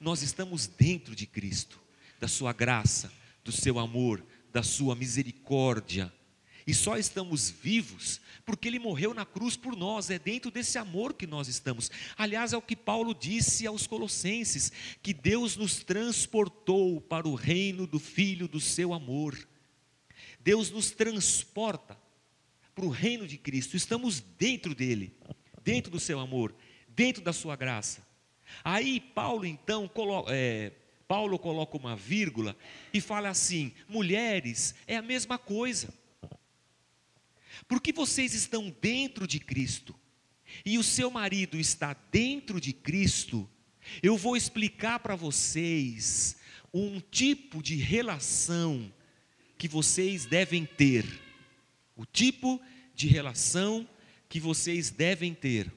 nós 0.00 0.22
estamos 0.22 0.66
dentro 0.66 1.14
de 1.14 1.26
Cristo, 1.26 1.78
da 2.18 2.26
Sua 2.26 2.52
graça, 2.52 3.12
do 3.44 3.52
Seu 3.52 3.78
amor, 3.78 4.24
da 4.50 4.62
Sua 4.62 4.96
misericórdia. 4.96 6.12
E 6.66 6.74
só 6.74 6.96
estamos 6.96 7.50
vivos 7.50 8.20
porque 8.44 8.66
Ele 8.66 8.78
morreu 8.78 9.12
na 9.12 9.26
cruz 9.26 9.56
por 9.56 9.76
nós, 9.76 10.08
é 10.08 10.18
dentro 10.18 10.50
desse 10.50 10.78
amor 10.78 11.14
que 11.14 11.26
nós 11.26 11.46
estamos. 11.46 11.90
Aliás, 12.16 12.52
é 12.52 12.56
o 12.56 12.62
que 12.62 12.74
Paulo 12.74 13.14
disse 13.14 13.66
aos 13.66 13.86
Colossenses: 13.86 14.72
que 15.02 15.12
Deus 15.12 15.56
nos 15.56 15.84
transportou 15.84 17.00
para 17.00 17.28
o 17.28 17.34
reino 17.34 17.86
do 17.86 17.98
Filho 17.98 18.48
do 18.48 18.60
Seu 18.60 18.94
amor. 18.94 19.38
Deus 20.40 20.70
nos 20.70 20.90
transporta 20.90 21.98
para 22.74 22.84
o 22.86 22.90
reino 22.90 23.26
de 23.26 23.36
Cristo, 23.36 23.76
estamos 23.76 24.20
dentro 24.20 24.74
dele, 24.74 25.14
dentro 25.62 25.90
do 25.90 26.00
seu 26.00 26.18
amor, 26.18 26.54
dentro 26.88 27.22
da 27.22 27.32
sua 27.32 27.54
graça. 27.56 28.09
Aí 28.64 29.00
Paulo 29.00 29.46
então 29.46 29.88
coloca, 29.88 30.30
é, 30.34 30.72
Paulo 31.08 31.38
coloca 31.38 31.76
uma 31.76 31.96
vírgula 31.96 32.56
e 32.92 33.00
fala 33.00 33.28
assim: 33.28 33.72
mulheres, 33.88 34.74
é 34.86 34.96
a 34.96 35.02
mesma 35.02 35.38
coisa. 35.38 35.92
Porque 37.66 37.92
vocês 37.92 38.34
estão 38.34 38.74
dentro 38.80 39.26
de 39.26 39.38
Cristo 39.38 39.94
e 40.64 40.78
o 40.78 40.82
seu 40.82 41.10
marido 41.10 41.58
está 41.58 41.94
dentro 42.10 42.60
de 42.60 42.72
Cristo, 42.72 43.48
eu 44.02 44.16
vou 44.16 44.36
explicar 44.36 44.98
para 45.00 45.16
vocês 45.16 46.36
um 46.72 47.00
tipo 47.00 47.62
de 47.62 47.76
relação 47.76 48.92
que 49.58 49.68
vocês 49.68 50.26
devem 50.26 50.64
ter. 50.64 51.04
O 51.96 52.04
tipo 52.06 52.60
de 52.94 53.06
relação 53.08 53.88
que 54.28 54.38
vocês 54.38 54.90
devem 54.90 55.34
ter. 55.34 55.72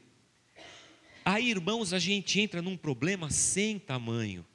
Aí, 1.25 1.49
irmãos, 1.49 1.93
a 1.93 1.99
gente 1.99 2.41
entra 2.41 2.61
num 2.61 2.75
problema 2.75 3.29
sem 3.29 3.79
tamanho. 3.79 4.45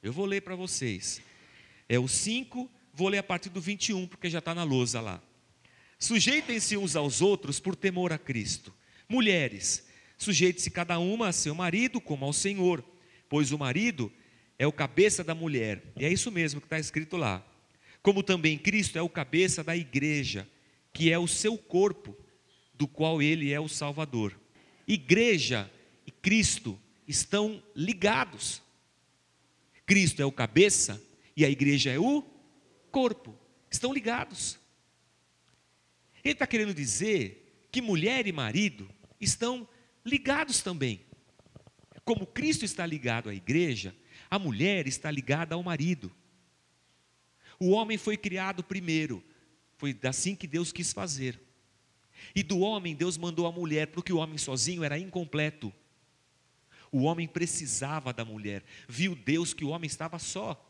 Eu 0.00 0.12
vou 0.12 0.24
ler 0.24 0.42
para 0.42 0.54
vocês. 0.54 1.20
É 1.88 1.98
o 1.98 2.06
5, 2.06 2.70
vou 2.94 3.08
ler 3.08 3.18
a 3.18 3.22
partir 3.22 3.48
do 3.48 3.60
21, 3.60 4.06
porque 4.06 4.30
já 4.30 4.38
está 4.38 4.54
na 4.54 4.62
lousa 4.62 5.00
lá. 5.00 5.20
Sujeitem-se 5.98 6.76
uns 6.76 6.94
aos 6.94 7.20
outros 7.20 7.58
por 7.58 7.74
temor 7.74 8.12
a 8.12 8.18
Cristo. 8.18 8.72
Mulheres, 9.08 9.86
sujeite-se 10.16 10.70
cada 10.70 10.98
uma 11.00 11.28
a 11.28 11.32
seu 11.32 11.54
marido 11.54 12.00
como 12.00 12.24
ao 12.24 12.32
Senhor, 12.32 12.84
pois 13.28 13.50
o 13.50 13.58
marido 13.58 14.12
é 14.58 14.66
o 14.66 14.72
cabeça 14.72 15.24
da 15.24 15.34
mulher. 15.34 15.82
E 15.98 16.04
é 16.04 16.12
isso 16.12 16.30
mesmo 16.30 16.60
que 16.60 16.66
está 16.66 16.78
escrito 16.78 17.16
lá. 17.16 17.44
Como 18.00 18.22
também 18.22 18.56
Cristo 18.56 18.96
é 18.96 19.02
o 19.02 19.08
cabeça 19.08 19.64
da 19.64 19.76
igreja, 19.76 20.48
que 20.92 21.10
é 21.10 21.18
o 21.18 21.26
seu 21.26 21.58
corpo, 21.58 22.16
do 22.72 22.86
qual 22.86 23.20
ele 23.20 23.52
é 23.52 23.58
o 23.58 23.68
Salvador. 23.68 24.38
Igreja 24.86 25.70
e 26.10 26.12
Cristo 26.12 26.76
estão 27.06 27.62
ligados. 27.74 28.60
Cristo 29.86 30.20
é 30.20 30.24
o 30.24 30.32
cabeça 30.32 31.00
e 31.36 31.44
a 31.44 31.48
igreja 31.48 31.92
é 31.92 32.00
o 32.00 32.22
corpo. 32.90 33.38
Estão 33.70 33.92
ligados. 33.92 34.58
Ele 36.24 36.32
está 36.32 36.48
querendo 36.48 36.74
dizer 36.74 37.68
que 37.70 37.80
mulher 37.80 38.26
e 38.26 38.32
marido 38.32 38.90
estão 39.20 39.68
ligados 40.04 40.62
também. 40.62 41.00
Como 42.04 42.26
Cristo 42.26 42.64
está 42.64 42.84
ligado 42.84 43.28
à 43.28 43.34
igreja, 43.34 43.94
a 44.28 44.36
mulher 44.36 44.88
está 44.88 45.12
ligada 45.12 45.54
ao 45.54 45.62
marido. 45.62 46.10
O 47.60 47.70
homem 47.70 47.96
foi 47.96 48.16
criado 48.16 48.64
primeiro, 48.64 49.22
foi 49.76 49.96
assim 50.02 50.34
que 50.34 50.48
Deus 50.48 50.72
quis 50.72 50.92
fazer. 50.92 51.40
E 52.34 52.42
do 52.42 52.58
homem, 52.58 52.96
Deus 52.96 53.16
mandou 53.16 53.46
a 53.46 53.52
mulher, 53.52 53.86
porque 53.88 54.12
o 54.12 54.16
homem 54.16 54.38
sozinho 54.38 54.82
era 54.82 54.98
incompleto. 54.98 55.72
O 56.92 57.02
homem 57.02 57.28
precisava 57.28 58.12
da 58.12 58.24
mulher. 58.24 58.64
Viu 58.88 59.14
Deus 59.14 59.54
que 59.54 59.64
o 59.64 59.68
homem 59.68 59.86
estava 59.86 60.18
só. 60.18 60.66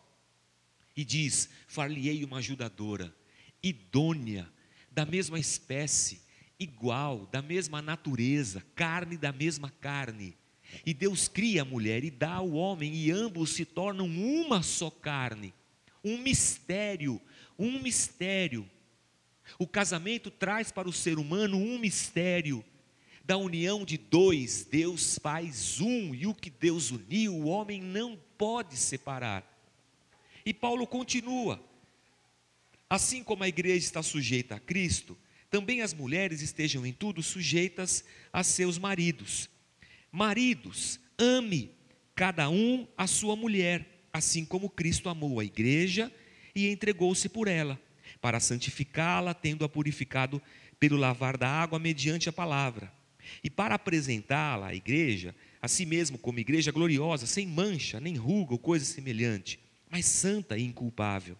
E 0.97 1.05
diz: 1.05 1.49
Far-lhe-ei 1.67 2.25
uma 2.25 2.39
ajudadora, 2.39 3.15
idônea, 3.63 4.51
da 4.91 5.07
mesma 5.07 5.39
espécie, 5.39 6.21
igual, 6.59 7.27
da 7.33 7.41
mesma 7.41 7.81
natureza, 7.81 8.65
carne 8.75 9.17
da 9.17 9.33
mesma 9.33 9.71
carne. 9.71 10.37
E 10.85 10.93
Deus 10.93 11.27
cria 11.27 11.63
a 11.63 11.65
mulher 11.65 12.05
e 12.05 12.11
dá 12.11 12.35
ao 12.35 12.51
homem, 12.53 12.95
e 12.95 13.11
ambos 13.11 13.55
se 13.55 13.65
tornam 13.65 14.07
uma 14.07 14.63
só 14.63 14.91
carne. 14.91 15.55
Um 16.05 16.19
mistério, 16.19 17.21
um 17.59 17.81
mistério. 17.81 18.69
O 19.59 19.67
casamento 19.67 20.31
traz 20.31 20.71
para 20.71 20.89
o 20.89 20.93
ser 20.93 21.19
humano 21.19 21.57
um 21.57 21.79
mistério 21.79 22.65
da 23.25 23.37
união 23.37 23.85
de 23.85 23.97
dois, 23.97 24.65
Deus 24.65 25.19
faz 25.23 25.81
um, 25.81 26.15
e 26.15 26.27
o 26.27 26.35
que 26.35 26.51
Deus 26.51 26.91
uniu, 26.91 27.35
o 27.35 27.47
homem 27.47 27.81
não 27.81 28.19
pode 28.37 28.77
separar. 28.77 29.45
E 30.45 30.53
Paulo 30.53 30.87
continua: 30.87 31.63
Assim 32.89 33.23
como 33.23 33.45
a 33.45 33.49
igreja 33.49 33.87
está 33.87 34.03
sujeita 34.03 34.57
a 34.57 34.61
Cristo, 34.61 35.17
também 35.51 35.81
as 35.81 35.95
mulheres 35.95 36.43
estejam 36.43 36.85
em 36.87 36.93
tudo 36.93 37.23
sujeitas 37.23 38.05
a 38.33 38.43
seus 38.43 38.79
maridos. 38.79 39.49
Maridos, 40.11 40.99
ame 41.19 41.71
cada 42.15 42.49
um 42.51 42.87
a 42.97 43.07
sua 43.07 43.37
mulher, 43.37 44.05
assim 44.13 44.45
como 44.45 44.69
Cristo 44.69 45.09
amou 45.09 45.39
a 45.39 45.45
igreja 45.45 46.13
e 46.55 46.69
entregou-se 46.69 47.29
por 47.29 47.47
ela, 47.47 47.81
para 48.21 48.41
santificá-la, 48.41 49.35
tendo-a 49.35 49.69
purificado 49.69 50.43
pelo 50.79 50.97
lavar 50.97 51.37
da 51.37 51.49
água 51.49 51.79
mediante 51.79 52.29
a 52.29 52.33
palavra, 52.33 52.93
e 53.43 53.51
para 53.51 53.75
apresentá-la 53.75 54.69
à 54.69 54.75
igreja, 54.75 55.35
a 55.61 55.69
si 55.69 55.85
mesmo 55.85 56.19
como 56.19 56.39
igreja 56.39 56.73
gloriosa, 56.73 57.27
sem 57.27 57.47
mancha, 57.47 58.01
nem 58.01 58.17
ruga 58.17 58.53
ou 58.53 58.59
coisa 58.59 58.85
semelhante, 58.85 59.59
mas 59.91 60.07
santa 60.07 60.57
e 60.57 60.65
inculpável. 60.65 61.37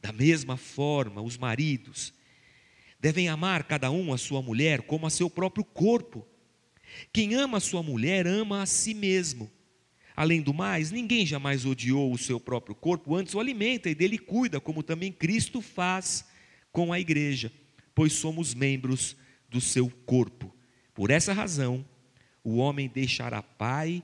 Da 0.00 0.12
mesma 0.12 0.56
forma, 0.56 1.22
os 1.22 1.36
maridos 1.36 2.12
devem 3.00 3.28
amar 3.28 3.64
cada 3.64 3.90
um 3.90 4.12
a 4.12 4.18
sua 4.18 4.42
mulher 4.42 4.82
como 4.82 5.06
a 5.06 5.10
seu 5.10 5.30
próprio 5.30 5.64
corpo. 5.64 6.26
Quem 7.12 7.34
ama 7.34 7.58
a 7.58 7.60
sua 7.60 7.82
mulher 7.82 8.26
ama 8.26 8.62
a 8.62 8.66
si 8.66 8.94
mesmo. 8.94 9.50
Além 10.14 10.42
do 10.42 10.52
mais, 10.52 10.90
ninguém 10.90 11.24
jamais 11.24 11.64
odiou 11.64 12.12
o 12.12 12.18
seu 12.18 12.38
próprio 12.38 12.74
corpo, 12.74 13.16
antes 13.16 13.34
o 13.34 13.40
alimenta 13.40 13.88
e 13.88 13.94
dele 13.94 14.18
cuida, 14.18 14.60
como 14.60 14.82
também 14.82 15.10
Cristo 15.10 15.62
faz 15.62 16.26
com 16.70 16.92
a 16.92 17.00
igreja, 17.00 17.50
pois 17.94 18.12
somos 18.12 18.54
membros 18.54 19.16
do 19.48 19.60
seu 19.60 19.90
corpo. 20.04 20.51
Por 20.94 21.10
essa 21.10 21.32
razão, 21.32 21.84
o 22.44 22.56
homem 22.56 22.88
deixará 22.88 23.42
pai 23.42 24.02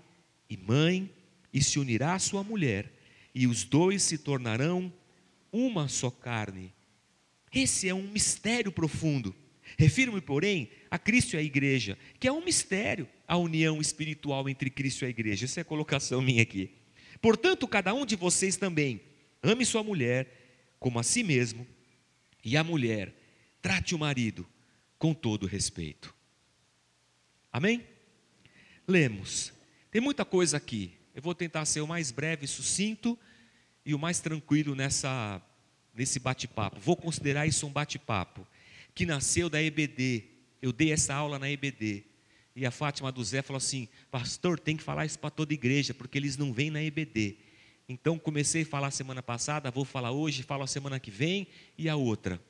e 0.49 0.57
mãe 0.57 1.11
e 1.53 1.63
se 1.63 1.79
unirá 1.79 2.15
à 2.15 2.19
sua 2.19 2.43
mulher, 2.43 2.93
e 3.35 3.47
os 3.47 3.65
dois 3.65 4.03
se 4.03 4.19
tornarão 4.19 4.93
uma 5.53 5.89
só 5.89 6.11
carne. 6.11 6.73
Esse 7.53 7.89
é 7.89 7.95
um 7.95 8.03
mistério 8.03 8.71
profundo. 8.71 9.35
Refiro-me, 9.79 10.21
porém, 10.21 10.71
a 10.91 10.99
Cristo 10.99 11.35
e 11.35 11.37
à 11.39 11.43
igreja, 11.43 11.99
que 12.19 12.27
é 12.27 12.33
um 12.33 12.45
mistério 12.45 13.09
a 13.27 13.37
união 13.37 13.81
espiritual 13.81 14.49
entre 14.49 14.71
Cristo 14.71 15.05
e 15.05 15.07
a 15.07 15.11
igreja. 15.11 15.45
Essa 15.45 15.61
é 15.61 15.63
a 15.63 15.65
colocação 15.65 16.23
minha 16.23 16.43
aqui. 16.43 16.71
Portanto, 17.21 17.69
cada 17.69 17.93
um 17.93 18.07
de 18.07 18.17
vocês 18.17 18.57
também 18.57 19.01
ame 19.43 19.65
sua 19.65 19.83
mulher 19.83 20.75
como 20.79 20.99
a 20.99 21.03
si 21.03 21.23
mesmo, 21.23 21.67
e 22.45 22.57
a 22.57 22.65
mulher 22.65 23.13
trate 23.61 23.95
o 23.95 23.99
marido 23.99 24.47
com 24.99 25.13
todo 25.13 25.47
respeito. 25.47 26.15
Amém? 27.59 27.85
Lemos. 28.87 29.53
Tem 29.91 30.01
muita 30.01 30.25
coisa 30.25 30.57
aqui. 30.57 30.93
Eu 31.13 31.21
vou 31.21 31.35
tentar 31.35 31.65
ser 31.65 31.81
o 31.81 31.89
mais 31.89 32.13
breve 32.13 32.47
sucinto 32.47 33.19
e 33.85 33.93
o 33.97 33.99
mais 33.99 34.21
tranquilo 34.21 34.77
nessa, 34.77 35.43
nesse 35.93 36.21
bate-papo. 36.21 36.79
Vou 36.79 36.95
considerar 36.95 37.49
isso 37.49 37.67
um 37.67 37.73
bate-papo 37.73 38.47
que 38.95 39.05
nasceu 39.05 39.51
da 39.51 39.61
EBD. 39.61 40.23
Eu 40.63 40.73
dei 40.73 40.93
essa 40.93 41.13
aula 41.13 41.37
na 41.37 41.51
EBD. 41.51 42.05
E 42.55 42.65
a 42.65 42.71
Fátima 42.71 43.11
do 43.11 43.25
Zé 43.25 43.43
falou 43.43 43.59
assim: 43.59 43.89
Pastor, 44.09 44.61
tem 44.61 44.77
que 44.77 44.85
falar 44.85 45.05
isso 45.05 45.19
para 45.19 45.31
toda 45.31 45.53
igreja, 45.53 45.93
porque 45.93 46.17
eles 46.17 46.37
não 46.37 46.53
vêm 46.53 46.71
na 46.71 46.81
EBD. 46.81 47.39
Então 47.89 48.21
comecei 48.21 48.63
a 48.63 48.67
falar 48.67 48.93
semana 48.93 49.21
passada, 49.21 49.69
vou 49.69 49.85
falar 49.85 50.13
hoje, 50.13 50.45
falo 50.45 50.63
a 50.63 50.69
semana 50.69 51.01
que 51.01 51.11
vem 51.11 51.49
e 51.77 51.89
a 51.89 51.97
outra. 51.97 52.41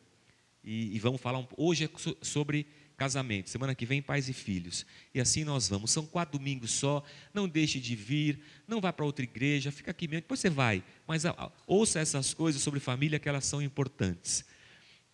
E, 0.63 0.95
e 0.95 0.99
vamos 0.99 1.19
falar 1.19 1.39
um, 1.39 1.47
hoje 1.57 1.87
é 1.87 1.91
sobre 2.21 2.67
casamento, 2.99 3.49
semana 3.49 3.77
que 3.77 3.87
vem 3.87 4.03
pais 4.03 4.29
e 4.29 4.33
filhos. 4.33 4.85
E 5.15 5.21
assim 5.21 5.45
nós 5.45 5.69
vamos. 5.69 5.93
São 5.93 6.05
quatro 6.05 6.37
domingos 6.37 6.73
só. 6.73 7.03
Não 7.33 7.49
deixe 7.49 7.79
de 7.79 7.95
vir, 7.95 8.41
não 8.67 8.81
vá 8.81 8.93
para 8.93 9.07
outra 9.07 9.25
igreja, 9.25 9.71
fica 9.71 9.93
aqui 9.93 10.09
mesmo. 10.09 10.23
Depois 10.23 10.41
você 10.41 10.51
vai, 10.51 10.83
mas 11.07 11.23
ouça 11.67 12.01
essas 12.01 12.35
coisas 12.35 12.61
sobre 12.61 12.81
família 12.81 13.21
que 13.21 13.29
elas 13.29 13.47
são 13.47 13.63
importantes. 13.63 14.45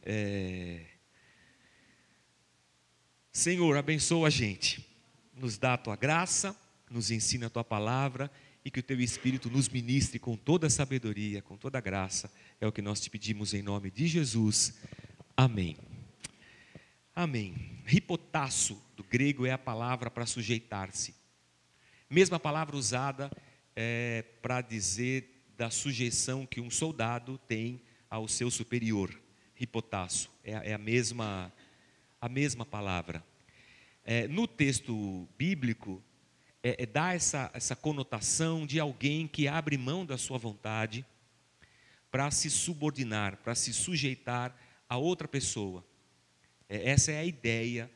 É... 0.03 0.81
Senhor, 3.31 3.77
abençoa 3.77 4.29
a 4.29 4.31
gente, 4.31 4.87
nos 5.37 5.59
dá 5.59 5.75
a 5.75 5.79
tua 5.79 5.97
graça, 5.97 6.57
nos 6.91 7.11
ensina 7.11 7.49
a 7.49 7.51
tua 7.51 7.65
palavra 7.65 8.31
e 8.65 8.71
que 8.71 8.81
o 8.81 8.83
teu 8.83 8.99
Espírito 8.99 9.51
nos 9.51 9.69
ministre 9.69 10.19
com 10.19 10.37
toda 10.37 10.69
a 10.69 10.71
sabedoria, 10.71 11.43
com 11.43 11.57
toda 11.57 11.77
a 11.77 11.83
graça. 11.83 12.33
É 12.59 12.67
o 12.67 12.73
que 12.73 12.81
nós 12.81 12.99
te 13.01 13.11
pedimos 13.11 13.53
em 13.53 13.61
nome 13.61 13.91
de 13.91 14.07
Jesus. 14.07 14.75
Amém. 15.37 15.77
Amém. 17.15 17.55
Ripotasso, 17.85 18.83
do 18.97 19.05
grego, 19.05 19.47
é 19.47 19.53
a 19.53 19.59
palavra 19.59 20.11
para 20.11 20.27
sujeitar-se. 20.27 21.15
Mesma 22.11 22.41
palavra 22.41 22.77
usada 22.77 23.31
é, 23.77 24.25
para 24.43 24.61
dizer 24.61 25.45
da 25.57 25.71
sujeição 25.71 26.45
que 26.45 26.61
um 26.61 26.71
soldado 26.71 27.39
tem 27.47 27.81
ao 28.11 28.27
seu 28.27 28.51
superior. 28.51 29.17
Hipotasso 29.59 30.29
é, 30.43 30.71
é 30.71 30.75
a 30.75 30.79
mesma 30.79 31.53
a 32.21 32.29
mesma 32.29 32.65
palavra. 32.65 33.23
É, 34.03 34.27
no 34.27 34.49
texto 34.49 35.29
bíblico, 35.37 36.03
é, 36.63 36.83
é, 36.83 36.87
dá 36.87 37.13
essa, 37.13 37.51
essa 37.53 37.77
conotação 37.77 38.67
de 38.67 38.81
alguém 38.81 39.29
que 39.29 39.47
abre 39.47 39.77
mão 39.77 40.07
da 40.07 40.17
sua 40.17 40.39
vontade 40.39 41.05
para 42.11 42.31
se 42.31 42.49
subordinar, 42.49 43.37
para 43.37 43.55
se 43.55 43.75
sujeitar 43.75 44.57
a 44.89 44.97
outra 44.97 45.29
pessoa. 45.29 45.85
É, 46.69 46.91
essa 46.91 47.13
é 47.13 47.19
a 47.19 47.25
ideia 47.25 47.91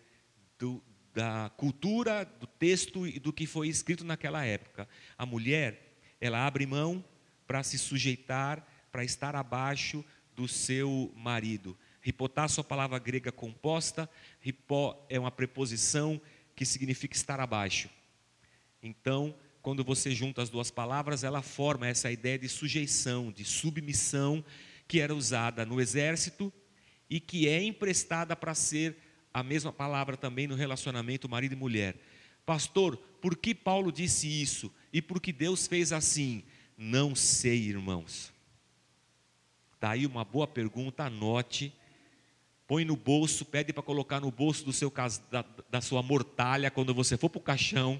do, 0.58 0.82
da 1.14 1.50
cultura, 1.56 2.24
do 2.24 2.46
texto 2.46 3.06
e 3.06 3.18
do 3.18 3.32
que 3.32 3.46
foi 3.46 3.68
escrito 3.68 4.04
naquela 4.04 4.44
época. 4.44 4.88
A 5.16 5.24
mulher, 5.24 5.98
ela 6.20 6.46
abre 6.46 6.66
mão 6.66 7.04
para 7.46 7.62
se 7.62 7.78
sujeitar, 7.78 8.66
para 8.92 9.04
estar 9.04 9.34
abaixo 9.34 10.04
do 10.34 10.46
seu 10.46 11.12
marido. 11.16 11.76
Ripotasso, 12.00 12.60
a 12.60 12.64
palavra 12.64 12.98
grega 12.98 13.32
composta, 13.32 14.08
ripó 14.40 15.04
é 15.08 15.18
uma 15.18 15.30
preposição 15.30 16.20
que 16.54 16.64
significa 16.64 17.16
estar 17.16 17.40
abaixo. 17.40 17.90
Então, 18.82 19.34
quando 19.60 19.82
você 19.82 20.12
junta 20.12 20.40
as 20.40 20.48
duas 20.48 20.70
palavras, 20.70 21.24
ela 21.24 21.42
forma 21.42 21.86
essa 21.86 22.10
ideia 22.10 22.38
de 22.38 22.48
sujeição, 22.48 23.32
de 23.32 23.44
submissão, 23.44 24.44
que 24.86 25.00
era 25.00 25.14
usada 25.14 25.66
no 25.66 25.80
exército 25.80 26.52
e 27.08 27.20
que 27.20 27.48
é 27.48 27.62
emprestada 27.62 28.34
para 28.36 28.54
ser 28.54 28.96
a 29.32 29.42
mesma 29.42 29.72
palavra 29.72 30.16
também 30.16 30.46
no 30.46 30.54
relacionamento 30.54 31.28
marido 31.28 31.52
e 31.52 31.56
mulher. 31.56 31.96
Pastor, 32.44 32.96
por 33.20 33.36
que 33.36 33.54
Paulo 33.54 33.92
disse 33.92 34.26
isso? 34.26 34.72
E 34.92 35.02
por 35.02 35.20
que 35.20 35.32
Deus 35.32 35.66
fez 35.66 35.92
assim? 35.92 36.42
Não 36.76 37.14
sei, 37.14 37.58
irmãos. 37.58 38.32
Daí 39.80 40.02
tá 40.02 40.08
uma 40.08 40.24
boa 40.24 40.46
pergunta, 40.46 41.04
anote 41.04 41.72
põe 42.68 42.84
no 42.84 42.94
bolso, 42.94 43.46
pede 43.46 43.72
para 43.72 43.82
colocar 43.82 44.20
no 44.20 44.30
bolso 44.30 44.62
do 44.62 44.74
seu, 44.74 44.92
da, 45.30 45.42
da 45.70 45.80
sua 45.80 46.02
mortalha 46.02 46.70
quando 46.70 46.92
você 46.92 47.16
for 47.16 47.30
para 47.30 47.38
o 47.38 47.42
caixão. 47.42 47.98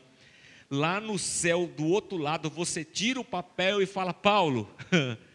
Lá 0.70 1.00
no 1.00 1.18
céu, 1.18 1.66
do 1.66 1.86
outro 1.86 2.18
lado, 2.18 2.50
você 2.50 2.84
tira 2.84 3.18
o 3.18 3.24
papel 3.24 3.80
e 3.80 3.86
fala, 3.86 4.12
Paulo, 4.12 4.70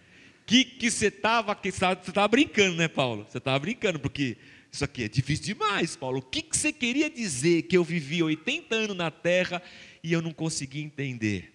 que 0.45 0.65
que 0.65 0.91
você 0.91 1.07
estava, 1.07 1.53
você 1.53 1.69
estava 1.69 2.27
brincando, 2.27 2.75
né, 2.75 2.87
Paulo? 2.87 3.25
Você 3.29 3.37
estava 3.37 3.59
brincando, 3.59 3.99
porque 3.99 4.37
isso 4.71 4.83
aqui 4.83 5.03
é 5.03 5.07
difícil 5.07 5.45
demais, 5.45 5.95
Paulo. 5.95 6.19
O 6.19 6.21
que, 6.21 6.41
que 6.41 6.57
você 6.57 6.73
queria 6.73 7.09
dizer 7.09 7.63
que 7.63 7.77
eu 7.77 7.83
vivi 7.83 8.23
80 8.23 8.75
anos 8.75 8.97
na 8.97 9.11
terra 9.11 9.61
e 10.03 10.11
eu 10.11 10.21
não 10.21 10.33
consegui 10.33 10.81
entender? 10.81 11.53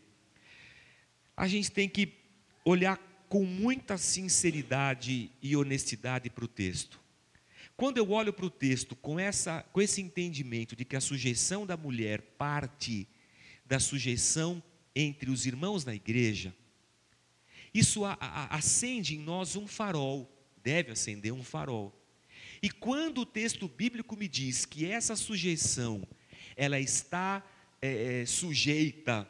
A 1.37 1.49
gente 1.49 1.70
tem 1.70 1.88
que 1.88 2.12
olhar 2.64 2.96
com 3.29 3.44
muita 3.44 3.99
sinceridade 3.99 5.31
e 5.43 5.56
honestidade 5.56 6.31
para 6.31 6.44
o 6.44 6.49
texto. 6.49 7.00
Quando 7.76 7.99
eu 7.99 8.11
olho 8.11 8.32
para 8.32 8.46
o 8.46 8.50
texto 8.50 8.96
com, 8.96 9.20
essa, 9.20 9.62
com 9.73 9.81
esse 9.81 10.00
entendimento 10.00 10.75
de 10.75 10.85
que 10.85 10.96
a 10.96 11.00
sujeição 11.00 11.67
da 11.67 11.76
mulher 11.76 12.20
parte 12.37 13.06
da 13.64 13.79
sujeição 13.79 14.62
entre 14.94 15.31
os 15.31 15.46
irmãos 15.46 15.85
na 15.85 15.94
igreja, 15.94 16.55
isso 17.73 18.05
a, 18.05 18.17
a, 18.20 18.56
acende 18.56 19.17
em 19.17 19.20
nós 19.20 19.56
um 19.56 19.67
farol, 19.67 20.31
deve 20.62 20.93
acender 20.93 21.32
um 21.32 21.44
farol. 21.44 21.94
E 22.62 22.70
quando 22.70 23.23
o 23.23 23.26
texto 23.26 23.69
bíblico 23.69 24.17
me 24.17 24.26
diz 24.26 24.65
que 24.65 24.87
essa 24.87 25.15
sujeição, 25.15 26.06
ela 26.56 26.81
está 26.81 27.44
é, 27.81 28.23
é 28.23 28.26
sujeita 28.26 29.29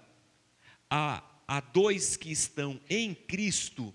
a, 0.88 1.22
a 1.46 1.60
dois 1.60 2.16
que 2.16 2.30
estão 2.30 2.80
em 2.88 3.14
Cristo, 3.14 3.94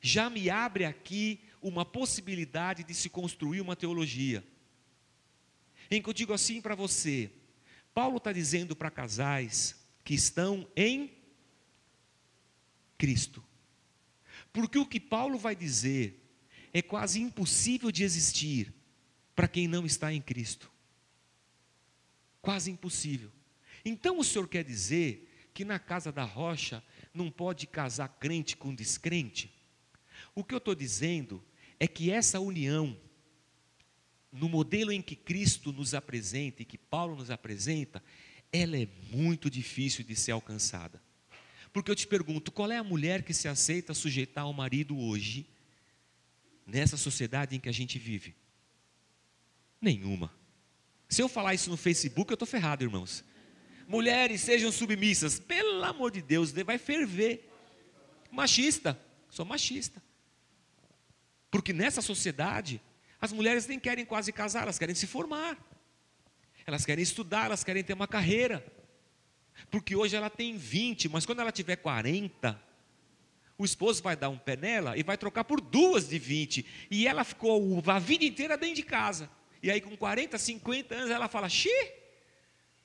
já 0.00 0.30
me 0.30 0.48
abre 0.48 0.84
aqui 0.84 1.40
uma 1.60 1.84
possibilidade 1.84 2.84
de 2.84 2.94
se 2.94 3.10
construir 3.10 3.60
uma 3.60 3.76
teologia. 3.76 4.44
Em 5.90 6.00
que 6.00 6.08
eu 6.08 6.14
digo 6.14 6.32
assim 6.32 6.60
para 6.60 6.74
você, 6.74 7.30
Paulo 7.92 8.18
está 8.18 8.32
dizendo 8.32 8.76
para 8.76 8.90
casais 8.90 9.76
que 10.04 10.14
estão 10.14 10.66
em 10.76 11.10
Cristo. 13.00 13.42
Porque 14.52 14.78
o 14.78 14.84
que 14.84 15.00
Paulo 15.00 15.38
vai 15.38 15.56
dizer 15.56 16.22
é 16.70 16.82
quase 16.82 17.18
impossível 17.18 17.90
de 17.90 18.04
existir 18.04 18.74
para 19.34 19.48
quem 19.48 19.66
não 19.66 19.86
está 19.86 20.12
em 20.12 20.20
Cristo. 20.20 20.70
Quase 22.42 22.70
impossível. 22.70 23.32
Então 23.82 24.18
o 24.18 24.24
Senhor 24.24 24.46
quer 24.46 24.62
dizer 24.62 25.26
que 25.54 25.64
na 25.64 25.78
casa 25.78 26.12
da 26.12 26.24
rocha 26.24 26.84
não 27.14 27.30
pode 27.30 27.66
casar 27.66 28.08
crente 28.20 28.54
com 28.54 28.74
descrente? 28.74 29.50
O 30.34 30.44
que 30.44 30.52
eu 30.52 30.58
estou 30.58 30.74
dizendo 30.74 31.42
é 31.78 31.88
que 31.88 32.10
essa 32.10 32.38
união, 32.38 32.94
no 34.30 34.46
modelo 34.46 34.92
em 34.92 35.00
que 35.00 35.16
Cristo 35.16 35.72
nos 35.72 35.94
apresenta 35.94 36.60
e 36.60 36.66
que 36.66 36.76
Paulo 36.76 37.16
nos 37.16 37.30
apresenta, 37.30 38.02
ela 38.52 38.76
é 38.76 38.86
muito 39.10 39.48
difícil 39.48 40.04
de 40.04 40.14
ser 40.14 40.32
alcançada. 40.32 41.02
Porque 41.72 41.90
eu 41.90 41.94
te 41.94 42.06
pergunto, 42.06 42.50
qual 42.50 42.70
é 42.70 42.76
a 42.76 42.84
mulher 42.84 43.22
que 43.22 43.32
se 43.32 43.46
aceita 43.46 43.94
sujeitar 43.94 44.44
ao 44.44 44.52
marido 44.52 44.98
hoje, 44.98 45.46
nessa 46.66 46.96
sociedade 46.96 47.54
em 47.54 47.60
que 47.60 47.68
a 47.68 47.72
gente 47.72 47.98
vive? 47.98 48.34
Nenhuma. 49.80 50.32
Se 51.08 51.22
eu 51.22 51.28
falar 51.28 51.54
isso 51.54 51.70
no 51.70 51.76
Facebook, 51.76 52.30
eu 52.30 52.34
estou 52.34 52.46
ferrado, 52.46 52.84
irmãos. 52.84 53.24
Mulheres 53.86 54.40
sejam 54.40 54.70
submissas, 54.70 55.40
pelo 55.40 55.82
amor 55.84 56.10
de 56.12 56.22
Deus, 56.22 56.52
vai 56.52 56.78
ferver. 56.78 57.48
Machista, 58.30 59.00
sou 59.28 59.44
machista. 59.44 60.02
Porque 61.50 61.72
nessa 61.72 62.00
sociedade, 62.00 62.80
as 63.20 63.32
mulheres 63.32 63.66
nem 63.66 63.78
querem 63.78 64.04
quase 64.04 64.32
casar, 64.32 64.62
elas 64.62 64.78
querem 64.78 64.94
se 64.94 65.06
formar. 65.06 65.58
Elas 66.64 66.84
querem 66.84 67.02
estudar, 67.02 67.46
elas 67.46 67.64
querem 67.64 67.82
ter 67.82 67.92
uma 67.92 68.06
carreira. 68.06 68.64
Porque 69.70 69.96
hoje 69.96 70.16
ela 70.16 70.30
tem 70.30 70.56
20, 70.56 71.08
mas 71.08 71.26
quando 71.26 71.40
ela 71.40 71.50
tiver 71.50 71.76
40, 71.76 72.60
o 73.58 73.64
esposo 73.64 74.02
vai 74.02 74.16
dar 74.16 74.28
um 74.28 74.38
pé 74.38 74.56
nela 74.56 74.96
e 74.96 75.02
vai 75.02 75.18
trocar 75.18 75.44
por 75.44 75.60
duas 75.60 76.08
de 76.08 76.18
20. 76.18 76.64
E 76.90 77.06
ela 77.06 77.24
ficou 77.24 77.82
a 77.86 77.98
vida 77.98 78.24
inteira 78.24 78.56
dentro 78.56 78.76
de 78.76 78.82
casa. 78.82 79.28
E 79.62 79.70
aí 79.70 79.80
com 79.80 79.96
40, 79.96 80.38
50 80.38 80.94
anos 80.94 81.10
ela 81.10 81.28
fala: 81.28 81.48
"Xi, 81.48 81.68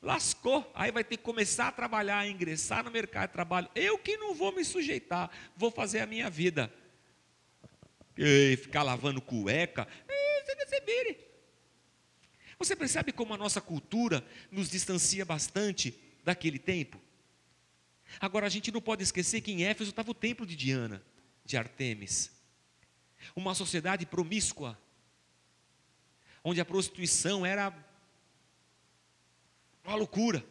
lascou". 0.02 0.70
Aí 0.74 0.92
vai 0.92 1.04
ter 1.04 1.18
que 1.18 1.24
começar 1.24 1.70
a 1.70 1.72
trabalhar, 1.72 2.28
ingressar 2.28 2.84
no 2.84 2.92
mercado 2.92 3.28
de 3.28 3.34
trabalho. 3.34 3.70
Eu 3.74 3.98
que 3.98 4.18
não 4.18 4.34
vou 4.34 4.52
me 4.52 4.66
sujeitar, 4.66 5.30
vou 5.56 5.72
fazer 5.72 6.00
a 6.00 6.06
minha 6.06 6.30
vida 6.30 6.72
e 8.18 8.58
ficar 8.58 8.84
lavando 8.84 9.22
cueca, 9.22 9.88
você 12.58 12.76
percebe 12.76 13.12
como 13.12 13.34
a 13.34 13.38
nossa 13.38 13.60
cultura 13.60 14.26
nos 14.50 14.70
distancia 14.70 15.26
bastante 15.26 15.94
daquele 16.26 16.60
tempo? 16.60 17.00
Agora, 18.20 18.46
a 18.46 18.50
gente 18.50 18.72
não 18.72 18.82
pode 18.82 19.04
esquecer 19.04 19.42
que 19.42 19.52
em 19.52 19.64
Éfeso 19.64 19.92
estava 19.92 20.12
o 20.12 20.14
templo 20.14 20.46
de 20.46 20.56
Diana, 20.56 21.02
de 21.46 21.56
Artemis. 21.56 22.32
Uma 23.36 23.56
sociedade 23.56 24.06
promíscua, 24.06 24.78
onde 26.44 26.60
a 26.60 26.66
prostituição 26.66 27.46
era 27.46 27.74
uma 29.84 29.96
loucura. 29.96 30.44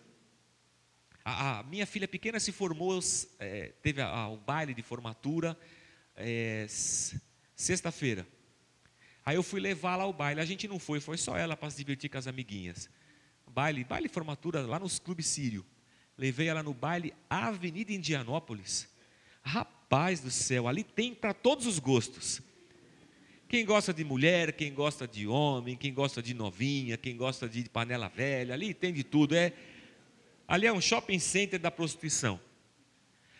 A, 1.24 1.58
a 1.58 1.62
minha 1.64 1.86
filha 1.86 2.06
pequena 2.06 2.38
se 2.38 2.52
formou, 2.52 2.98
é, 3.38 3.72
teve 3.82 4.02
o 4.02 4.36
baile 4.36 4.74
de 4.74 4.82
formatura, 4.82 5.58
é, 6.16 6.66
sexta-feira. 7.54 8.26
Aí 9.24 9.36
eu 9.36 9.42
fui 9.42 9.60
levar 9.60 9.96
lá 9.96 10.04
ao 10.04 10.12
baile. 10.12 10.40
A 10.40 10.44
gente 10.44 10.68
não 10.68 10.78
foi, 10.78 11.00
foi 11.00 11.16
só 11.16 11.36
ela 11.36 11.56
para 11.56 11.70
se 11.70 11.78
divertir 11.78 12.10
com 12.10 12.18
as 12.18 12.26
amiguinhas. 12.26 12.90
Baile, 13.54 13.84
baile 13.84 14.08
formatura 14.08 14.62
lá 14.62 14.80
nos 14.80 14.98
clubes 14.98 15.28
sírio. 15.28 15.64
Levei 16.18 16.48
ela 16.48 16.60
no 16.60 16.74
baile 16.74 17.14
Avenida 17.30 17.92
Indianópolis. 17.92 18.88
Rapaz 19.42 20.18
do 20.18 20.30
céu, 20.30 20.66
ali 20.66 20.82
tem 20.82 21.14
para 21.14 21.32
todos 21.32 21.64
os 21.64 21.78
gostos. 21.78 22.42
Quem 23.48 23.64
gosta 23.64 23.94
de 23.94 24.02
mulher, 24.02 24.54
quem 24.54 24.74
gosta 24.74 25.06
de 25.06 25.28
homem, 25.28 25.76
quem 25.76 25.94
gosta 25.94 26.20
de 26.20 26.34
novinha, 26.34 26.96
quem 26.96 27.16
gosta 27.16 27.48
de 27.48 27.68
panela 27.68 28.08
velha, 28.08 28.54
ali 28.54 28.74
tem 28.74 28.92
de 28.92 29.04
tudo. 29.04 29.36
É, 29.36 29.52
ali 30.48 30.66
é 30.66 30.72
um 30.72 30.80
shopping 30.80 31.20
center 31.20 31.60
da 31.60 31.70
prostituição. 31.70 32.40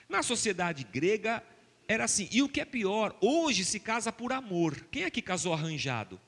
Na 0.09 0.23
sociedade 0.23 0.85
grega, 0.85 1.42
era 1.88 2.04
assim. 2.04 2.28
E 2.30 2.40
o 2.40 2.49
que 2.49 2.61
é 2.61 2.64
pior, 2.64 3.16
hoje 3.21 3.64
se 3.64 3.80
casa 3.80 4.12
por 4.12 4.33
amor. 4.33 4.87
Quem 4.92 5.02
é 5.02 5.11
que 5.11 5.21
casou 5.21 5.52
arranjado? 5.52 6.21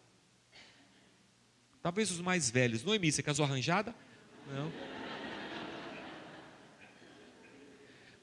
Talvez 1.86 2.10
os 2.10 2.20
mais 2.20 2.50
velhos. 2.50 2.82
Noemi, 2.82 3.12
você 3.12 3.22
casou 3.22 3.44
arranjada? 3.44 3.94
Não. 4.52 4.72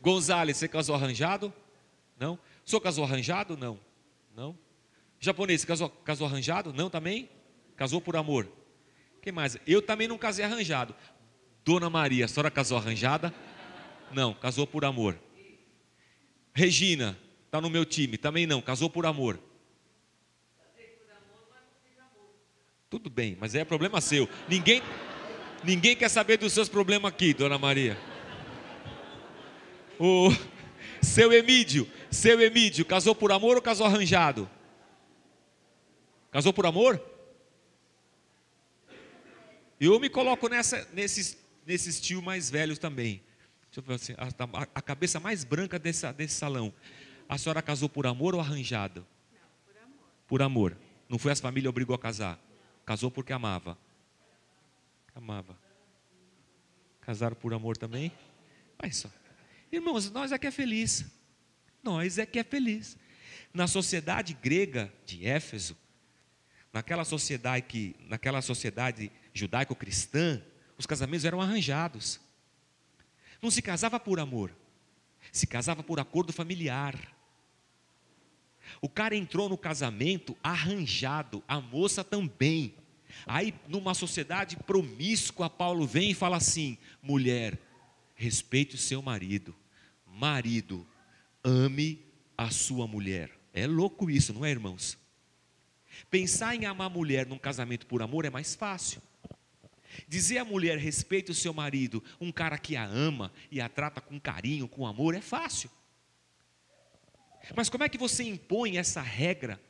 Gonzales, 0.02 0.58
você 0.58 0.68
casou 0.68 0.94
arranjado? 0.94 1.54
Não. 2.20 2.34
O 2.34 2.70
senhor 2.70 2.82
casou 2.82 3.06
arranjado? 3.06 3.56
Não. 3.56 3.80
Não. 4.36 4.60
Japonês, 5.18 5.62
você 5.62 5.68
casou, 5.68 5.90
casou 5.90 6.28
arranjado? 6.28 6.74
Não 6.74 6.90
também? 6.90 7.30
Casou 7.78 8.02
por 8.02 8.18
amor. 8.18 8.52
Quem 9.22 9.32
mais? 9.32 9.58
Eu 9.66 9.82
também 9.82 10.10
não 10.10 10.18
casei 10.18 10.44
arranjado. 10.44 10.94
Dona 11.64 11.90
Maria, 11.90 12.26
a 12.26 12.28
senhora 12.28 12.52
casou 12.52 12.78
arranjada? 12.78 13.34
Não, 14.12 14.34
casou 14.34 14.68
por 14.68 14.84
amor. 14.84 15.18
Regina, 16.54 17.18
está 17.46 17.62
no 17.62 17.70
meu 17.70 17.86
time. 17.86 18.18
Também 18.18 18.46
não, 18.46 18.62
casou 18.62 18.90
por 18.90 19.06
amor. 19.06 19.40
Tudo 22.94 23.10
bem, 23.10 23.36
mas 23.40 23.56
é 23.56 23.66
problema 23.66 24.00
seu. 24.00 24.30
Ninguém, 24.48 24.80
ninguém 25.64 25.96
quer 25.96 26.10
saber 26.10 26.38
dos 26.38 26.54
seus 26.54 26.70
problemas 26.70 27.12
aqui, 27.12 27.34
dona 27.34 27.58
Maria. 27.58 27.98
O 30.00 30.30
seu 31.02 31.34
Emídio, 31.34 31.90
seu 32.12 32.40
Emídio, 32.40 32.86
casou 32.86 33.16
por 33.16 33.32
amor 33.32 33.56
ou 33.56 33.64
casou 33.64 33.88
arranjado? 33.88 34.48
Casou 36.30 36.54
por 36.54 36.68
amor? 36.68 37.04
Eu 39.80 40.00
me 40.00 40.08
coloco 40.08 40.48
nessa, 40.48 40.88
nesses, 40.94 41.36
nesses 41.66 42.00
tios 42.00 42.24
mais 42.24 42.48
velhos 42.48 42.78
também. 42.78 43.24
Deixa 43.72 43.80
eu 43.80 43.82
ver 43.82 43.96
assim, 43.96 44.14
a, 44.20 44.68
a, 44.76 44.82
cabeça 44.84 45.20
mais 45.20 45.44
branca 45.44 45.80
desse, 45.80 46.14
desse 46.14 46.36
salão. 46.36 46.72
A 47.28 47.40
senhora 47.40 47.60
casou 47.60 47.90
por 47.90 48.06
amor 48.06 48.36
ou 48.36 48.40
arranjado? 48.40 49.04
Não, 49.34 49.40
por 49.66 49.82
amor. 49.82 50.28
Por 50.28 50.42
amor. 50.44 50.78
Não 51.10 51.18
foi 51.18 51.32
as 51.32 51.40
famílias 51.40 51.72
obrigou 51.72 51.96
a 51.96 52.00
casar? 52.00 52.40
Casou 52.86 53.10
porque 53.10 53.34
amava. 53.34 53.78
Amava. 55.16 55.58
Casaram 57.02 57.36
por 57.36 57.54
amor 57.54 57.78
também? 57.78 58.12
Olha 58.82 58.94
só. 58.94 59.10
Irmãos, 59.72 60.10
nós 60.12 60.32
é 60.32 60.38
que 60.38 60.48
é 60.48 60.52
feliz. 60.52 61.06
Nós 61.82 62.18
é 62.18 62.26
que 62.26 62.40
é 62.40 62.44
feliz. 62.44 62.98
Na 63.54 63.68
sociedade 63.68 64.34
grega 64.34 64.92
de 65.06 65.26
Éfeso, 65.26 65.78
naquela 66.72 67.06
sociedade 67.06 67.66
que, 67.68 67.96
naquela 68.08 68.42
sociedade 68.42 69.12
judaico-cristã, 69.34 70.42
os 70.78 70.86
casamentos 70.86 71.26
eram 71.26 71.42
arranjados. 71.42 72.20
Não 73.42 73.52
se 73.52 73.62
casava 73.62 74.00
por 74.00 74.20
amor, 74.20 74.56
se 75.32 75.46
casava 75.46 75.84
por 75.84 76.00
acordo 76.00 76.34
familiar. 76.34 76.96
O 78.84 78.90
cara 78.90 79.16
entrou 79.16 79.48
no 79.48 79.58
casamento 79.58 80.36
arranjado, 80.44 81.42
a 81.48 81.62
moça 81.62 82.04
também. 82.04 82.76
Aí, 83.26 83.54
numa 83.66 83.94
sociedade 83.94 84.58
promíscua, 84.58 85.50
Paulo 85.50 85.88
vem 85.88 86.12
e 86.12 86.14
fala 86.14 86.36
assim: 86.36 86.78
mulher, 87.02 87.58
respeite 88.14 88.76
o 88.76 88.78
seu 88.78 89.02
marido. 89.02 89.56
Marido, 90.06 90.86
ame 91.42 91.98
a 92.38 92.50
sua 92.50 92.86
mulher. 92.86 93.32
É 93.54 93.66
louco 93.66 94.10
isso, 94.10 94.34
não 94.34 94.44
é, 94.44 94.52
irmãos? 94.52 94.98
Pensar 96.12 96.54
em 96.54 96.66
amar 96.66 96.88
a 96.88 96.94
mulher 96.94 97.26
num 97.26 97.40
casamento 97.40 97.88
por 97.88 98.02
amor 98.02 98.26
é 98.26 98.30
mais 98.30 98.54
fácil. 98.54 99.02
Dizer 100.10 100.40
à 100.40 100.44
mulher 100.44 100.78
respeite 100.78 101.32
o 101.32 101.36
seu 101.36 101.54
marido, 101.54 102.04
um 102.20 102.34
cara 102.34 102.58
que 102.58 102.76
a 102.76 102.84
ama 102.84 103.32
e 103.50 103.62
a 103.62 103.70
trata 103.70 104.02
com 104.02 104.20
carinho, 104.20 104.68
com 104.68 104.86
amor, 104.86 105.16
é 105.16 105.22
fácil. 105.22 105.70
Mas 107.56 107.70
como 107.70 107.84
é 107.84 107.90
que 107.90 107.98
você 107.98 108.24
impõe 108.24 108.78
essa 108.78 109.02
regra 109.02 109.62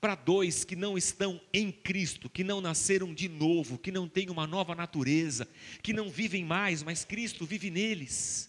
para 0.00 0.14
dois 0.14 0.64
que 0.64 0.74
não 0.74 0.96
estão 0.96 1.40
em 1.52 1.70
Cristo, 1.70 2.30
que 2.30 2.42
não 2.42 2.60
nasceram 2.60 3.12
de 3.12 3.28
novo, 3.28 3.76
que 3.76 3.92
não 3.92 4.08
têm 4.08 4.30
uma 4.30 4.46
nova 4.46 4.74
natureza, 4.74 5.46
que 5.82 5.92
não 5.92 6.08
vivem 6.08 6.44
mais, 6.44 6.82
mas 6.82 7.04
Cristo 7.04 7.44
vive 7.44 7.70
neles? 7.70 8.48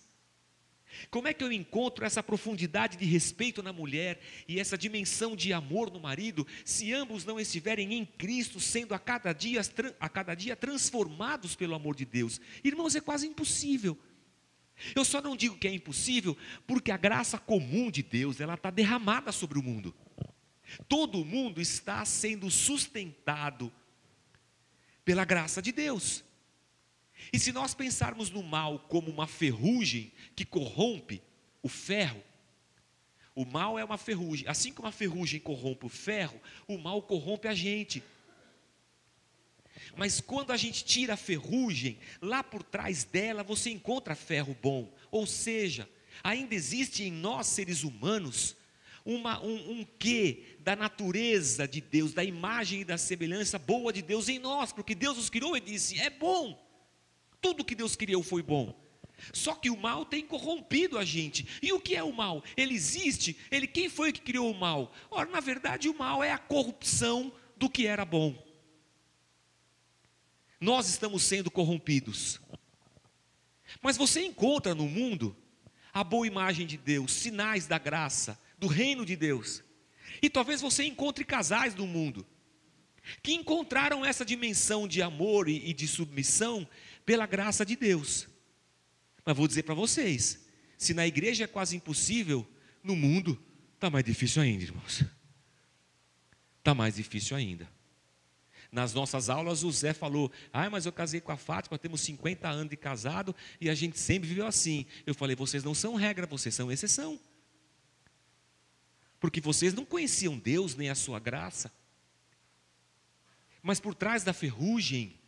Como 1.09 1.27
é 1.27 1.33
que 1.33 1.43
eu 1.43 1.51
encontro 1.51 2.05
essa 2.05 2.21
profundidade 2.21 2.97
de 2.97 3.05
respeito 3.05 3.63
na 3.63 3.73
mulher 3.73 4.19
e 4.47 4.59
essa 4.59 4.77
dimensão 4.77 5.35
de 5.35 5.51
amor 5.51 5.91
no 5.91 5.99
marido, 5.99 6.45
se 6.63 6.93
ambos 6.93 7.25
não 7.25 7.39
estiverem 7.39 7.93
em 7.93 8.05
Cristo, 8.05 8.59
sendo 8.59 8.93
a 8.93 8.99
cada 8.99 9.33
dia, 9.33 9.61
a 9.99 10.09
cada 10.09 10.35
dia 10.35 10.55
transformados 10.55 11.55
pelo 11.55 11.75
amor 11.75 11.95
de 11.95 12.05
Deus? 12.05 12.39
Irmãos, 12.63 12.95
é 12.95 13.01
quase 13.01 13.27
impossível. 13.27 13.97
Eu 14.95 15.05
só 15.05 15.21
não 15.21 15.35
digo 15.35 15.57
que 15.57 15.67
é 15.67 15.73
impossível, 15.73 16.37
porque 16.65 16.91
a 16.91 16.97
graça 16.97 17.37
comum 17.37 17.91
de 17.91 18.01
Deus, 18.01 18.39
ela 18.39 18.55
está 18.55 18.69
derramada 18.69 19.31
sobre 19.31 19.59
o 19.59 19.63
mundo. 19.63 19.93
Todo 20.87 21.25
mundo 21.25 21.61
está 21.61 22.03
sendo 22.05 22.49
sustentado 22.49 23.71
pela 25.03 25.25
graça 25.25 25.61
de 25.61 25.71
Deus. 25.71 26.23
E 27.31 27.39
se 27.39 27.51
nós 27.51 27.73
pensarmos 27.73 28.29
no 28.29 28.41
mal 28.41 28.79
como 28.79 29.11
uma 29.11 29.27
ferrugem 29.27 30.11
que 30.35 30.45
corrompe 30.45 31.21
o 31.61 31.69
ferro, 31.69 32.23
o 33.35 33.45
mal 33.45 33.77
é 33.79 33.83
uma 33.83 33.97
ferrugem. 33.97 34.47
Assim 34.47 34.73
como 34.73 34.87
a 34.87 34.91
ferrugem 34.91 35.39
corrompe 35.39 35.85
o 35.85 35.89
ferro, 35.89 36.39
o 36.67 36.77
mal 36.77 37.01
corrompe 37.01 37.47
a 37.47 37.53
gente. 37.53 38.03
Mas 39.95 40.19
quando 40.19 40.51
a 40.51 40.57
gente 40.57 40.83
tira 40.83 41.13
a 41.13 41.17
ferrugem, 41.17 41.99
lá 42.21 42.43
por 42.43 42.63
trás 42.63 43.03
dela 43.03 43.43
você 43.43 43.69
encontra 43.69 44.15
ferro 44.15 44.57
bom. 44.61 44.93
Ou 45.09 45.25
seja, 45.25 45.89
ainda 46.23 46.55
existe 46.55 47.03
em 47.03 47.11
nós 47.11 47.47
seres 47.47 47.83
humanos 47.83 48.55
uma, 49.05 49.41
um, 49.43 49.79
um 49.79 49.87
quê 49.97 50.57
da 50.59 50.75
natureza 50.75 51.67
de 51.67 51.81
Deus, 51.81 52.13
da 52.13 52.23
imagem 52.23 52.81
e 52.81 52.85
da 52.85 52.97
semelhança 52.97 53.57
boa 53.57 53.91
de 53.91 54.01
Deus 54.01 54.29
em 54.29 54.39
nós, 54.39 54.71
porque 54.71 54.93
Deus 54.93 55.17
nos 55.17 55.29
criou 55.29 55.57
e 55.57 55.61
disse: 55.61 55.99
é 55.99 56.09
bom. 56.09 56.59
Tudo 57.41 57.65
que 57.65 57.73
Deus 57.73 57.95
criou 57.95 58.21
foi 58.21 58.43
bom. 58.43 58.79
Só 59.33 59.53
que 59.53 59.69
o 59.69 59.77
mal 59.77 60.05
tem 60.05 60.25
corrompido 60.25 60.97
a 60.97 61.05
gente. 61.05 61.47
E 61.61 61.71
o 61.73 61.79
que 61.79 61.95
é 61.95 62.03
o 62.03 62.13
mal? 62.13 62.43
Ele 62.57 62.73
existe. 62.73 63.37
Ele 63.51 63.67
quem 63.67 63.89
foi 63.89 64.11
que 64.11 64.21
criou 64.21 64.51
o 64.51 64.59
mal? 64.59 64.91
Ora, 65.09 65.29
na 65.29 65.39
verdade, 65.39 65.89
o 65.89 65.97
mal 65.97 66.23
é 66.23 66.31
a 66.31 66.37
corrupção 66.37 67.31
do 67.55 67.69
que 67.69 67.85
era 67.85 68.05
bom. 68.05 68.35
Nós 70.61 70.87
estamos 70.87 71.23
sendo 71.23 71.49
corrompidos. 71.49 72.39
Mas 73.81 73.97
você 73.97 74.23
encontra 74.23 74.75
no 74.75 74.87
mundo 74.87 75.35
a 75.91 76.03
boa 76.03 76.27
imagem 76.27 76.67
de 76.67 76.77
Deus, 76.77 77.11
sinais 77.11 77.65
da 77.65 77.79
graça, 77.79 78.39
do 78.59 78.67
reino 78.67 79.03
de 79.03 79.15
Deus. 79.15 79.63
E 80.21 80.29
talvez 80.29 80.61
você 80.61 80.83
encontre 80.83 81.25
casais 81.25 81.73
no 81.73 81.87
mundo 81.87 82.25
que 83.23 83.33
encontraram 83.33 84.05
essa 84.05 84.23
dimensão 84.23 84.87
de 84.87 85.01
amor 85.01 85.49
e, 85.49 85.73
de 85.73 85.87
submissão 85.87 86.67
pela 87.03 87.25
graça 87.25 87.65
de 87.65 87.75
Deus. 87.75 88.27
Mas 89.25 89.35
vou 89.35 89.47
dizer 89.47 89.63
para 89.63 89.73
vocês: 89.73 90.45
se 90.77 90.93
na 90.93 91.07
igreja 91.07 91.45
é 91.45 91.47
quase 91.47 91.75
impossível, 91.75 92.47
no 92.83 92.95
mundo 92.95 93.41
está 93.73 93.89
mais 93.89 94.05
difícil 94.05 94.43
ainda, 94.43 94.63
irmãos. 94.63 95.03
Está 96.59 96.75
mais 96.75 96.95
difícil 96.95 97.35
ainda. 97.35 97.67
Nas 98.71 98.93
nossas 98.93 99.29
aulas, 99.29 99.63
o 99.63 99.71
Zé 99.71 99.93
falou: 99.93 100.31
Ah, 100.53 100.69
mas 100.69 100.85
eu 100.85 100.93
casei 100.93 101.19
com 101.19 101.31
a 101.31 101.37
Fátima, 101.37 101.77
temos 101.77 101.99
50 102.01 102.47
anos 102.47 102.69
de 102.69 102.77
casado 102.77 103.35
e 103.59 103.69
a 103.69 103.75
gente 103.75 103.99
sempre 103.99 104.29
viveu 104.29 104.47
assim. 104.47 104.85
Eu 105.05 105.13
falei: 105.13 105.35
Vocês 105.35 105.63
não 105.63 105.73
são 105.73 105.95
regra, 105.95 106.25
vocês 106.25 106.55
são 106.55 106.71
exceção. 106.71 107.19
Porque 109.19 109.41
vocês 109.41 109.73
não 109.73 109.83
conheciam 109.83 110.37
Deus 110.37 110.73
nem 110.75 110.89
a 110.89 110.95
sua 110.95 111.19
graça. 111.19 111.71
Mas 113.61 113.79
por 113.79 113.93
trás 113.93 114.23
da 114.23 114.33
ferrugem, 114.33 115.19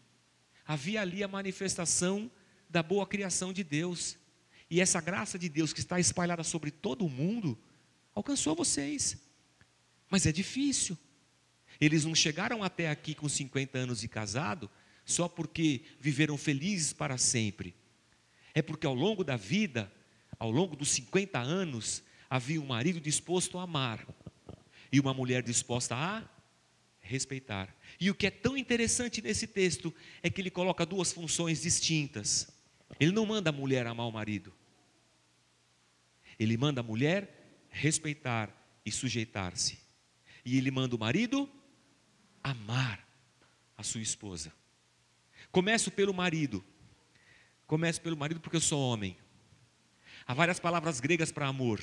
havia 0.65 1.01
ali 1.01 1.21
a 1.21 1.27
manifestação 1.27 2.31
da 2.69 2.81
boa 2.81 3.05
criação 3.05 3.51
de 3.51 3.63
Deus. 3.63 4.17
E 4.69 4.79
essa 4.79 5.01
graça 5.01 5.38
de 5.38 5.50
Deus 5.50 5.73
que 5.73 5.79
está 5.81 6.00
espalhada 6.00 6.43
sobre 6.43 6.71
todo 6.71 7.05
o 7.05 7.09
mundo, 7.09 7.59
alcançou 8.15 8.55
vocês. 8.55 9.17
Mas 10.09 10.25
é 10.25 10.31
difícil. 10.31 10.97
Eles 11.84 12.06
não 12.06 12.16
chegaram 12.16 12.63
até 12.63 12.90
aqui 12.90 13.13
com 13.13 13.28
50 13.28 13.78
anos 13.78 14.00
de 14.00 14.08
casado 14.08 14.72
só 15.04 15.28
porque 15.28 15.82
viveram 16.00 16.38
felizes 16.38 16.94
para 16.94 17.18
sempre. 17.18 17.75
É 18.54 18.62
porque 18.62 18.88
ao 18.88 18.94
longo 18.94 19.22
da 19.22 19.36
vida, 19.36 19.92
ao 20.40 20.50
longo 20.50 20.78
dos 20.78 20.92
50 20.92 21.38
anos, 21.40 22.02
havia 22.30 22.62
um 22.62 22.66
marido 22.66 23.02
disposto 23.02 23.58
a 23.58 23.63
amar 23.63 24.08
e 24.94 24.98
uma 24.98 25.13
mulher 25.13 25.44
disposta 25.44 25.94
a 25.94 26.24
respeitar. 27.02 27.75
E 28.00 28.10
o 28.10 28.16
que 28.16 28.28
é 28.28 28.32
tão 28.32 28.56
interessante 28.56 29.22
nesse 29.22 29.46
texto 29.46 29.94
é 30.22 30.30
que 30.30 30.40
ele 30.40 30.50
coloca 30.50 30.86
duas 30.86 31.12
funções 31.12 31.63
distintas. 31.63 32.48
Ele 32.98 33.12
não 33.12 33.25
manda 33.25 33.50
a 33.50 33.54
mulher 33.54 33.86
amar 33.88 34.08
o 34.08 34.12
marido. 34.12 34.54
Ele 36.40 36.56
manda 36.56 36.80
a 36.80 36.84
mulher 36.84 37.68
respeitar 37.70 38.50
e 38.86 38.92
sujeitar-se. 38.92 39.78
E 40.46 40.58
ele 40.58 40.72
manda 40.72 40.96
o 40.96 41.00
marido 41.00 41.50
amar 42.43 43.00
a 43.77 43.83
sua 43.83 44.01
esposa. 44.01 44.51
Começo 45.51 45.91
pelo 45.91 46.13
marido. 46.13 46.63
Começo 47.65 48.01
pelo 48.01 48.17
marido 48.17 48.39
porque 48.39 48.57
eu 48.57 48.62
sou 48.62 48.79
homem. 48.79 49.17
Há 50.27 50.33
várias 50.33 50.59
palavras 50.59 51.00
gregas 51.00 51.31
para 51.31 51.47
amor. 51.47 51.81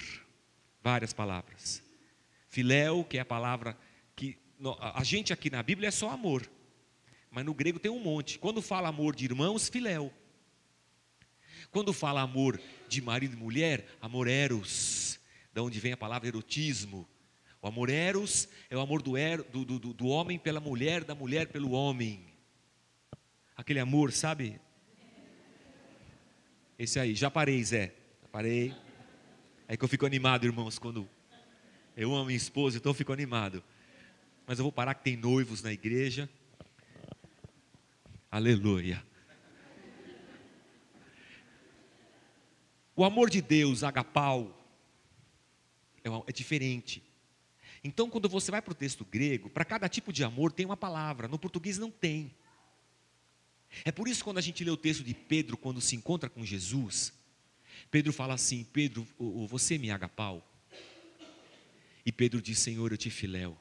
Várias 0.83 1.13
palavras. 1.13 1.83
Filéu, 2.49 3.05
que 3.05 3.19
é 3.19 3.21
a 3.21 3.25
palavra 3.25 3.77
a 4.95 5.03
gente 5.03 5.33
aqui 5.33 5.49
na 5.49 5.63
Bíblia 5.63 5.89
é 5.89 5.91
só 5.91 6.11
amor, 6.11 6.49
mas 7.31 7.45
no 7.45 7.55
grego 7.55 7.79
tem 7.79 7.91
um 7.91 8.01
monte. 8.01 8.39
Quando 8.39 8.61
fala 8.61 8.89
amor 8.89 9.17
de 9.17 9.25
irmãos, 9.25 9.69
filéu. 9.69 10.13
Quando 11.71 11.93
fala 11.93 12.21
amor 12.21 12.61
de 12.89 13.01
marido 13.01 13.35
e 13.35 13.39
mulher, 13.39 13.87
amor 14.01 14.29
eros, 14.29 15.19
da 15.53 15.63
onde 15.63 15.81
vem 15.81 15.93
a 15.93 15.97
palavra 15.97 16.29
erotismo. 16.29 17.09
O 17.63 17.69
amor 17.69 17.91
eros 17.91 18.49
é 18.71 18.77
o 18.77 18.81
amor 18.81 19.03
do, 19.03 19.17
er, 19.19 19.43
do, 19.43 19.65
do, 19.65 19.79
do 19.79 20.07
homem 20.07 20.39
pela 20.39 20.61
mulher, 20.61 21.05
da 21.05 21.15
mulher 21.15 21.49
pelo 21.49 21.73
homem. 21.73 22.25
Aquele 23.55 23.81
amor, 23.81 24.13
sabe? 24.13 24.59
Esse 26.79 26.99
aí, 26.99 27.15
já 27.15 27.31
parei, 27.31 27.63
Zé. 27.63 27.95
Parei. 28.33 28.75
É 29.69 29.77
que 29.77 29.85
eu 29.85 29.89
fico 29.89 30.07
animado, 30.07 30.47
irmãos, 30.47 30.79
quando 30.79 31.07
eu 31.95 32.15
amo 32.15 32.25
minha 32.25 32.37
esposa, 32.37 32.79
então 32.79 32.91
eu 32.91 32.95
fico 32.95 33.13
animado. 33.13 33.63
Mas 34.47 34.59
eu 34.59 34.63
vou 34.63 34.73
parar 34.73 34.95
que 34.95 35.05
tem 35.05 35.17
noivos 35.17 35.63
na 35.63 35.71
igreja. 35.71 36.29
Aleluia. 38.31 39.05
O 42.97 43.05
amor 43.05 43.29
de 43.29 43.43
Deus, 43.43 43.85
agapau, 43.85 44.59
é, 46.03 46.09
é 46.09 46.33
diferente. 46.33 47.10
Então, 47.83 48.11
quando 48.11 48.29
você 48.29 48.51
vai 48.51 48.61
para 48.61 48.73
o 48.73 48.75
texto 48.75 49.05
grego, 49.05 49.49
para 49.49 49.65
cada 49.65 49.89
tipo 49.89 50.13
de 50.13 50.23
amor 50.23 50.53
tem 50.53 50.67
uma 50.67 50.77
palavra, 50.77 51.29
no 51.29 51.39
português 51.39 51.79
não 51.79 51.91
tem. 51.91 52.35
É 53.85 53.93
por 53.93 54.09
isso 54.09 54.25
quando 54.25 54.39
a 54.39 54.43
gente 54.43 54.63
lê 54.65 54.71
o 54.71 54.77
texto 54.77 55.03
de 55.03 55.15
Pedro, 55.15 55.57
quando 55.57 55.81
se 55.81 55.97
encontra 55.97 56.29
com 56.29 56.45
Jesus, 56.45 57.13
Pedro 57.91 58.13
fala 58.13 58.35
assim: 58.35 58.65
Pedro, 58.65 59.07
você 59.49 59.79
me 59.79 59.91
agapau? 59.91 60.47
E 62.05 62.13
Pedro 62.13 62.43
diz: 62.43 62.59
Senhor, 62.59 62.91
eu 62.93 62.99
te 62.99 63.11
filéu. 63.11 63.57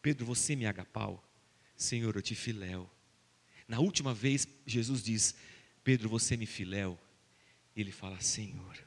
Pedro, 0.00 0.24
você 0.26 0.54
me 0.54 0.66
agapau? 0.66 1.24
Senhor, 1.76 2.14
eu 2.14 2.22
te 2.22 2.34
filéu. 2.34 2.88
Na 3.66 3.80
última 3.80 4.14
vez, 4.14 4.46
Jesus 4.66 5.02
diz: 5.02 5.34
Pedro, 5.82 6.08
você 6.08 6.36
me 6.36 6.46
filéu. 6.46 6.98
Ele 7.74 7.90
fala: 7.90 8.20
Senhor, 8.20 8.78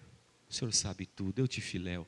o 0.49 0.53
Senhor 0.53 0.73
sabe 0.73 1.05
tudo, 1.05 1.39
eu 1.39 1.47
te 1.47 1.59
filéu. 1.59 2.07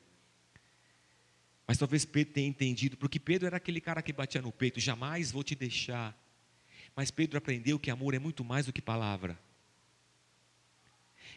Mas 1.66 1.78
talvez 1.78 2.04
Pedro 2.04 2.34
tenha 2.34 2.48
entendido, 2.48 2.96
porque 2.96 3.18
Pedro 3.18 3.46
era 3.46 3.56
aquele 3.56 3.80
cara 3.80 4.02
que 4.02 4.12
batia 4.12 4.42
no 4.42 4.52
peito: 4.52 4.80
jamais 4.80 5.30
vou 5.30 5.42
te 5.42 5.54
deixar. 5.54 6.18
Mas 6.94 7.10
Pedro 7.10 7.38
aprendeu 7.38 7.78
que 7.78 7.90
amor 7.90 8.14
é 8.14 8.18
muito 8.18 8.44
mais 8.44 8.66
do 8.66 8.72
que 8.72 8.82
palavra. 8.82 9.38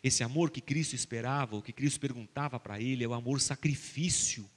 Esse 0.03 0.24
amor 0.24 0.51
que 0.51 0.62
Cristo 0.62 0.93
esperava, 0.93 1.55
o 1.55 1.62
que 1.62 1.74
Cristo 1.74 2.00
perguntava 2.00 2.60
para 2.60 2.79
ele, 2.79 3.03
é 3.03 3.07
o 3.07 3.13
amor 3.13 3.41
sacrifício. 3.41 4.48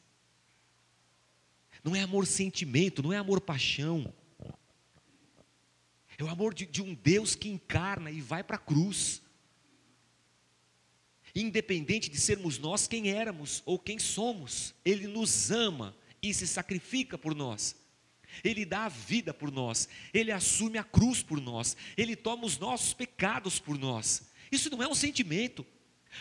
Não 1.83 1.97
é 1.97 2.03
amor 2.03 2.27
sentimento, 2.27 3.03
não 3.03 3.13
é 3.13 3.17
amor 3.17 3.41
paixão. 3.41 4.13
É 6.19 6.23
o 6.23 6.29
amor 6.29 6.53
de, 6.53 6.67
de 6.67 6.83
um 6.83 6.95
Deus 6.95 7.35
que 7.35 7.49
encarna 7.49 8.11
e 8.11 8.21
vai 8.21 8.45
para 8.45 8.57
a 8.57 8.61
cruz. 8.61 9.23
Independente 11.35 12.11
de 12.11 12.19
sermos 12.19 12.59
nós 12.59 12.87
quem 12.87 13.11
éramos 13.11 13.63
ou 13.65 13.79
quem 13.79 13.99
somos, 13.99 14.75
Ele 14.85 15.07
nos 15.07 15.51
ama 15.51 15.97
e 16.23 16.35
se 16.35 16.47
sacrifica 16.47 17.17
por 17.17 17.35
nós. 17.35 17.77
Ele 18.45 18.65
dá 18.65 18.85
a 18.85 18.89
vida 18.89 19.35
por 19.35 19.51
nós, 19.51 19.89
Ele 20.13 20.33
assume 20.33 20.79
a 20.79 20.85
cruz 20.85 21.23
por 21.23 21.41
nós, 21.41 21.77
Ele 21.97 22.17
toma 22.17 22.45
os 22.45 22.59
nossos 22.59 22.95
pecados 22.95 23.59
por 23.59 23.79
nós. 23.79 24.31
Isso 24.51 24.71
não 24.71 24.83
é 24.83 24.89
um 24.89 24.95
sentimento, 24.95 25.67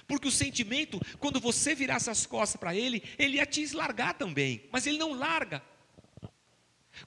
porque 0.07 0.27
o 0.27 0.31
sentimento, 0.31 0.99
quando 1.19 1.39
você 1.39 1.73
virasse 1.73 2.09
as 2.09 2.25
costas 2.25 2.59
para 2.59 2.75
Ele, 2.75 3.03
Ele 3.17 3.37
ia 3.37 3.45
te 3.45 3.65
largar 3.75 4.13
também, 4.15 4.63
mas 4.71 4.85
Ele 4.85 4.97
não 4.97 5.13
larga. 5.13 5.63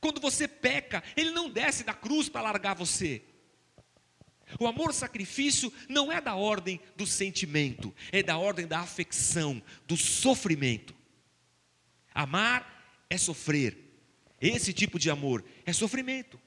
Quando 0.00 0.20
você 0.20 0.48
peca, 0.48 1.02
Ele 1.16 1.30
não 1.30 1.50
desce 1.50 1.84
da 1.84 1.94
cruz 1.94 2.28
para 2.28 2.42
largar 2.42 2.74
você. 2.74 3.22
O 4.58 4.66
amor-sacrifício 4.66 5.72
não 5.88 6.10
é 6.10 6.20
da 6.20 6.34
ordem 6.34 6.80
do 6.96 7.06
sentimento, 7.06 7.94
é 8.10 8.22
da 8.22 8.36
ordem 8.38 8.66
da 8.66 8.80
afecção, 8.80 9.62
do 9.86 9.96
sofrimento. 9.96 10.94
Amar 12.14 13.04
é 13.08 13.16
sofrer. 13.16 13.78
Esse 14.40 14.72
tipo 14.72 14.98
de 14.98 15.08
amor 15.08 15.44
é 15.64 15.72
sofrimento, 15.72 16.40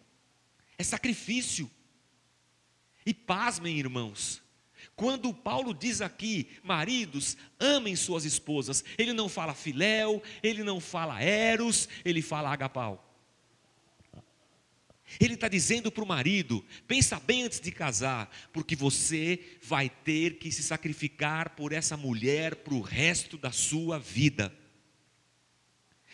é 0.77 0.83
sacrifício. 0.83 1.69
E 3.05 3.13
pasmem, 3.13 3.77
irmãos, 3.77 4.41
quando 4.95 5.33
Paulo 5.33 5.73
diz 5.73 6.01
aqui, 6.01 6.49
maridos, 6.63 7.37
amem 7.59 7.95
suas 7.95 8.25
esposas, 8.25 8.83
ele 8.97 9.13
não 9.13 9.29
fala 9.29 9.53
filéu, 9.53 10.21
ele 10.41 10.63
não 10.63 10.79
fala 10.79 11.21
eros, 11.21 11.87
ele 12.03 12.21
fala 12.21 12.51
agapau. 12.51 13.04
Ele 15.19 15.35
está 15.35 15.47
dizendo 15.47 15.91
para 15.91 16.03
o 16.03 16.07
marido: 16.07 16.65
pensa 16.87 17.19
bem 17.19 17.43
antes 17.43 17.59
de 17.59 17.71
casar, 17.71 18.29
porque 18.51 18.75
você 18.75 19.39
vai 19.61 19.89
ter 19.89 20.37
que 20.37 20.51
se 20.51 20.63
sacrificar 20.63 21.51
por 21.51 21.71
essa 21.71 21.95
mulher 21.95 22.55
para 22.55 22.73
o 22.73 22.81
resto 22.81 23.37
da 23.37 23.51
sua 23.51 23.99
vida. 23.99 24.53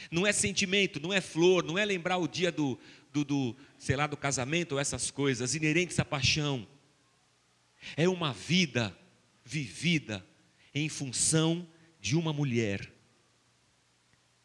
Não 0.10 0.26
é 0.26 0.32
sentimento, 0.32 1.00
não 1.00 1.14
é 1.14 1.22
flor, 1.22 1.64
não 1.64 1.78
é 1.78 1.86
lembrar 1.86 2.18
o 2.18 2.28
dia 2.28 2.52
do, 2.52 2.78
do, 3.14 3.24
do 3.24 3.56
sei 3.78 3.96
lá, 3.96 4.08
do 4.08 4.18
casamento 4.18 4.74
ou 4.74 4.80
essas 4.80 5.12
coisas 5.12 5.56
inerentes 5.56 6.00
à 6.00 6.06
paixão. 6.06 6.68
É 7.96 8.08
uma 8.08 8.34
vida 8.34 8.98
vivida 9.44 10.26
em 10.74 10.88
função 10.90 11.68
de 12.00 12.16
uma 12.16 12.34
mulher, 12.34 12.92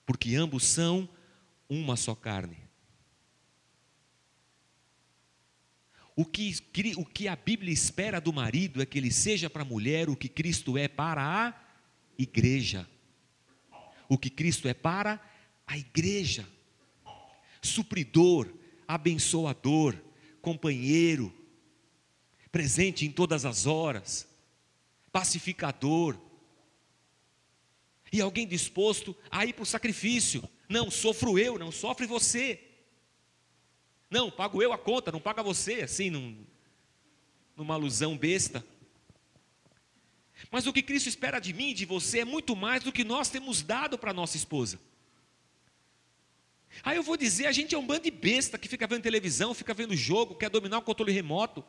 porque 0.05 0.35
ambos 0.35 0.65
são 0.65 1.09
uma 1.69 1.97
só 1.97 2.15
carne. 2.15 2.66
O 6.19 6.25
que, 6.25 6.57
o 6.97 7.05
que 7.05 7.29
a 7.29 7.37
Bíblia 7.37 7.71
espera 7.71 8.19
do 8.19 8.33
marido 8.33 8.81
é 8.81 8.87
que 8.87 8.97
ele 8.97 9.13
seja 9.13 9.51
para 9.51 9.61
a 9.61 9.67
mulher 9.67 10.09
o 10.09 10.17
que 10.17 10.31
Cristo 10.31 10.79
é 10.79 10.89
para 10.89 11.23
a 11.23 11.55
igreja. 12.19 12.89
O 14.09 14.17
que 14.17 14.31
Cristo 14.31 14.67
é 14.67 14.73
para 14.73 15.21
a 15.67 15.77
igreja. 15.77 16.49
Supridor, 17.61 18.51
abençoador, 18.89 19.95
companheiro, 20.41 21.35
presente 22.51 23.05
em 23.05 23.11
todas 23.11 23.45
as 23.45 23.67
horas, 23.67 24.27
pacificador. 25.13 26.19
E 28.11 28.23
alguém 28.23 28.47
disposto 28.47 29.15
a 29.31 29.45
ir 29.45 29.53
para 29.53 29.65
o 29.65 29.67
sacrifício. 29.67 30.49
Não, 30.67 30.91
sofro 30.91 31.39
eu, 31.39 31.59
não 31.59 31.71
sofre 31.71 32.07
você. 32.07 32.66
Não, 34.09 34.31
pago 34.31 34.63
eu 34.63 34.73
a 34.73 34.79
conta, 34.79 35.11
não 35.11 35.21
paga 35.21 35.43
você, 35.43 35.83
assim, 35.83 36.11
num, 36.11 36.47
numa 37.57 37.75
alusão 37.75 38.17
besta. 38.17 38.65
Mas 40.51 40.67
o 40.67 40.73
que 40.73 40.83
Cristo 40.83 41.09
espera 41.09 41.41
de 41.41 41.53
mim 41.53 41.75
de 41.75 41.85
você 41.85 42.21
é 42.21 42.25
muito 42.25 42.55
mais 42.55 42.83
do 42.83 42.93
que 42.93 43.03
nós 43.03 43.29
temos 43.29 43.63
dado 43.63 43.99
para 43.99 44.13
nossa 44.13 44.37
esposa. 44.37 44.79
Aí 46.83 46.97
eu 46.97 47.03
vou 47.03 47.17
dizer, 47.17 47.47
a 47.47 47.53
gente 47.53 47.75
é 47.75 47.79
um 47.79 47.87
bando 47.87 48.03
de 48.03 48.11
besta 48.11 48.59
que 48.59 48.69
fica 48.69 48.87
vendo 48.87 49.03
televisão, 49.03 49.55
fica 49.55 49.73
vendo 49.73 49.97
jogo, 49.97 50.35
quer 50.35 50.51
dominar 50.51 50.79
o 50.79 50.83
controle 50.83 51.11
remoto. 51.11 51.65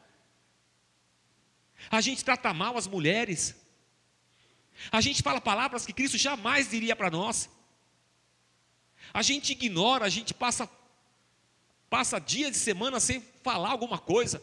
A 1.89 2.01
gente 2.01 2.23
trata 2.25 2.53
mal 2.53 2.77
as 2.77 2.87
mulheres. 2.87 3.55
A 4.91 4.99
gente 4.99 5.23
fala 5.23 5.39
palavras 5.39 5.85
que 5.85 5.93
Cristo 5.93 6.17
jamais 6.17 6.69
diria 6.69 6.95
para 6.95 7.09
nós. 7.09 7.49
A 9.13 9.21
gente 9.21 9.51
ignora, 9.51 10.05
a 10.05 10.09
gente 10.09 10.33
passa 10.33 10.69
passa 11.89 12.19
dia 12.19 12.51
de 12.51 12.57
semana 12.57 12.99
sem 12.99 13.21
falar 13.43 13.69
alguma 13.69 13.97
coisa. 13.97 14.41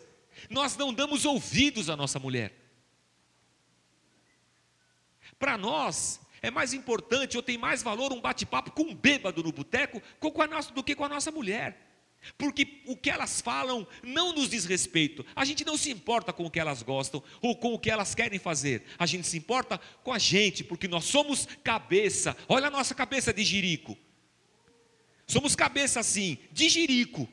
Nós 0.51 0.77
não 0.77 0.93
damos 0.93 1.25
ouvidos 1.25 1.89
à 1.89 1.97
nossa 1.97 2.19
mulher. 2.19 2.53
Para 5.39 5.57
nós, 5.59 6.21
é 6.43 6.51
mais 6.51 6.73
importante 6.73 7.37
ou 7.37 7.43
tem 7.43 7.57
mais 7.57 7.83
valor 7.83 8.13
um 8.13 8.21
bate-papo 8.21 8.71
com 8.71 8.83
um 8.83 8.95
bêbado 8.95 9.43
no 9.43 9.53
boteco 9.53 10.03
do 10.75 10.83
que 10.83 10.95
com 10.95 11.05
a 11.05 11.09
nossa 11.09 11.31
mulher. 11.31 11.85
Porque 12.39 12.83
o 12.87 12.97
que 12.97 13.11
elas 13.11 13.41
falam 13.41 13.87
não 14.03 14.33
nos 14.33 14.49
diz 14.49 14.65
respeito. 14.65 15.25
A 15.37 15.45
gente 15.45 15.65
não 15.65 15.77
se 15.77 15.91
importa 15.91 16.33
com 16.33 16.47
o 16.47 16.51
que 16.51 16.61
elas 16.61 16.83
gostam 16.83 17.23
ou 17.43 17.57
com 17.57 17.75
o 17.75 17.79
que 17.79 17.91
elas 17.91 18.15
querem 18.15 18.39
fazer. 18.39 18.85
A 18.99 19.07
gente 19.07 19.27
se 19.27 19.37
importa 19.37 19.79
com 20.03 20.13
a 20.13 20.19
gente, 20.19 20.65
porque 20.65 20.89
nós 20.89 21.05
somos 21.05 21.47
cabeça. 21.63 22.37
Olha 22.49 22.69
a 22.69 22.71
nossa 22.71 22.95
cabeça 22.95 23.33
de 23.33 23.45
jirico. 23.45 23.97
Somos 25.27 25.57
cabeça 25.57 26.01
assim, 26.01 26.39
de 26.53 26.69
jirico. 26.69 27.29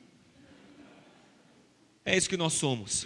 É 2.06 2.16
isso 2.16 2.30
que 2.30 2.38
nós 2.38 2.54
somos. 2.54 3.06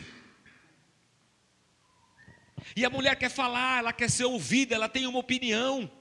E 2.76 2.86
a 2.86 2.89
mulher 2.89 3.15
quer 3.17 3.30
falar, 3.30 3.80
ela 3.80 3.93
quer 3.93 4.10
ser 4.10 4.26
ouvida, 4.26 4.76
ela 4.76 4.88
tem 4.89 5.06
uma 5.08 5.19
opinião. 5.19 5.91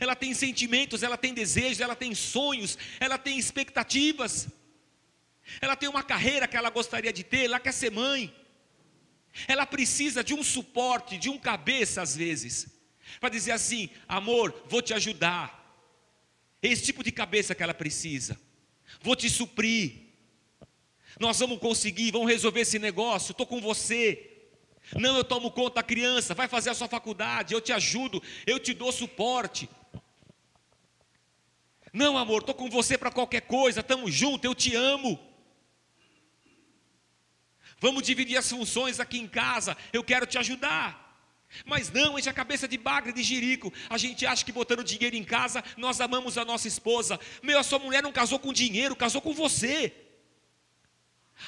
Ela 0.00 0.16
tem 0.16 0.32
sentimentos, 0.32 1.02
ela 1.02 1.18
tem 1.18 1.34
desejos, 1.34 1.80
ela 1.80 1.94
tem 1.94 2.14
sonhos, 2.14 2.78
ela 2.98 3.18
tem 3.18 3.38
expectativas. 3.38 4.48
Ela 5.60 5.76
tem 5.76 5.88
uma 5.88 6.02
carreira 6.02 6.48
que 6.48 6.56
ela 6.56 6.70
gostaria 6.70 7.12
de 7.12 7.22
ter, 7.22 7.44
ela 7.44 7.60
quer 7.60 7.72
ser 7.72 7.90
mãe. 7.90 8.34
Ela 9.46 9.66
precisa 9.66 10.22
de 10.24 10.32
um 10.32 10.42
suporte, 10.42 11.18
de 11.18 11.28
um 11.28 11.38
cabeça 11.38 12.00
às 12.00 12.16
vezes, 12.16 12.68
para 13.20 13.28
dizer 13.28 13.52
assim: 13.52 13.90
amor, 14.08 14.64
vou 14.68 14.80
te 14.80 14.94
ajudar. 14.94 15.63
Esse 16.64 16.82
tipo 16.82 17.04
de 17.04 17.12
cabeça 17.12 17.54
que 17.54 17.62
ela 17.62 17.74
precisa. 17.74 18.40
Vou 19.02 19.14
te 19.14 19.28
suprir. 19.28 19.92
Nós 21.20 21.38
vamos 21.38 21.58
conseguir, 21.58 22.10
vamos 22.10 22.26
resolver 22.26 22.60
esse 22.60 22.78
negócio. 22.78 23.32
Estou 23.32 23.46
com 23.46 23.60
você. 23.60 24.30
Não, 24.98 25.14
eu 25.18 25.24
tomo 25.24 25.50
conta 25.50 25.76
da 25.76 25.82
criança, 25.82 26.32
vai 26.32 26.48
fazer 26.48 26.70
a 26.70 26.74
sua 26.74 26.88
faculdade, 26.88 27.52
eu 27.52 27.60
te 27.60 27.72
ajudo, 27.72 28.22
eu 28.46 28.58
te 28.58 28.72
dou 28.72 28.92
suporte. 28.92 29.68
Não, 31.92 32.16
amor, 32.18 32.40
estou 32.40 32.54
com 32.54 32.68
você 32.68 32.96
para 32.96 33.10
qualquer 33.10 33.42
coisa, 33.42 33.80
estamos 33.80 34.12
juntos, 34.12 34.44
eu 34.44 34.54
te 34.54 34.74
amo. 34.74 35.18
Vamos 37.78 38.02
dividir 38.02 38.36
as 38.36 38.48
funções 38.48 39.00
aqui 39.00 39.18
em 39.18 39.28
casa, 39.28 39.76
eu 39.92 40.02
quero 40.02 40.26
te 40.26 40.38
ajudar. 40.38 41.03
Mas 41.64 41.90
não, 41.90 42.18
enche 42.18 42.28
a 42.28 42.32
cabeça 42.32 42.66
de 42.66 42.76
bagre, 42.76 43.12
de 43.12 43.22
jirico. 43.22 43.72
A 43.88 43.96
gente 43.96 44.26
acha 44.26 44.44
que 44.44 44.52
botando 44.52 44.82
dinheiro 44.82 45.14
em 45.14 45.24
casa, 45.24 45.62
nós 45.76 46.00
amamos 46.00 46.36
a 46.36 46.44
nossa 46.44 46.66
esposa. 46.66 47.18
Meu, 47.42 47.58
a 47.58 47.62
sua 47.62 47.78
mulher 47.78 48.02
não 48.02 48.12
casou 48.12 48.38
com 48.38 48.52
dinheiro, 48.52 48.96
casou 48.96 49.20
com 49.20 49.32
você. 49.32 49.92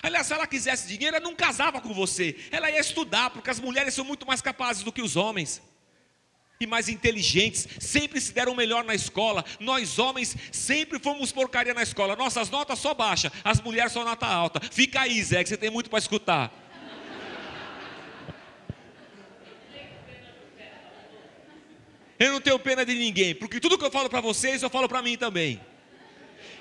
Aliás, 0.02 0.26
se 0.26 0.32
ela 0.32 0.46
quisesse 0.46 0.88
dinheiro, 0.88 1.16
ela 1.16 1.24
não 1.24 1.34
casava 1.34 1.80
com 1.80 1.92
você. 1.92 2.36
Ela 2.50 2.70
ia 2.70 2.80
estudar, 2.80 3.30
porque 3.30 3.50
as 3.50 3.60
mulheres 3.60 3.94
são 3.94 4.04
muito 4.04 4.26
mais 4.26 4.40
capazes 4.40 4.82
do 4.82 4.92
que 4.92 5.02
os 5.02 5.16
homens. 5.16 5.62
E 6.58 6.66
mais 6.66 6.88
inteligentes, 6.88 7.68
sempre 7.78 8.18
se 8.20 8.32
deram 8.32 8.54
melhor 8.54 8.82
na 8.82 8.94
escola. 8.94 9.44
Nós 9.60 9.98
homens 9.98 10.34
sempre 10.50 10.98
fomos 10.98 11.30
porcaria 11.30 11.74
na 11.74 11.82
escola. 11.82 12.16
Nossas 12.16 12.48
notas 12.48 12.78
só 12.78 12.94
baixa, 12.94 13.30
as 13.44 13.60
mulheres 13.60 13.92
só 13.92 14.04
nota 14.04 14.26
alta. 14.26 14.60
Fica 14.72 15.02
aí, 15.02 15.22
Zé, 15.22 15.42
que 15.42 15.50
você 15.50 15.56
tem 15.56 15.70
muito 15.70 15.90
para 15.90 15.98
escutar. 15.98 16.65
Eu 22.18 22.32
não 22.32 22.40
tenho 22.40 22.58
pena 22.58 22.84
de 22.84 22.94
ninguém, 22.94 23.34
porque 23.34 23.60
tudo 23.60 23.78
que 23.78 23.84
eu 23.84 23.90
falo 23.90 24.08
para 24.08 24.20
vocês, 24.20 24.62
eu 24.62 24.70
falo 24.70 24.88
para 24.88 25.02
mim 25.02 25.16
também. 25.16 25.60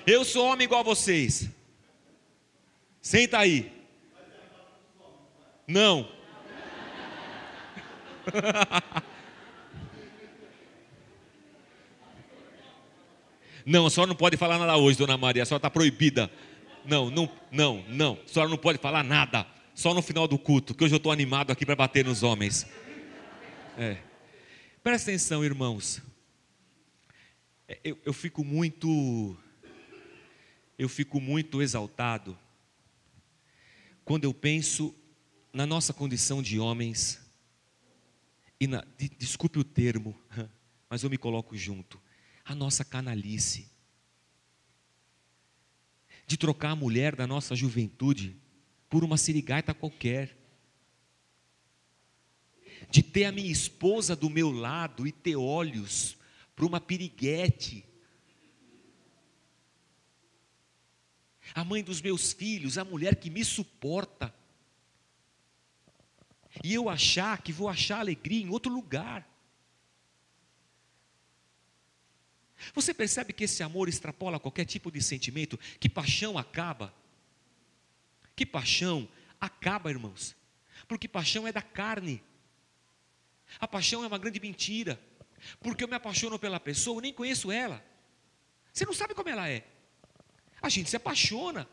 Eu 0.06 0.24
sou 0.24 0.46
homem 0.46 0.64
igual 0.64 0.80
a 0.80 0.84
vocês. 0.84 1.48
Senta 3.00 3.38
aí. 3.38 3.72
Não. 5.66 6.08
Não, 13.66 13.86
a 13.86 13.90
senhora 13.90 14.08
não 14.08 14.14
pode 14.14 14.36
falar 14.36 14.60
nada 14.60 14.76
hoje, 14.76 14.96
dona 14.96 15.16
Maria, 15.16 15.42
a 15.42 15.46
senhora 15.46 15.58
está 15.58 15.68
proibida. 15.68 16.30
Não, 16.84 17.10
não, 17.10 17.28
não, 17.50 17.84
não, 17.88 18.18
a 18.24 18.28
senhora 18.32 18.48
não 18.48 18.56
pode 18.56 18.78
falar 18.78 19.02
nada. 19.02 19.44
Só 19.74 19.92
no 19.92 20.00
final 20.00 20.28
do 20.28 20.38
culto, 20.38 20.72
que 20.72 20.84
hoje 20.84 20.94
eu 20.94 20.98
estou 20.98 21.10
animado 21.10 21.50
aqui 21.50 21.66
para 21.66 21.74
bater 21.74 22.04
nos 22.04 22.22
homens. 22.22 22.64
É. 23.76 23.96
Presta 24.86 25.10
atenção, 25.10 25.44
irmãos. 25.44 26.00
É, 27.66 27.80
eu, 27.82 27.98
eu 28.04 28.12
fico 28.12 28.44
muito. 28.44 29.36
Eu 30.78 30.88
fico 30.88 31.20
muito 31.20 31.60
exaltado 31.60 32.38
quando 34.04 34.22
eu 34.22 34.32
penso 34.32 34.94
na 35.52 35.66
nossa 35.66 35.92
condição 35.92 36.40
de 36.40 36.60
homens, 36.60 37.20
e 38.60 38.68
na, 38.68 38.86
de, 38.96 39.08
desculpe 39.08 39.58
o 39.58 39.64
termo, 39.64 40.16
mas 40.88 41.02
eu 41.02 41.10
me 41.10 41.18
coloco 41.18 41.56
junto, 41.56 42.00
a 42.44 42.54
nossa 42.54 42.84
canalice, 42.84 43.68
de 46.28 46.36
trocar 46.36 46.70
a 46.70 46.76
mulher 46.76 47.16
da 47.16 47.26
nossa 47.26 47.56
juventude 47.56 48.36
por 48.88 49.02
uma 49.02 49.16
sirigaita 49.16 49.74
qualquer, 49.74 50.38
de 52.90 53.02
ter 53.02 53.24
a 53.24 53.32
minha 53.32 53.50
esposa 53.50 54.14
do 54.14 54.30
meu 54.30 54.50
lado 54.50 55.06
e 55.06 55.12
ter 55.12 55.36
olhos 55.36 56.16
para 56.54 56.66
uma 56.66 56.80
piriguete. 56.80 57.84
A 61.54 61.64
mãe 61.64 61.82
dos 61.82 62.00
meus 62.00 62.32
filhos, 62.32 62.78
a 62.78 62.84
mulher 62.84 63.16
que 63.16 63.30
me 63.30 63.44
suporta. 63.44 64.34
E 66.64 66.72
eu 66.72 66.88
achar 66.88 67.42
que 67.42 67.52
vou 67.52 67.68
achar 67.68 68.00
alegria 68.00 68.42
em 68.42 68.48
outro 68.48 68.72
lugar. 68.72 69.28
Você 72.74 72.92
percebe 72.94 73.32
que 73.32 73.44
esse 73.44 73.62
amor 73.62 73.88
extrapola 73.88 74.40
qualquer 74.40 74.64
tipo 74.64 74.90
de 74.90 75.02
sentimento? 75.02 75.58
Que 75.78 75.88
paixão 75.88 76.38
acaba? 76.38 76.92
Que 78.34 78.44
paixão 78.44 79.08
acaba, 79.40 79.90
irmãos? 79.90 80.34
Porque 80.88 81.06
paixão 81.06 81.46
é 81.46 81.52
da 81.52 81.62
carne. 81.62 82.22
A 83.60 83.66
paixão 83.66 84.04
é 84.04 84.06
uma 84.06 84.18
grande 84.18 84.40
mentira. 84.40 85.00
Porque 85.60 85.84
eu 85.84 85.88
me 85.88 85.94
apaixono 85.94 86.38
pela 86.38 86.58
pessoa, 86.58 86.98
eu 86.98 87.02
nem 87.02 87.12
conheço 87.12 87.52
ela. 87.52 87.84
Você 88.72 88.84
não 88.84 88.92
sabe 88.92 89.14
como 89.14 89.28
ela 89.28 89.48
é. 89.48 89.64
A 90.60 90.68
gente 90.68 90.90
se 90.90 90.96
apaixona 90.96 91.68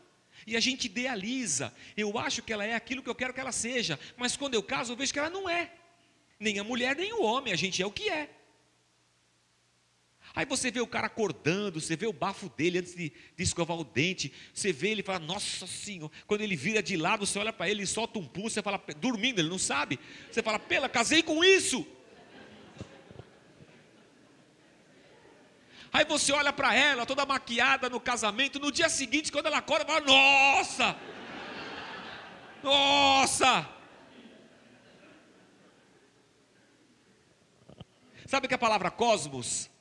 e 0.46 0.56
a 0.56 0.60
gente 0.60 0.86
idealiza. 0.86 1.74
Eu 1.96 2.18
acho 2.18 2.42
que 2.42 2.52
ela 2.52 2.64
é 2.64 2.74
aquilo 2.74 3.02
que 3.02 3.10
eu 3.10 3.14
quero 3.14 3.34
que 3.34 3.40
ela 3.40 3.52
seja, 3.52 3.98
mas 4.16 4.36
quando 4.36 4.54
eu 4.54 4.62
caso 4.62 4.92
eu 4.92 4.96
vejo 4.96 5.12
que 5.12 5.18
ela 5.18 5.30
não 5.30 5.48
é. 5.48 5.72
Nem 6.38 6.58
a 6.58 6.64
mulher, 6.64 6.96
nem 6.96 7.12
o 7.12 7.22
homem, 7.22 7.52
a 7.52 7.56
gente 7.56 7.82
é 7.82 7.86
o 7.86 7.90
que 7.90 8.08
é. 8.08 8.30
Aí 10.36 10.44
você 10.44 10.68
vê 10.68 10.80
o 10.80 10.86
cara 10.86 11.06
acordando, 11.06 11.80
você 11.80 11.94
vê 11.94 12.08
o 12.08 12.12
bafo 12.12 12.48
dele 12.48 12.80
antes 12.80 12.96
de, 12.96 13.12
de 13.36 13.42
escovar 13.42 13.76
o 13.76 13.84
dente, 13.84 14.32
você 14.52 14.72
vê 14.72 14.88
ele 14.88 15.02
fala, 15.02 15.20
nossa 15.20 15.64
senhora, 15.64 16.10
quando 16.26 16.40
ele 16.40 16.56
vira 16.56 16.82
de 16.82 16.96
lado, 16.96 17.24
você 17.24 17.38
olha 17.38 17.52
para 17.52 17.70
ele 17.70 17.84
e 17.84 17.86
solta 17.86 18.18
um 18.18 18.26
pulso, 18.26 18.54
você 18.54 18.62
fala, 18.62 18.82
dormindo, 18.96 19.38
ele 19.38 19.48
não 19.48 19.60
sabe. 19.60 20.00
Você 20.28 20.42
fala, 20.42 20.58
pela, 20.58 20.88
casei 20.88 21.22
com 21.22 21.44
isso. 21.44 21.86
Aí 25.92 26.04
você 26.04 26.32
olha 26.32 26.52
para 26.52 26.74
ela, 26.74 27.06
toda 27.06 27.24
maquiada 27.24 27.88
no 27.88 28.00
casamento, 28.00 28.58
no 28.58 28.72
dia 28.72 28.88
seguinte, 28.88 29.30
quando 29.30 29.46
ela 29.46 29.58
acorda, 29.58 29.84
fala, 29.84 30.00
nossa! 30.00 30.96
Nossa! 32.60 33.70
Sabe 38.26 38.48
que 38.48 38.54
a 38.54 38.58
palavra 38.58 38.90
cosmos 38.90 39.72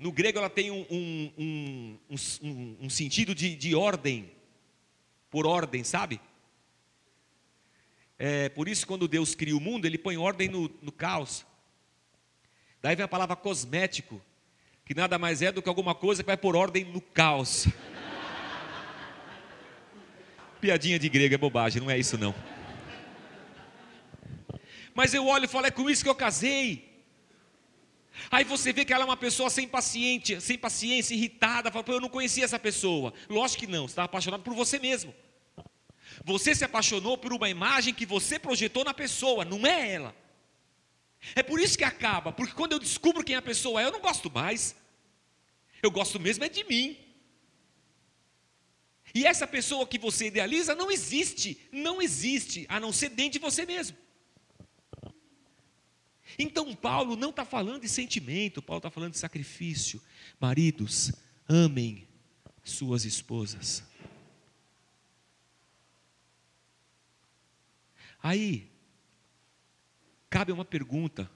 no 0.00 0.10
grego 0.10 0.38
ela 0.38 0.48
tem 0.48 0.70
um, 0.70 0.86
um, 0.90 1.98
um, 2.08 2.76
um 2.80 2.88
sentido 2.88 3.34
de, 3.34 3.54
de, 3.54 3.74
ordem, 3.74 4.32
por 5.30 5.46
ordem, 5.46 5.84
sabe? 5.84 6.18
É, 8.18 8.48
por 8.48 8.66
isso, 8.66 8.86
quando 8.86 9.06
Deus 9.06 9.34
cria 9.34 9.54
o 9.54 9.60
mundo, 9.60 9.84
ele 9.84 9.98
põe 9.98 10.16
ordem 10.16 10.48
no, 10.48 10.70
no 10.80 10.90
caos. 10.90 11.44
Daí 12.80 12.96
vem 12.96 13.04
a 13.04 13.08
palavra 13.08 13.36
cosmético, 13.36 14.22
que 14.86 14.94
nada 14.94 15.18
mais 15.18 15.42
é 15.42 15.52
do 15.52 15.60
que 15.60 15.68
alguma 15.68 15.94
coisa 15.94 16.22
que 16.22 16.26
vai 16.26 16.36
por 16.36 16.56
ordem 16.56 16.82
no 16.86 17.02
caos. 17.02 17.66
Piadinha 20.62 20.98
de 20.98 21.10
grego 21.10 21.34
é 21.34 21.38
bobagem, 21.38 21.82
não 21.82 21.90
é 21.90 21.98
isso 21.98 22.16
não. 22.16 22.34
Mas 24.94 25.12
eu 25.12 25.26
olho 25.26 25.44
e 25.44 25.48
falo, 25.48 25.66
é 25.66 25.70
com 25.70 25.90
isso 25.90 26.02
que 26.02 26.08
eu 26.08 26.14
casei. 26.14 26.89
Aí 28.30 28.44
você 28.44 28.72
vê 28.72 28.84
que 28.84 28.92
ela 28.92 29.04
é 29.04 29.06
uma 29.06 29.16
pessoa 29.16 29.48
sem 29.50 29.66
paciência, 29.66 30.40
sem 30.40 30.58
paciência, 30.58 31.14
irritada, 31.14 31.70
fala, 31.70 31.84
eu 31.88 32.00
não 32.00 32.08
conhecia 32.08 32.44
essa 32.44 32.58
pessoa. 32.58 33.12
Lógico 33.28 33.60
que 33.60 33.66
não, 33.66 33.86
você 33.86 33.92
está 33.92 34.04
apaixonado 34.04 34.42
por 34.42 34.54
você 34.54 34.78
mesmo. 34.78 35.14
Você 36.24 36.54
se 36.54 36.64
apaixonou 36.64 37.16
por 37.16 37.32
uma 37.32 37.48
imagem 37.48 37.94
que 37.94 38.04
você 38.04 38.38
projetou 38.38 38.84
na 38.84 38.92
pessoa, 38.92 39.44
não 39.44 39.66
é 39.66 39.92
ela. 39.92 40.14
É 41.34 41.42
por 41.42 41.60
isso 41.60 41.76
que 41.76 41.84
acaba, 41.84 42.32
porque 42.32 42.54
quando 42.54 42.72
eu 42.72 42.78
descubro 42.78 43.24
quem 43.24 43.36
a 43.36 43.42
pessoa 43.42 43.80
é, 43.80 43.86
eu 43.86 43.92
não 43.92 44.00
gosto 44.00 44.30
mais. 44.30 44.74
Eu 45.82 45.90
gosto 45.90 46.18
mesmo 46.18 46.44
é 46.44 46.48
de 46.48 46.64
mim. 46.64 46.98
E 49.14 49.26
essa 49.26 49.46
pessoa 49.46 49.86
que 49.86 49.98
você 49.98 50.26
idealiza 50.26 50.74
não 50.74 50.90
existe, 50.90 51.60
não 51.72 52.00
existe, 52.00 52.64
a 52.68 52.78
não 52.78 52.92
ser 52.92 53.10
dentro 53.10 53.32
de 53.32 53.38
você 53.38 53.66
mesmo. 53.66 53.96
Então, 56.42 56.74
Paulo 56.74 57.16
não 57.16 57.28
está 57.28 57.44
falando 57.44 57.82
de 57.82 57.88
sentimento, 57.88 58.62
Paulo 58.62 58.78
está 58.78 58.90
falando 58.90 59.12
de 59.12 59.18
sacrifício. 59.18 60.00
Maridos, 60.40 61.12
amem 61.46 62.08
suas 62.64 63.04
esposas. 63.04 63.84
Aí, 68.22 68.70
cabe 70.30 70.50
uma 70.50 70.64
pergunta 70.64 71.30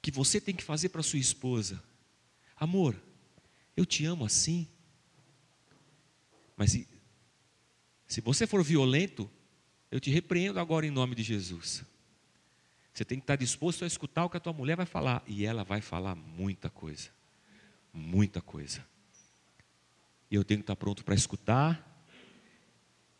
que 0.00 0.10
você 0.10 0.40
tem 0.40 0.56
que 0.56 0.64
fazer 0.64 0.88
para 0.88 1.02
sua 1.02 1.18
esposa: 1.18 1.82
Amor, 2.56 2.98
eu 3.76 3.84
te 3.84 4.06
amo 4.06 4.24
assim? 4.24 4.66
Mas 6.56 6.72
se, 6.72 6.88
se 8.06 8.22
você 8.22 8.46
for 8.46 8.64
violento, 8.64 9.30
eu 9.90 10.00
te 10.00 10.10
repreendo 10.10 10.58
agora 10.58 10.86
em 10.86 10.90
nome 10.90 11.14
de 11.14 11.22
Jesus. 11.22 11.84
Você 12.98 13.04
tem 13.04 13.20
que 13.20 13.22
estar 13.22 13.36
disposto 13.36 13.84
a 13.84 13.86
escutar 13.86 14.24
o 14.24 14.28
que 14.28 14.36
a 14.36 14.40
tua 14.40 14.52
mulher 14.52 14.76
vai 14.76 14.84
falar. 14.84 15.22
E 15.24 15.44
ela 15.46 15.62
vai 15.62 15.80
falar 15.80 16.16
muita 16.16 16.68
coisa. 16.68 17.10
Muita 17.92 18.42
coisa. 18.42 18.84
E 20.28 20.34
eu 20.34 20.42
tenho 20.42 20.58
que 20.58 20.64
estar 20.64 20.74
pronto 20.74 21.04
para 21.04 21.14
escutar 21.14 22.04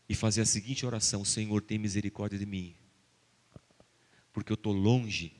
e 0.09 0.17
fazer 0.17 0.41
a 0.41 0.47
seguinte 0.47 0.85
oração: 0.85 1.25
Senhor, 1.25 1.63
tem 1.63 1.79
misericórdia 1.79 2.37
de 2.37 2.45
mim. 2.45 2.75
Porque 4.33 4.51
eu 4.51 4.57
estou 4.57 4.73
longe 4.73 5.33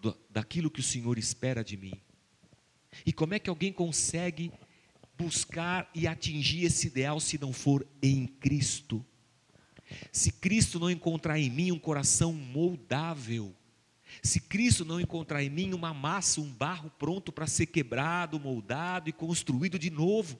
do, 0.00 0.18
daquilo 0.30 0.70
que 0.70 0.80
o 0.80 0.82
Senhor 0.82 1.18
espera 1.18 1.62
de 1.62 1.76
mim. 1.76 2.00
E 3.04 3.12
como 3.12 3.34
é 3.34 3.38
que 3.38 3.50
alguém 3.50 3.74
consegue 3.74 4.50
buscar 5.18 5.90
e 5.94 6.06
atingir 6.06 6.64
esse 6.64 6.86
ideal 6.86 7.20
se 7.20 7.36
não 7.36 7.52
for 7.52 7.86
em 8.00 8.26
Cristo? 8.26 9.04
Se 10.12 10.32
Cristo 10.32 10.78
não 10.78 10.90
encontrar 10.90 11.38
em 11.38 11.50
mim 11.50 11.72
um 11.72 11.78
coração 11.78 12.32
moldável, 12.32 13.54
se 14.22 14.40
Cristo 14.40 14.84
não 14.84 15.00
encontrar 15.00 15.42
em 15.42 15.50
mim 15.50 15.72
uma 15.72 15.94
massa, 15.94 16.40
um 16.40 16.50
barro 16.50 16.90
pronto 16.98 17.30
para 17.30 17.46
ser 17.46 17.66
quebrado, 17.66 18.40
moldado 18.40 19.08
e 19.08 19.12
construído 19.12 19.78
de 19.78 19.90
novo. 19.90 20.38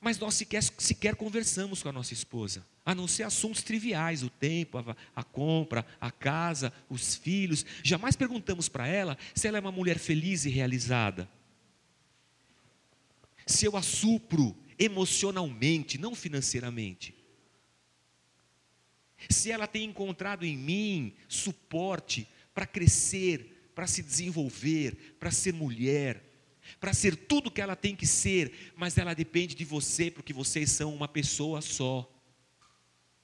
Mas 0.00 0.18
nós 0.18 0.34
sequer, 0.34 0.62
sequer 0.62 1.16
conversamos 1.16 1.82
com 1.82 1.88
a 1.88 1.92
nossa 1.92 2.12
esposa, 2.12 2.64
a 2.84 2.94
não 2.94 3.08
ser 3.08 3.22
assuntos 3.22 3.62
triviais, 3.62 4.22
o 4.22 4.28
tempo, 4.28 4.78
a, 4.78 4.96
a 5.16 5.24
compra, 5.24 5.84
a 5.98 6.10
casa, 6.10 6.72
os 6.90 7.16
filhos. 7.16 7.64
Jamais 7.82 8.14
perguntamos 8.14 8.68
para 8.68 8.86
ela 8.86 9.16
se 9.34 9.48
ela 9.48 9.56
é 9.56 9.60
uma 9.60 9.72
mulher 9.72 9.98
feliz 9.98 10.44
e 10.44 10.50
realizada. 10.50 11.28
Se 13.46 13.64
eu 13.64 13.76
a 13.76 13.82
supro 13.82 14.54
emocionalmente, 14.78 15.98
não 15.98 16.14
financeiramente. 16.14 17.14
Se 19.28 19.50
ela 19.50 19.66
tem 19.66 19.84
encontrado 19.84 20.44
em 20.44 20.56
mim 20.56 21.14
suporte 21.28 22.28
para 22.52 22.66
crescer, 22.66 23.70
para 23.74 23.86
se 23.86 24.02
desenvolver, 24.02 25.16
para 25.18 25.30
ser 25.30 25.52
mulher, 25.52 26.22
para 26.78 26.92
ser 26.92 27.16
tudo 27.16 27.50
que 27.50 27.60
ela 27.60 27.76
tem 27.76 27.94
que 27.94 28.06
ser, 28.06 28.72
mas 28.76 28.96
ela 28.98 29.14
depende 29.14 29.54
de 29.54 29.64
você, 29.64 30.10
porque 30.10 30.32
vocês 30.32 30.70
são 30.70 30.94
uma 30.94 31.08
pessoa 31.08 31.60
só, 31.60 32.10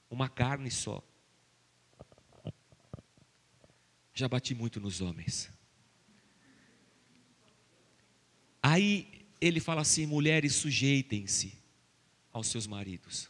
uma 0.09 0.29
carne 0.29 0.69
só. 0.69 1.03
Já 4.13 4.27
bati 4.27 4.53
muito 4.53 4.79
nos 4.79 5.01
homens. 5.01 5.49
Aí 8.61 9.20
ele 9.41 9.59
fala 9.59 9.81
assim: 9.81 10.05
mulheres, 10.05 10.55
sujeitem-se 10.55 11.53
aos 12.31 12.47
seus 12.47 12.65
maridos. 12.65 13.29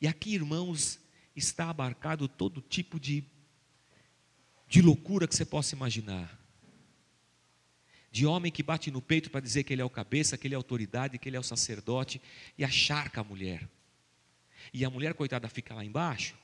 E 0.00 0.06
aqui, 0.06 0.34
irmãos, 0.34 0.98
está 1.34 1.68
abarcado 1.68 2.28
todo 2.28 2.62
tipo 2.62 2.98
de, 2.98 3.24
de 4.68 4.80
loucura 4.80 5.26
que 5.26 5.34
você 5.34 5.44
possa 5.44 5.74
imaginar 5.74 6.46
de 8.16 8.24
homem 8.24 8.50
que 8.50 8.62
bate 8.62 8.90
no 8.90 9.02
peito 9.02 9.30
para 9.30 9.42
dizer 9.42 9.62
que 9.62 9.74
ele 9.74 9.82
é 9.82 9.84
o 9.84 9.90
cabeça, 9.90 10.38
que 10.38 10.46
ele 10.46 10.54
é 10.54 10.56
autoridade, 10.56 11.18
que 11.18 11.28
ele 11.28 11.36
é 11.36 11.38
o 11.38 11.42
sacerdote, 11.42 12.18
e 12.56 12.64
acharca 12.64 13.20
a 13.20 13.24
mulher. 13.24 13.68
E 14.72 14.86
a 14.86 14.88
mulher, 14.88 15.12
coitada, 15.12 15.46
fica 15.50 15.74
lá 15.74 15.84
embaixo, 15.84 16.34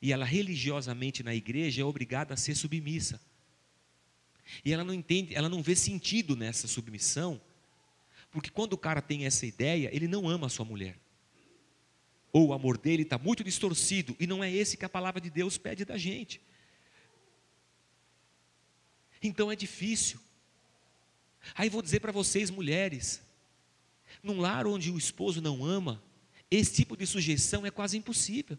e 0.00 0.14
ela 0.14 0.24
religiosamente 0.24 1.22
na 1.22 1.34
igreja 1.34 1.82
é 1.82 1.84
obrigada 1.84 2.32
a 2.32 2.38
ser 2.38 2.54
submissa. 2.54 3.20
E 4.64 4.72
ela 4.72 4.84
não 4.84 4.94
entende, 4.94 5.34
ela 5.34 5.48
não 5.48 5.62
vê 5.62 5.74
sentido 5.74 6.36
nessa 6.36 6.68
submissão, 6.68 7.40
porque 8.30 8.50
quando 8.50 8.74
o 8.74 8.78
cara 8.78 9.00
tem 9.00 9.26
essa 9.26 9.46
ideia, 9.46 9.90
ele 9.92 10.06
não 10.06 10.28
ama 10.28 10.46
a 10.46 10.50
sua 10.50 10.64
mulher. 10.64 10.98
Ou 12.32 12.48
o 12.48 12.52
amor 12.52 12.76
dele 12.76 13.02
está 13.02 13.18
muito 13.18 13.42
distorcido, 13.42 14.14
e 14.20 14.26
não 14.26 14.44
é 14.44 14.52
esse 14.52 14.76
que 14.76 14.84
a 14.84 14.88
palavra 14.88 15.20
de 15.20 15.30
Deus 15.30 15.56
pede 15.56 15.84
da 15.84 15.96
gente. 15.96 16.40
Então 19.22 19.50
é 19.50 19.56
difícil. 19.56 20.20
Aí 21.54 21.68
vou 21.68 21.82
dizer 21.82 22.00
para 22.00 22.12
vocês, 22.12 22.50
mulheres, 22.50 23.22
num 24.22 24.40
lar 24.40 24.66
onde 24.66 24.90
o 24.90 24.98
esposo 24.98 25.40
não 25.40 25.64
ama, 25.64 26.02
esse 26.50 26.74
tipo 26.74 26.96
de 26.96 27.06
sujeição 27.06 27.66
é 27.66 27.70
quase 27.70 27.96
impossível. 27.96 28.58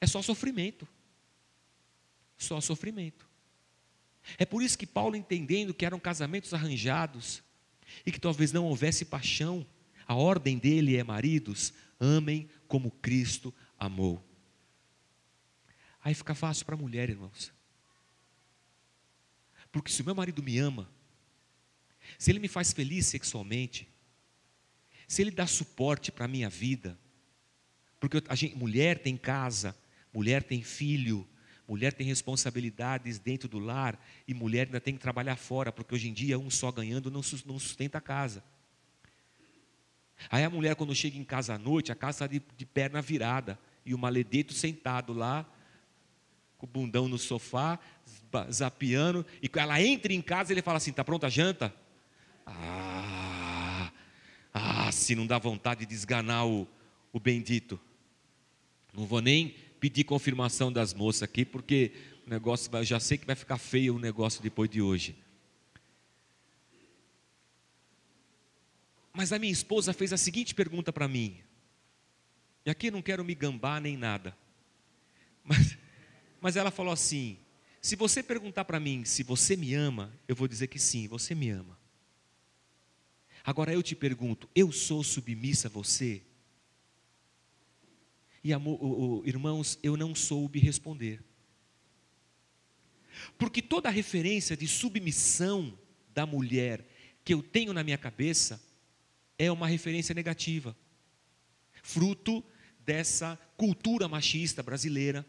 É 0.00 0.06
só 0.06 0.22
sofrimento. 0.22 0.86
Só 2.36 2.60
sofrimento. 2.60 3.27
É 4.36 4.44
por 4.44 4.62
isso 4.62 4.76
que 4.76 4.86
Paulo, 4.86 5.16
entendendo 5.16 5.72
que 5.72 5.86
eram 5.86 5.98
casamentos 5.98 6.52
arranjados 6.52 7.42
e 8.04 8.12
que 8.12 8.20
talvez 8.20 8.52
não 8.52 8.66
houvesse 8.66 9.04
paixão, 9.04 9.66
a 10.06 10.14
ordem 10.14 10.58
dele 10.58 10.96
é: 10.96 11.04
maridos, 11.04 11.72
amem 11.98 12.48
como 12.66 12.90
Cristo 12.90 13.54
amou. 13.78 14.24
Aí 16.02 16.14
fica 16.14 16.34
fácil 16.34 16.66
para 16.66 16.74
a 16.74 16.78
mulher, 16.78 17.08
irmãos. 17.08 17.52
Porque 19.70 19.90
se 19.90 20.02
o 20.02 20.04
meu 20.04 20.14
marido 20.14 20.42
me 20.42 20.58
ama, 20.58 20.88
se 22.18 22.30
Ele 22.30 22.38
me 22.38 22.48
faz 22.48 22.72
feliz 22.72 23.06
sexualmente, 23.06 23.88
se 25.06 25.22
Ele 25.22 25.30
dá 25.30 25.46
suporte 25.46 26.10
para 26.10 26.24
a 26.24 26.28
minha 26.28 26.48
vida, 26.48 26.98
porque 28.00 28.22
a 28.28 28.34
gente, 28.34 28.56
mulher 28.56 28.98
tem 28.98 29.16
casa, 29.16 29.76
mulher 30.12 30.42
tem 30.42 30.62
filho, 30.62 31.28
mulher 31.68 31.92
tem 31.92 32.06
responsabilidades 32.06 33.18
dentro 33.18 33.48
do 33.48 33.58
lar 33.58 34.02
e 34.26 34.32
mulher 34.32 34.66
ainda 34.66 34.80
tem 34.80 34.94
que 34.94 35.00
trabalhar 35.00 35.36
fora, 35.36 35.70
porque 35.70 35.94
hoje 35.94 36.08
em 36.08 36.12
dia 36.12 36.38
um 36.38 36.48
só 36.48 36.72
ganhando 36.72 37.10
não 37.10 37.22
sustenta 37.22 37.98
a 37.98 38.00
casa. 38.00 38.42
Aí 40.30 40.42
a 40.42 40.50
mulher, 40.50 40.74
quando 40.74 40.94
chega 40.94 41.16
em 41.16 41.24
casa 41.24 41.54
à 41.54 41.58
noite, 41.58 41.92
a 41.92 41.94
casa 41.94 42.24
está 42.24 42.26
de, 42.26 42.42
de 42.56 42.66
perna 42.66 43.00
virada 43.00 43.58
e 43.84 43.94
o 43.94 43.98
maledeto 43.98 44.52
sentado 44.52 45.12
lá, 45.12 45.46
com 46.56 46.66
o 46.66 46.68
bundão 46.68 47.06
no 47.06 47.18
sofá, 47.18 47.78
zapiando, 48.50 49.24
e 49.40 49.48
ela 49.58 49.80
entra 49.80 50.12
em 50.12 50.20
casa 50.20 50.52
e 50.52 50.54
ele 50.54 50.62
fala 50.62 50.78
assim: 50.78 50.90
está 50.90 51.04
pronta 51.04 51.28
a 51.28 51.30
janta? 51.30 51.72
Ah, 52.44 53.92
ah, 54.52 54.90
se 54.90 55.14
não 55.14 55.26
dá 55.26 55.38
vontade 55.38 55.86
de 55.86 55.94
esganar 55.94 56.46
o, 56.46 56.66
o 57.12 57.20
bendito. 57.20 57.78
Não 58.92 59.06
vou 59.06 59.20
nem 59.20 59.54
pedir 59.80 60.04
confirmação 60.04 60.72
das 60.72 60.92
moças 60.92 61.22
aqui, 61.22 61.44
porque 61.44 61.92
o 62.26 62.30
negócio 62.30 62.70
vai, 62.70 62.84
já 62.84 63.00
sei 63.00 63.18
que 63.18 63.26
vai 63.26 63.36
ficar 63.36 63.58
feio 63.58 63.96
o 63.96 63.98
negócio 63.98 64.42
depois 64.42 64.68
de 64.68 64.82
hoje. 64.82 65.16
Mas 69.12 69.32
a 69.32 69.38
minha 69.38 69.52
esposa 69.52 69.92
fez 69.92 70.12
a 70.12 70.16
seguinte 70.16 70.54
pergunta 70.54 70.92
para 70.92 71.08
mim. 71.08 71.40
E 72.64 72.70
aqui 72.70 72.90
não 72.90 73.02
quero 73.02 73.24
me 73.24 73.34
gambar 73.34 73.80
nem 73.80 73.96
nada. 73.96 74.36
Mas, 75.42 75.78
mas 76.40 76.56
ela 76.56 76.70
falou 76.70 76.92
assim: 76.92 77.38
se 77.80 77.96
você 77.96 78.22
perguntar 78.22 78.64
para 78.64 78.78
mim 78.78 79.04
se 79.04 79.22
você 79.22 79.56
me 79.56 79.74
ama, 79.74 80.12
eu 80.28 80.36
vou 80.36 80.46
dizer 80.46 80.66
que 80.66 80.78
sim, 80.78 81.08
você 81.08 81.34
me 81.34 81.48
ama. 81.50 81.78
Agora 83.42 83.72
eu 83.72 83.82
te 83.82 83.96
pergunto: 83.96 84.48
eu 84.54 84.70
sou 84.70 85.02
submissa 85.02 85.68
a 85.68 85.70
você? 85.70 86.22
E 88.48 88.52
amor, 88.54 88.78
oh, 88.80 89.20
oh, 89.20 89.22
irmãos, 89.26 89.78
eu 89.82 89.94
não 89.94 90.14
soube 90.14 90.58
responder. 90.58 91.22
Porque 93.36 93.60
toda 93.60 93.90
referência 93.90 94.56
de 94.56 94.66
submissão 94.66 95.78
da 96.14 96.24
mulher 96.24 96.88
que 97.22 97.34
eu 97.34 97.42
tenho 97.42 97.74
na 97.74 97.84
minha 97.84 97.98
cabeça 97.98 98.58
é 99.38 99.52
uma 99.52 99.68
referência 99.68 100.14
negativa, 100.14 100.74
fruto 101.82 102.42
dessa 102.86 103.38
cultura 103.54 104.08
machista 104.08 104.62
brasileira 104.62 105.26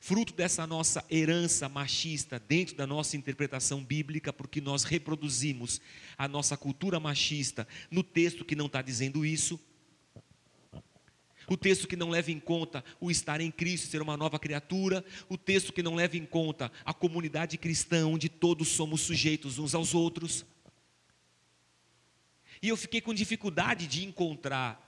fruto 0.00 0.32
dessa 0.32 0.66
nossa 0.66 1.04
herança 1.10 1.68
machista 1.68 2.38
dentro 2.38 2.76
da 2.76 2.86
nossa 2.86 3.16
interpretação 3.16 3.84
bíblica, 3.84 4.32
porque 4.32 4.60
nós 4.60 4.84
reproduzimos 4.84 5.80
a 6.16 6.28
nossa 6.28 6.56
cultura 6.56 7.00
machista 7.00 7.66
no 7.90 8.02
texto 8.02 8.44
que 8.44 8.56
não 8.56 8.66
está 8.66 8.82
dizendo 8.82 9.24
isso. 9.24 9.58
O 11.48 11.56
texto 11.56 11.86
que 11.86 11.96
não 11.96 12.10
leva 12.10 12.30
em 12.30 12.40
conta 12.40 12.84
o 13.00 13.10
estar 13.10 13.40
em 13.40 13.50
Cristo, 13.50 13.88
ser 13.88 14.02
uma 14.02 14.16
nova 14.16 14.38
criatura, 14.38 15.04
o 15.28 15.38
texto 15.38 15.72
que 15.72 15.82
não 15.82 15.94
leva 15.94 16.16
em 16.16 16.26
conta 16.26 16.72
a 16.84 16.92
comunidade 16.92 17.56
cristã, 17.56 18.06
onde 18.06 18.28
todos 18.28 18.68
somos 18.68 19.00
sujeitos 19.02 19.58
uns 19.58 19.74
aos 19.74 19.94
outros. 19.94 20.44
E 22.60 22.68
eu 22.68 22.76
fiquei 22.76 23.00
com 23.00 23.14
dificuldade 23.14 23.86
de 23.86 24.04
encontrar 24.04 24.82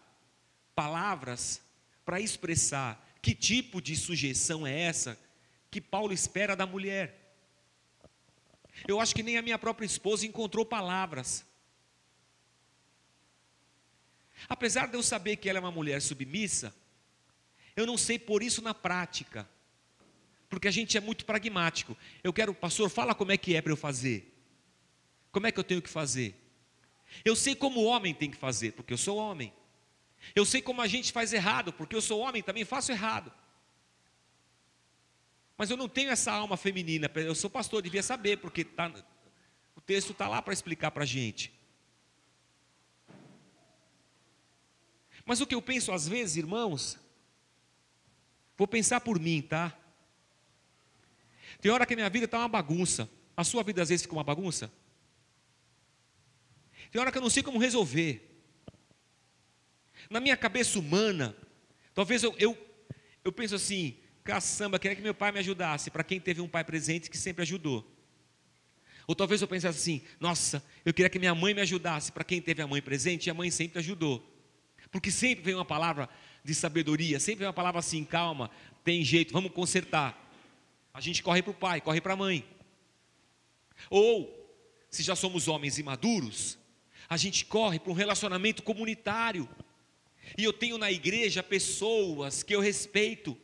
palavras 0.74 1.60
para 2.04 2.20
expressar 2.20 3.06
que 3.20 3.34
tipo 3.34 3.80
de 3.80 3.94
sujeição 3.94 4.66
é 4.66 4.80
essa 4.80 5.18
que 5.70 5.80
Paulo 5.80 6.12
espera 6.12 6.56
da 6.56 6.66
mulher? 6.66 7.34
Eu 8.86 9.00
acho 9.00 9.14
que 9.14 9.22
nem 9.22 9.36
a 9.36 9.42
minha 9.42 9.58
própria 9.58 9.86
esposa 9.86 10.26
encontrou 10.26 10.64
palavras. 10.64 11.44
Apesar 14.46 14.88
de 14.88 14.96
eu 14.96 15.02
saber 15.02 15.36
que 15.36 15.48
ela 15.48 15.58
é 15.58 15.60
uma 15.60 15.70
mulher 15.70 16.02
submissa, 16.02 16.74
eu 17.74 17.86
não 17.86 17.96
sei 17.96 18.18
por 18.18 18.42
isso 18.42 18.60
na 18.60 18.74
prática, 18.74 19.48
porque 20.48 20.68
a 20.68 20.70
gente 20.70 20.96
é 20.96 21.00
muito 21.00 21.24
pragmático. 21.24 21.96
Eu 22.22 22.32
quero, 22.32 22.54
pastor, 22.54 22.90
fala 22.90 23.14
como 23.14 23.32
é 23.32 23.36
que 23.36 23.54
é 23.54 23.62
para 23.62 23.72
eu 23.72 23.76
fazer. 23.76 24.34
Como 25.30 25.46
é 25.46 25.52
que 25.52 25.58
eu 25.58 25.64
tenho 25.64 25.80
que 25.80 25.88
fazer? 25.88 26.34
Eu 27.24 27.36
sei 27.36 27.54
como 27.54 27.80
o 27.80 27.84
homem 27.84 28.14
tem 28.14 28.30
que 28.30 28.36
fazer, 28.36 28.72
porque 28.72 28.92
eu 28.92 28.98
sou 28.98 29.16
homem. 29.16 29.52
Eu 30.34 30.44
sei 30.44 30.60
como 30.60 30.80
a 30.82 30.86
gente 30.86 31.12
faz 31.12 31.32
errado, 31.32 31.72
porque 31.72 31.94
eu 31.94 32.02
sou 32.02 32.20
homem, 32.20 32.42
também 32.42 32.64
faço 32.64 32.92
errado. 32.92 33.32
Mas 35.56 35.70
eu 35.70 35.76
não 35.76 35.88
tenho 35.88 36.10
essa 36.10 36.32
alma 36.32 36.56
feminina. 36.56 37.10
Eu 37.14 37.34
sou 37.34 37.50
pastor, 37.50 37.82
devia 37.82 38.02
saber, 38.02 38.38
porque 38.38 38.64
tá, 38.64 38.92
o 39.74 39.80
texto 39.80 40.12
está 40.12 40.28
lá 40.28 40.40
para 40.40 40.52
explicar 40.52 40.90
para 40.90 41.02
a 41.02 41.06
gente. 41.06 41.52
Mas 45.28 45.42
o 45.42 45.46
que 45.46 45.54
eu 45.54 45.60
penso 45.60 45.92
às 45.92 46.08
vezes, 46.08 46.38
irmãos, 46.38 46.98
vou 48.56 48.66
pensar 48.66 48.98
por 48.98 49.20
mim, 49.20 49.42
tá? 49.42 49.78
Tem 51.60 51.70
hora 51.70 51.84
que 51.84 51.92
a 51.92 51.96
minha 51.96 52.08
vida 52.08 52.24
está 52.24 52.38
uma 52.38 52.48
bagunça. 52.48 53.06
A 53.36 53.44
sua 53.44 53.62
vida 53.62 53.82
às 53.82 53.90
vezes 53.90 54.04
fica 54.04 54.14
uma 54.14 54.24
bagunça? 54.24 54.72
Tem 56.90 56.98
hora 56.98 57.12
que 57.12 57.18
eu 57.18 57.22
não 57.22 57.28
sei 57.28 57.42
como 57.42 57.58
resolver. 57.58 58.40
Na 60.08 60.18
minha 60.18 60.34
cabeça 60.34 60.78
humana, 60.78 61.36
talvez 61.92 62.22
eu, 62.22 62.34
eu, 62.38 62.56
eu 63.22 63.30
penso 63.30 63.54
assim, 63.54 63.98
caçamba, 64.24 64.78
queria 64.78 64.96
que 64.96 65.02
meu 65.02 65.14
pai 65.14 65.30
me 65.30 65.40
ajudasse, 65.40 65.90
para 65.90 66.02
quem 66.02 66.18
teve 66.18 66.40
um 66.40 66.48
pai 66.48 66.64
presente 66.64 67.10
que 67.10 67.18
sempre 67.18 67.42
ajudou. 67.42 67.86
Ou 69.06 69.14
talvez 69.14 69.42
eu 69.42 69.48
pensasse 69.48 69.78
assim: 69.78 70.02
nossa, 70.18 70.64
eu 70.86 70.94
queria 70.94 71.10
que 71.10 71.18
minha 71.18 71.34
mãe 71.34 71.52
me 71.52 71.60
ajudasse. 71.60 72.10
Para 72.10 72.24
quem 72.24 72.40
teve 72.40 72.62
a 72.62 72.66
mãe 72.66 72.80
presente, 72.80 73.28
a 73.28 73.34
mãe 73.34 73.50
sempre 73.50 73.78
ajudou. 73.78 74.37
Porque 74.90 75.10
sempre 75.10 75.44
vem 75.44 75.54
uma 75.54 75.64
palavra 75.64 76.08
de 76.42 76.54
sabedoria, 76.54 77.20
sempre 77.20 77.40
vem 77.40 77.46
uma 77.46 77.52
palavra 77.52 77.80
assim: 77.80 78.04
calma, 78.04 78.50
tem 78.84 79.04
jeito, 79.04 79.32
vamos 79.32 79.52
consertar. 79.52 80.26
A 80.92 81.00
gente 81.00 81.22
corre 81.22 81.42
para 81.42 81.50
o 81.50 81.54
pai, 81.54 81.80
corre 81.80 82.00
para 82.00 82.14
a 82.14 82.16
mãe. 82.16 82.44
Ou, 83.90 84.34
se 84.90 85.02
já 85.02 85.14
somos 85.14 85.46
homens 85.46 85.78
imaduros, 85.78 86.58
a 87.08 87.16
gente 87.16 87.44
corre 87.44 87.78
para 87.78 87.90
um 87.90 87.94
relacionamento 87.94 88.62
comunitário. 88.62 89.48
E 90.36 90.44
eu 90.44 90.52
tenho 90.52 90.76
na 90.76 90.90
igreja 90.90 91.42
pessoas 91.42 92.42
que 92.42 92.54
eu 92.54 92.60
respeito, 92.60 93.36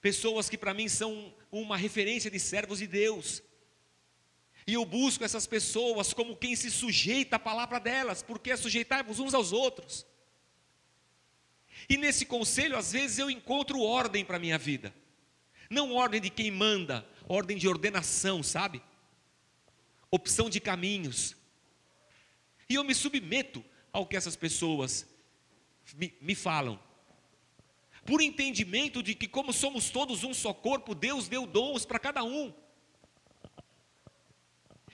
pessoas 0.00 0.48
que 0.48 0.56
para 0.56 0.72
mim 0.72 0.88
são 0.88 1.34
uma 1.50 1.76
referência 1.76 2.30
de 2.30 2.38
servos 2.38 2.78
de 2.78 2.86
Deus. 2.86 3.42
E 4.70 4.74
eu 4.74 4.84
busco 4.84 5.24
essas 5.24 5.48
pessoas 5.48 6.12
como 6.12 6.36
quem 6.36 6.54
se 6.54 6.70
sujeita 6.70 7.34
à 7.34 7.38
palavra 7.40 7.80
delas, 7.80 8.22
porque 8.22 8.52
é 8.52 8.56
sujeitar-vos 8.56 9.18
uns 9.18 9.34
aos 9.34 9.52
outros. 9.52 10.06
E 11.88 11.96
nesse 11.96 12.24
conselho, 12.24 12.76
às 12.76 12.92
vezes, 12.92 13.18
eu 13.18 13.28
encontro 13.28 13.80
ordem 13.80 14.24
para 14.24 14.36
a 14.36 14.38
minha 14.38 14.56
vida. 14.56 14.94
Não 15.68 15.92
ordem 15.92 16.20
de 16.20 16.30
quem 16.30 16.52
manda, 16.52 17.04
ordem 17.26 17.56
de 17.58 17.66
ordenação, 17.66 18.44
sabe? 18.44 18.80
Opção 20.08 20.48
de 20.48 20.60
caminhos. 20.60 21.34
E 22.68 22.76
eu 22.76 22.84
me 22.84 22.94
submeto 22.94 23.64
ao 23.92 24.06
que 24.06 24.16
essas 24.16 24.36
pessoas 24.36 25.04
me, 25.94 26.14
me 26.20 26.36
falam. 26.36 26.78
Por 28.04 28.20
entendimento 28.20 29.02
de 29.02 29.16
que, 29.16 29.26
como 29.26 29.52
somos 29.52 29.90
todos 29.90 30.22
um 30.22 30.32
só 30.32 30.54
corpo, 30.54 30.94
Deus 30.94 31.26
deu 31.26 31.44
dons 31.44 31.84
para 31.84 31.98
cada 31.98 32.22
um. 32.22 32.54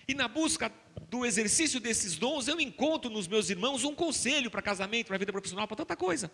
E 0.09 0.15
na 0.15 0.29
busca 0.29 0.73
do 1.09 1.25
exercício 1.25 1.81
desses 1.81 2.17
dons, 2.17 2.49
eu 2.49 2.61
encontro 2.61 3.11
nos 3.11 3.27
meus 3.27 3.51
irmãos 3.51 3.85
um 3.85 3.95
conselho 3.95 4.51
para 4.51 4.63
casamento, 4.63 5.09
para 5.09 5.19
vida 5.19 5.33
profissional, 5.33 5.67
para 5.67 5.77
tanta 5.77 5.97
coisa. 5.97 6.31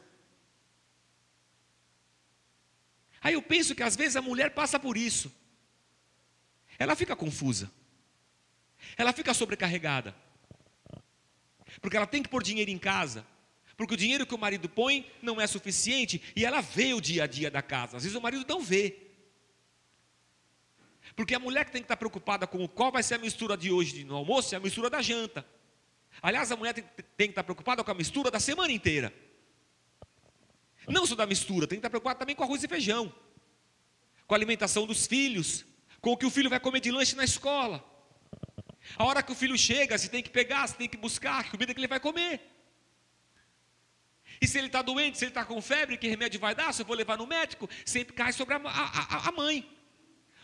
Aí 3.21 3.35
eu 3.35 3.43
penso 3.43 3.75
que 3.75 3.83
às 3.83 3.97
vezes 3.97 4.17
a 4.17 4.23
mulher 4.23 4.53
passa 4.53 4.79
por 4.79 4.97
isso. 4.97 5.33
Ela 6.79 6.97
fica 6.97 7.15
confusa. 7.15 7.71
Ela 8.97 9.13
fica 9.13 9.33
sobrecarregada. 9.33 10.15
Porque 11.81 11.97
ela 11.97 12.07
tem 12.07 12.23
que 12.23 12.29
pôr 12.29 12.43
dinheiro 12.43 12.71
em 12.71 12.79
casa. 12.79 13.25
Porque 13.77 13.95
o 13.95 13.97
dinheiro 13.97 14.27
que 14.27 14.35
o 14.35 14.39
marido 14.39 14.69
põe 14.69 15.11
não 15.23 15.41
é 15.41 15.47
suficiente 15.47 16.21
e 16.37 16.45
ela 16.45 16.61
vê 16.61 16.93
o 16.93 17.01
dia 17.01 17.25
a 17.25 17.27
dia 17.27 17.51
da 17.51 17.63
casa. 17.63 17.97
Às 17.97 18.03
vezes 18.03 18.17
o 18.17 18.21
marido 18.21 18.45
não 18.49 18.61
vê. 18.61 19.12
Porque 21.15 21.35
a 21.35 21.39
mulher 21.39 21.65
que 21.65 21.73
tem 21.73 21.83
que 21.83 21.87
estar 21.87 21.97
preocupada 21.97 22.47
com 22.47 22.67
qual 22.67 22.91
vai 22.91 23.03
ser 23.03 23.15
a 23.15 23.19
mistura 23.19 23.57
de 23.57 23.71
hoje 23.71 24.05
no 24.05 24.17
almoço 24.17 24.55
é 24.55 24.59
a 24.59 24.61
mistura 24.61 24.89
da 24.89 25.03
janta. 25.03 25.47
Aliás, 26.21 26.51
a 26.51 26.57
mulher 26.57 26.75
tem, 26.75 26.85
tem 27.17 27.27
que 27.29 27.33
estar 27.33 27.45
preocupada 27.45 27.85
com 27.85 27.91
a 27.91 27.95
mistura 27.95 28.31
da 28.31 28.41
semana 28.41 28.73
inteira. 28.73 29.13
Não 30.89 31.07
só 31.07 31.15
da 31.15 31.27
mistura, 31.27 31.67
tem 31.67 31.77
que 31.77 31.81
estar 31.81 31.91
preocupada 31.91 32.19
também 32.19 32.35
com 32.35 32.43
arroz 32.43 32.63
e 32.65 32.69
feijão, 32.69 33.13
com 34.27 34.35
a 34.35 34.39
alimentação 34.39 34.87
dos 34.87 35.07
filhos, 35.07 35.65
com 36.01 36.13
o 36.13 36.17
que 36.17 36.27
o 36.27 36.31
filho 36.31 36.51
vai 36.51 36.59
comer 36.59 36.81
de 36.81 36.91
lanche 36.91 37.15
na 37.15 37.25
escola. 37.25 37.85
A 38.97 39.05
hora 39.05 39.23
que 39.23 39.31
o 39.31 39.35
filho 39.35 39.57
chega, 39.57 39.97
você 39.97 40.09
tem 40.09 40.23
que 40.23 40.31
pegar, 40.31 40.67
você 40.67 40.75
tem 40.75 40.89
que 40.89 40.97
buscar 40.97 41.41
a 41.41 41.45
comida 41.45 41.73
que 41.73 41.79
ele 41.79 41.87
vai 41.87 42.01
comer. 42.01 42.41
E 44.41 44.49
se 44.49 44.59
ele 44.59 44.67
está 44.67 44.83
doente, 44.83 45.19
se 45.19 45.25
ele 45.25 45.31
está 45.31 45.45
com 45.45 45.61
febre, 45.63 45.97
que 45.97 46.09
remédio 46.09 46.41
vai 46.41 46.53
dar? 46.53 46.73
Se 46.73 46.83
eu 46.83 46.87
vou 46.87 46.97
levar 46.97 47.17
no 47.17 47.27
médico, 47.27 47.69
sempre 47.87 48.13
cai 48.13 48.33
sobre 48.33 48.55
a, 48.55 48.59
a, 48.59 49.29
a 49.29 49.33
mãe. 49.33 49.72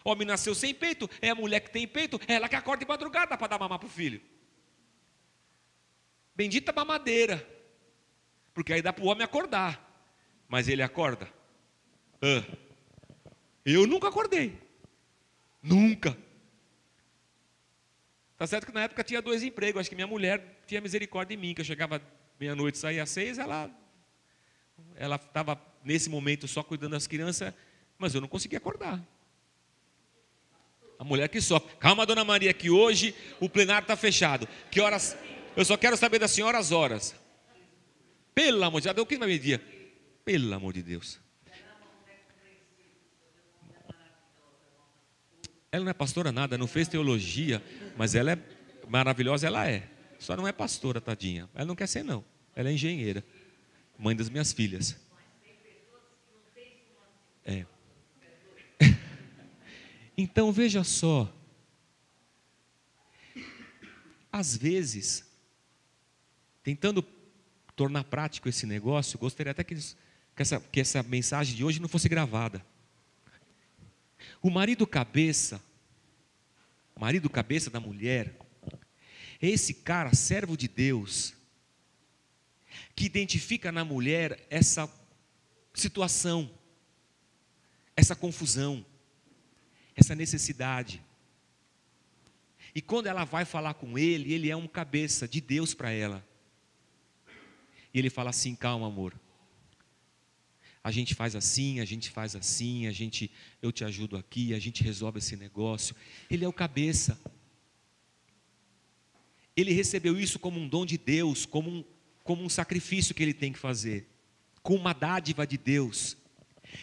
Homem 0.09 0.27
nasceu 0.27 0.55
sem 0.55 0.75
peito, 0.75 1.09
é 1.21 1.31
a 1.31 1.35
mulher 1.35 1.61
que 1.61 1.71
tem 1.71 1.87
peito, 1.87 2.21
é 2.27 2.35
ela 2.35 2.49
que 2.49 2.57
acorda 2.57 2.85
de 2.85 2.89
madrugada 2.89 3.37
para 3.37 3.47
dar 3.47 3.59
mamar 3.59 3.79
para 3.79 3.87
o 3.87 3.91
filho. 3.91 4.21
Bendita 6.35 6.73
mamadeira, 6.73 7.47
porque 8.55 8.73
aí 8.73 8.81
dá 8.81 8.93
para 8.93 9.05
o 9.05 9.09
homem 9.09 9.25
acordar, 9.25 9.85
mas 10.49 10.69
ele 10.69 10.83
acorda. 10.83 11.29
Ah, 12.23 12.45
eu 13.65 13.87
nunca 13.87 14.09
acordei, 14.09 14.59
nunca. 15.63 16.17
Tá 18.37 18.47
certo 18.47 18.67
que 18.67 18.73
na 18.73 18.85
época 18.85 19.03
tinha 19.03 19.21
dois 19.21 19.43
empregos, 19.43 19.81
acho 19.81 19.91
que 19.91 19.97
minha 19.97 20.07
mulher 20.07 20.61
tinha 20.67 20.81
misericórdia 20.81 21.37
de 21.37 21.41
mim, 21.41 21.55
que 21.55 21.61
eu 21.61 21.65
chegava 21.65 22.01
meia-noite, 22.39 22.79
saía 22.79 23.03
às 23.03 23.11
seis, 23.11 23.37
ela 23.37 23.71
ela 24.95 25.17
estava 25.17 25.61
nesse 25.85 26.09
momento 26.09 26.47
só 26.47 26.63
cuidando 26.63 26.93
das 26.93 27.07
crianças, 27.07 27.53
mas 27.99 28.15
eu 28.15 28.21
não 28.21 28.29
conseguia 28.29 28.59
acordar. 28.59 29.05
A 30.99 31.05
mulher 31.05 31.29
que 31.29 31.41
sofre. 31.41 31.77
Calma, 31.79 32.05
dona 32.05 32.25
Maria, 32.25 32.53
que 32.53 32.71
hoje 32.71 33.15
o 33.39 33.49
plenário 33.49 33.85
está 33.85 33.97
fechado. 33.97 34.49
Que 34.71 34.81
horas? 34.81 35.17
Eu 35.57 35.65
só 35.65 35.77
quero 35.77 35.97
saber 35.97 36.19
da 36.19 36.27
senhora 36.27 36.59
as 36.59 36.73
horas. 36.73 37.15
Pelo 38.35 38.63
amor 38.65 38.81
de 38.81 38.93
Deus, 38.93 39.05
o 39.05 39.07
que 39.07 39.17
vai 39.17 39.29
medir? 39.29 39.61
Pelo 40.25 40.53
amor 40.55 40.73
de 40.73 40.83
Deus. 40.83 41.21
Ela 45.71 45.85
não 45.85 45.91
é 45.91 45.95
pastora 45.95 46.33
nada, 46.33 46.57
não 46.57 46.67
fez 46.67 46.89
teologia, 46.89 47.63
mas 47.97 48.15
ela 48.15 48.33
é 48.33 48.39
maravilhosa, 48.89 49.47
ela 49.47 49.69
é. 49.69 49.89
Só 50.19 50.35
não 50.35 50.49
é 50.49 50.53
pastora, 50.53 51.01
tadinha. 51.01 51.49
Ela 51.55 51.67
não 51.67 51.77
quer 51.77 51.87
ser, 51.87 52.03
não. 52.03 52.25
Ela 52.57 52.71
é 52.71 52.73
engenheira. 52.73 53.25
Mãe 53.99 54.17
das 54.17 54.29
minhas 54.29 54.53
filhas. 54.53 54.97
É. 57.45 57.65
Então 60.21 60.51
veja 60.51 60.83
só, 60.83 61.33
às 64.33 64.57
vezes, 64.57 65.25
tentando 66.61 67.03
tornar 67.77 68.03
prático 68.03 68.49
esse 68.49 68.67
negócio, 68.67 69.17
gostaria 69.17 69.53
até 69.53 69.63
que, 69.63 69.77
que, 69.77 70.43
essa, 70.43 70.59
que 70.59 70.81
essa 70.81 71.05
mensagem 71.05 71.55
de 71.55 71.63
hoje 71.63 71.81
não 71.81 71.89
fosse 71.89 72.09
gravada. 72.09 72.67
O 74.43 74.51
marido 74.51 74.89
cabeça, 74.89 75.63
o 76.97 77.01
marido 77.01 77.31
cabeça 77.31 77.71
da 77.71 77.79
mulher, 77.79 78.35
é 79.41 79.47
esse 79.47 79.73
cara, 79.73 80.13
servo 80.17 80.57
de 80.57 80.67
Deus, 80.67 81.33
que 82.97 83.05
identifica 83.07 83.71
na 83.71 83.85
mulher 83.85 84.45
essa 84.51 84.93
situação, 85.73 86.51
essa 87.95 88.17
confusão 88.17 88.85
essa 89.99 90.15
necessidade. 90.15 91.03
E 92.75 92.81
quando 92.81 93.07
ela 93.07 93.25
vai 93.25 93.45
falar 93.45 93.75
com 93.75 93.99
ele, 93.99 94.33
ele 94.33 94.51
é 94.51 94.57
um 94.57 94.69
cabeça 94.69 95.27
de 95.27 95.41
Deus 95.41 95.75
para 95.75 95.91
ela. 95.91 96.25
E 97.93 97.99
ele 97.99 98.11
fala 98.11 98.31
assim: 98.31 98.55
calma, 98.55 98.87
amor. 98.87 99.19
A 100.83 100.91
gente 100.91 101.15
faz 101.15 101.35
assim, 101.35 101.81
a 101.81 101.85
gente 101.85 102.09
faz 102.11 102.37
assim, 102.37 102.87
a 102.87 102.93
gente, 102.93 103.31
eu 103.61 103.73
te 103.73 103.85
ajudo 103.85 104.17
aqui, 104.17 104.55
a 104.55 104.59
gente 104.59 104.83
resolve 104.83 105.19
esse 105.19 105.37
negócio. 105.37 105.95
Ele 106.31 106.45
é 106.45 106.49
o 106.49 106.53
cabeça. 106.53 107.21
Ele 109.57 109.73
recebeu 109.73 110.19
isso 110.19 110.39
como 110.39 110.61
um 110.61 110.69
dom 110.69 110.87
de 110.87 110.97
Deus, 110.97 111.45
como 111.45 111.69
um, 111.69 111.85
como 112.23 112.45
um 112.45 112.49
sacrifício 112.49 113.15
que 113.15 113.23
ele 113.23 113.35
tem 113.35 113.53
que 113.53 113.59
fazer, 113.59 114.07
com 114.63 114.77
uma 114.77 114.93
dádiva 114.93 115.45
de 115.47 115.59
Deus. 115.59 116.17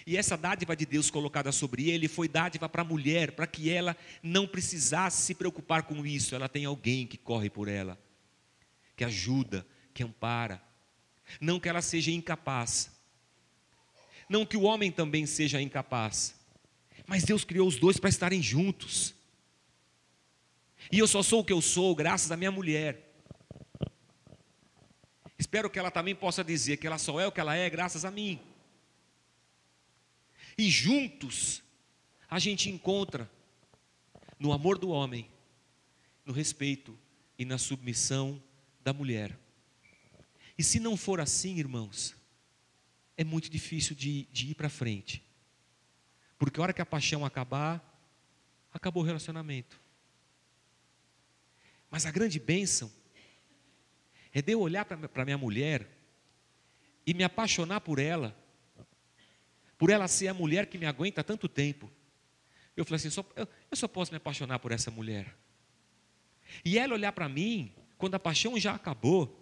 E 0.06 0.18
essa 0.18 0.36
dádiva 0.38 0.76
de 0.76 0.86
Deus 0.86 1.10
colocada 1.10 1.52
sobre 1.52 1.90
ele 1.90 2.08
foi 2.08 2.28
dádiva 2.28 2.68
para 2.68 2.82
a 2.82 2.86
mulher, 2.86 3.32
para 3.32 3.48
que 3.48 3.70
ela 3.70 3.96
não 4.22 4.48
precisasse 4.48 5.22
se 5.22 5.36
preocupar 5.36 5.84
com 5.84 6.06
isso. 6.06 6.36
Ela 6.36 6.50
tem 6.50 6.66
alguém 6.66 7.06
que 7.06 7.18
corre 7.18 7.50
por 7.50 7.68
ela, 7.68 8.00
que 8.96 9.04
ajuda, 9.04 9.66
que 9.94 10.04
ampara. 10.04 10.62
Não 11.40 11.60
que 11.60 11.70
ela 11.70 11.82
seja 11.82 12.12
incapaz. 12.12 12.92
Não 14.30 14.46
que 14.46 14.58
o 14.58 14.64
homem 14.64 14.92
também 14.92 15.26
seja 15.26 15.62
incapaz. 15.62 16.36
Mas 17.08 17.24
Deus 17.24 17.44
criou 17.44 17.68
os 17.68 17.78
dois 17.78 18.00
para 18.00 18.10
estarem 18.10 18.42
juntos. 18.42 19.14
E 20.92 21.00
eu 21.00 21.08
só 21.08 21.22
sou 21.24 21.42
o 21.42 21.46
que 21.46 21.54
eu 21.54 21.62
sou 21.62 21.96
graças 21.96 22.32
à 22.32 22.38
minha 22.38 22.52
mulher. 22.52 23.02
Espero 25.38 25.70
que 25.70 25.78
ela 25.78 25.92
também 25.92 26.16
possa 26.16 26.44
dizer 26.44 26.78
que 26.78 26.88
ela 26.88 26.98
só 26.98 27.20
é 27.20 27.28
o 27.28 27.32
que 27.32 27.40
ela 27.40 27.56
é 27.56 27.70
graças 27.70 28.06
a 28.06 28.12
mim. 28.12 28.40
E 30.58 30.70
juntos 30.70 31.64
a 32.30 32.40
gente 32.40 32.70
encontra 32.70 33.30
no 34.40 34.52
amor 34.52 34.78
do 34.78 34.90
homem, 34.90 35.30
no 36.26 36.34
respeito 36.34 36.98
e 37.38 37.46
na 37.46 37.58
submissão 37.58 38.42
da 38.82 38.94
mulher. 38.94 39.38
E 40.58 40.64
se 40.64 40.80
não 40.80 40.96
for 40.96 41.20
assim, 41.20 41.58
irmãos, 41.58 42.16
é 43.18 43.24
muito 43.24 43.50
difícil 43.50 43.96
de, 43.96 44.24
de 44.32 44.52
ir 44.52 44.56
para 44.56 44.70
frente. 44.70 45.24
Porque 46.38 46.60
a 46.60 46.64
hora 46.64 46.74
que 46.74 46.82
a 46.82 46.86
paixão 46.86 47.26
acabar, 47.26 47.84
acabou 48.74 49.04
o 49.04 49.06
relacionamento. 49.06 49.80
Mas 51.90 52.06
a 52.06 52.12
grande 52.12 52.40
bênção 52.40 52.92
é 54.34 54.42
de 54.42 54.52
eu 54.52 54.60
olhar 54.60 54.86
para 54.86 55.26
minha 55.26 55.38
mulher 55.38 55.90
e 57.06 57.14
me 57.14 57.24
apaixonar 57.24 57.82
por 57.82 58.00
ela 58.00 58.36
por 59.78 59.90
ela 59.90 60.08
ser 60.08 60.28
a 60.28 60.34
mulher 60.34 60.68
que 60.68 60.78
me 60.78 60.86
aguenta 60.86 61.24
tanto 61.24 61.48
tempo, 61.48 61.92
Eu 62.76 62.84
falei 62.84 62.98
assim: 62.98 63.10
só, 63.10 63.26
eu, 63.36 63.48
eu 63.72 63.78
só 63.78 63.88
posso 63.88 64.12
me 64.12 64.18
apaixonar 64.18 64.60
por 64.60 64.72
essa 64.72 64.92
mulher. 64.92 65.36
E 66.64 66.78
ela 66.78 66.94
olhar 66.94 67.12
para 67.12 67.28
mim, 67.30 67.72
quando 67.98 68.16
a 68.16 68.20
paixão 68.20 68.60
já 68.60 68.76
acabou, 68.76 69.42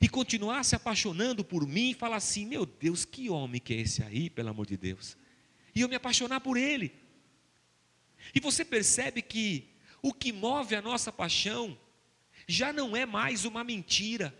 e 0.00 0.08
continuar 0.08 0.64
se 0.64 0.74
apaixonando 0.74 1.44
por 1.44 1.66
mim 1.66 1.90
e 1.90 1.94
falar 1.94 2.16
assim: 2.16 2.44
meu 2.46 2.66
Deus, 2.66 3.04
que 3.04 3.30
homem 3.30 3.60
que 3.60 3.74
é 3.74 3.80
esse 3.80 4.02
aí, 4.02 4.28
pelo 4.28 4.48
amor 4.48 4.66
de 4.66 4.76
Deus. 4.76 5.16
E 5.74 5.80
eu 5.80 5.88
me 5.88 5.94
apaixonar 5.94 6.40
por 6.40 6.56
ele. 6.56 6.92
E 8.34 8.40
você 8.40 8.64
percebe 8.64 9.22
que 9.22 9.68
o 10.02 10.12
que 10.12 10.32
move 10.32 10.74
a 10.74 10.82
nossa 10.82 11.12
paixão 11.12 11.78
já 12.46 12.72
não 12.72 12.96
é 12.96 13.04
mais 13.06 13.44
uma 13.44 13.62
mentira, 13.62 14.36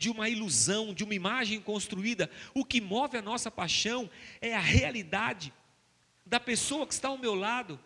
de 0.00 0.08
uma 0.08 0.30
ilusão, 0.30 0.94
de 0.94 1.04
uma 1.04 1.14
imagem 1.14 1.60
construída. 1.60 2.30
O 2.54 2.64
que 2.64 2.80
move 2.80 3.18
a 3.18 3.22
nossa 3.22 3.50
paixão 3.50 4.08
é 4.40 4.56
a 4.56 4.58
realidade 4.58 5.52
da 6.24 6.40
pessoa 6.40 6.86
que 6.86 6.94
está 6.94 7.08
ao 7.08 7.18
meu 7.18 7.34
lado 7.34 7.78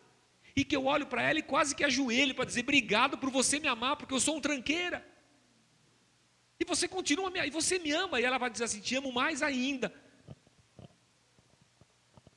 e 0.54 0.64
que 0.64 0.76
eu 0.76 0.86
olho 0.86 1.06
para 1.06 1.22
ela 1.22 1.40
e 1.40 1.42
quase 1.42 1.74
que 1.74 1.82
ajoelho 1.82 2.32
para 2.32 2.44
dizer 2.44 2.60
obrigado 2.60 3.18
por 3.18 3.30
você 3.30 3.58
me 3.58 3.66
amar, 3.66 3.96
porque 3.96 4.14
eu 4.14 4.20
sou 4.20 4.36
um 4.36 4.40
tranqueira. 4.40 5.04
E 6.60 6.64
você 6.64 6.86
continua 6.86 7.30
me, 7.30 7.44
e 7.44 7.50
você 7.50 7.80
me 7.80 7.90
ama, 7.90 8.20
e 8.20 8.24
ela 8.24 8.38
vai 8.38 8.48
dizer 8.48 8.62
assim: 8.62 8.80
te 8.80 8.94
amo 8.94 9.10
mais 9.10 9.42
ainda. 9.42 9.92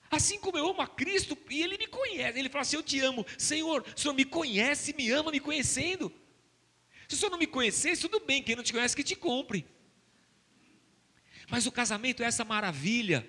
Assim 0.09 0.39
como 0.39 0.57
eu 0.57 0.67
amo 0.67 0.81
a 0.81 0.87
Cristo, 0.87 1.37
e 1.51 1.61
Ele 1.61 1.77
me 1.77 1.85
conhece, 1.85 2.39
Ele 2.39 2.49
fala 2.49 2.63
assim: 2.63 2.77
Eu 2.77 2.83
te 2.83 2.99
amo, 2.99 3.23
Senhor, 3.37 3.85
o 3.95 3.99
Senhor 3.99 4.15
me 4.15 4.25
conhece, 4.25 4.95
me 4.97 5.11
ama 5.11 5.29
me 5.29 5.39
conhecendo. 5.39 6.11
Se 7.07 7.15
o 7.15 7.17
Senhor 7.17 7.31
não 7.31 7.37
me 7.37 7.47
conhecesse, 7.47 8.01
tudo 8.01 8.19
bem, 8.25 8.43
quem 8.43 8.55
não 8.55 8.63
te 8.63 8.73
conhece 8.73 8.95
que 8.95 9.03
te 9.03 9.15
compre. 9.15 9.65
Mas 11.49 11.65
o 11.65 11.71
casamento 11.71 12.21
é 12.21 12.25
essa 12.25 12.43
maravilha. 12.43 13.27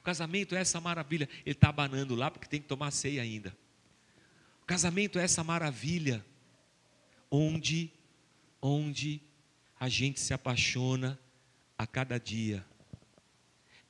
O 0.00 0.02
casamento 0.02 0.56
é 0.56 0.60
essa 0.60 0.80
maravilha. 0.80 1.28
Ele 1.46 1.54
está 1.54 1.68
abanando 1.68 2.14
lá 2.16 2.30
porque 2.30 2.48
tem 2.48 2.60
que 2.60 2.66
tomar 2.66 2.90
ceia 2.90 3.22
ainda. 3.22 3.56
O 4.62 4.66
casamento 4.66 5.18
é 5.18 5.22
essa 5.22 5.44
maravilha. 5.44 6.24
Onde, 7.30 7.90
onde 8.60 9.22
a 9.78 9.88
gente 9.88 10.20
se 10.20 10.34
apaixona 10.34 11.18
a 11.78 11.86
cada 11.86 12.18
dia 12.18 12.64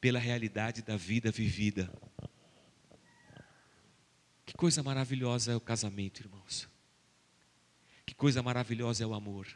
pela 0.00 0.18
realidade 0.18 0.82
da 0.82 0.96
vida 0.96 1.30
vivida. 1.30 1.92
Que 4.44 4.54
coisa 4.54 4.82
maravilhosa 4.82 5.52
é 5.52 5.56
o 5.56 5.60
casamento, 5.60 6.20
irmãos. 6.20 6.71
Que 8.05 8.14
coisa 8.14 8.42
maravilhosa 8.42 9.05
é 9.05 9.07
o 9.07 9.14
amor. 9.14 9.46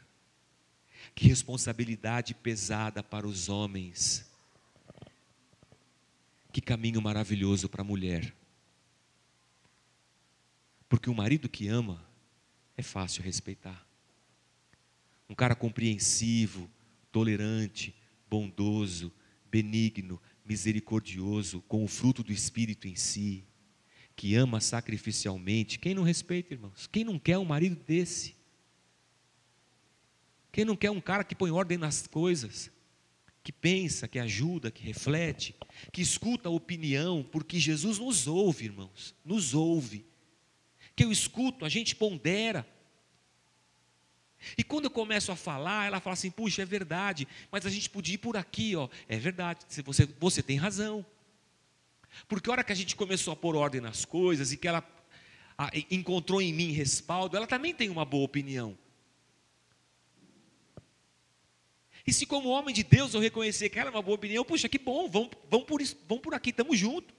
Que 1.13 1.27
responsabilidade 1.27 2.33
pesada 2.33 3.03
para 3.03 3.27
os 3.27 3.49
homens. 3.49 4.29
Que 6.51 6.61
caminho 6.61 7.01
maravilhoso 7.01 7.69
para 7.69 7.81
a 7.81 7.85
mulher. 7.85 8.33
Porque 10.89 11.09
o 11.09 11.15
marido 11.15 11.49
que 11.49 11.67
ama 11.67 12.03
é 12.75 12.81
fácil 12.81 13.23
respeitar 13.23 13.87
um 15.29 15.35
cara 15.35 15.55
compreensivo, 15.55 16.69
tolerante, 17.11 17.93
bondoso, 18.29 19.11
benigno, 19.49 20.21
misericordioso, 20.45 21.61
com 21.67 21.83
o 21.83 21.87
fruto 21.87 22.23
do 22.23 22.31
Espírito 22.31 22.87
em 22.87 22.95
si, 22.95 23.43
que 24.15 24.35
ama 24.35 24.61
sacrificialmente. 24.61 25.79
Quem 25.79 25.93
não 25.93 26.03
respeita, 26.03 26.53
irmãos? 26.53 26.87
Quem 26.87 27.03
não 27.03 27.19
quer 27.19 27.37
um 27.37 27.45
marido 27.45 27.75
desse? 27.75 28.36
Quem 30.51 30.65
não 30.65 30.75
quer 30.75 30.91
um 30.91 31.01
cara 31.01 31.23
que 31.23 31.35
põe 31.35 31.51
ordem 31.51 31.77
nas 31.77 32.07
coisas? 32.07 32.71
Que 33.43 33.51
pensa, 33.51 34.07
que 34.07 34.19
ajuda, 34.19 34.71
que 34.71 34.83
reflete, 34.83 35.55
que 35.91 36.01
escuta 36.01 36.49
a 36.49 36.51
opinião, 36.51 37.23
porque 37.31 37.59
Jesus 37.59 37.99
nos 37.99 38.27
ouve, 38.27 38.65
irmãos, 38.65 39.15
nos 39.23 39.53
ouve. 39.53 40.05
Que 40.95 41.03
eu 41.03 41.11
escuto, 41.11 41.63
a 41.63 41.69
gente 41.69 41.95
pondera, 41.95 42.67
e 44.57 44.63
quando 44.63 44.85
eu 44.85 44.91
começo 44.91 45.31
a 45.31 45.35
falar, 45.35 45.87
ela 45.87 45.99
fala 45.99 46.13
assim: 46.13 46.29
puxa, 46.29 46.61
é 46.61 46.65
verdade, 46.65 47.27
mas 47.51 47.65
a 47.65 47.69
gente 47.69 47.89
podia 47.89 48.15
ir 48.15 48.19
por 48.19 48.37
aqui, 48.37 48.75
ó. 48.75 48.87
É 49.07 49.17
verdade, 49.17 49.65
você, 49.83 50.05
você 50.19 50.43
tem 50.43 50.57
razão. 50.57 51.05
Porque 52.27 52.49
a 52.49 52.53
hora 52.53 52.63
que 52.63 52.71
a 52.71 52.75
gente 52.75 52.95
começou 52.95 53.33
a 53.33 53.35
pôr 53.35 53.55
ordem 53.55 53.81
nas 53.81 54.05
coisas 54.05 54.51
e 54.51 54.57
que 54.57 54.67
ela 54.67 54.83
encontrou 55.89 56.41
em 56.41 56.53
mim 56.53 56.71
respaldo, 56.71 57.35
ela 57.35 57.47
também 57.47 57.73
tem 57.73 57.89
uma 57.89 58.05
boa 58.05 58.25
opinião. 58.25 58.77
E 62.07 62.13
se 62.13 62.25
como 62.25 62.47
homem 62.47 62.73
de 62.73 62.83
Deus 62.83 63.13
eu 63.13 63.19
reconhecer 63.19 63.69
que 63.69 63.77
ela 63.77 63.89
é 63.89 63.93
uma 63.93 64.01
boa 64.01 64.15
opinião, 64.15 64.45
puxa, 64.45 64.69
que 64.69 64.79
bom, 64.79 65.09
vamos, 65.09 65.31
vamos, 65.51 65.67
por, 65.67 65.81
isso, 65.81 65.97
vamos 66.07 66.23
por 66.23 66.33
aqui, 66.33 66.51
estamos 66.51 66.79
juntos. 66.79 67.13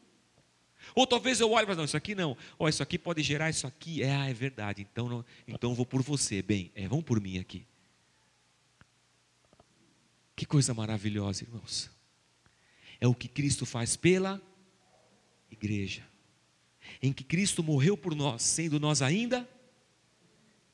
Ou 0.95 1.07
talvez 1.07 1.39
eu 1.41 1.51
olhe 1.51 1.71
e 1.71 1.75
não, 1.75 1.85
isso 1.85 1.97
aqui 1.97 2.15
não. 2.15 2.35
Ó, 2.59 2.67
isso 2.67 2.83
aqui 2.83 2.99
pode 2.99 3.23
gerar 3.23 3.51
isso 3.51 3.67
aqui. 3.67 4.03
É, 4.03 4.17
ah, 4.17 4.31
é 4.31 4.33
verdade. 4.33 4.81
Então, 4.91 5.07
não, 5.07 5.25
então 5.47 5.75
vou 5.75 5.85
por 5.85 6.03
você. 6.03 6.41
Bem, 6.41 6.73
é, 6.75 6.89
vão 6.89 7.03
por 7.03 7.21
mim 7.21 7.39
aqui. 7.39 7.67
Que 10.35 10.47
coisa 10.47 10.73
maravilhosa, 10.73 11.45
irmãos. 11.45 11.91
É 12.99 13.07
o 13.07 13.15
que 13.15 13.29
Cristo 13.29 13.67
faz 13.67 13.95
pela 13.95 14.41
igreja. 15.51 16.03
Em 17.03 17.13
que 17.13 17.23
Cristo 17.23 17.63
morreu 17.63 17.95
por 17.95 18.15
nós, 18.15 18.43
sendo 18.43 18.81
nós 18.81 19.03
ainda 19.03 19.47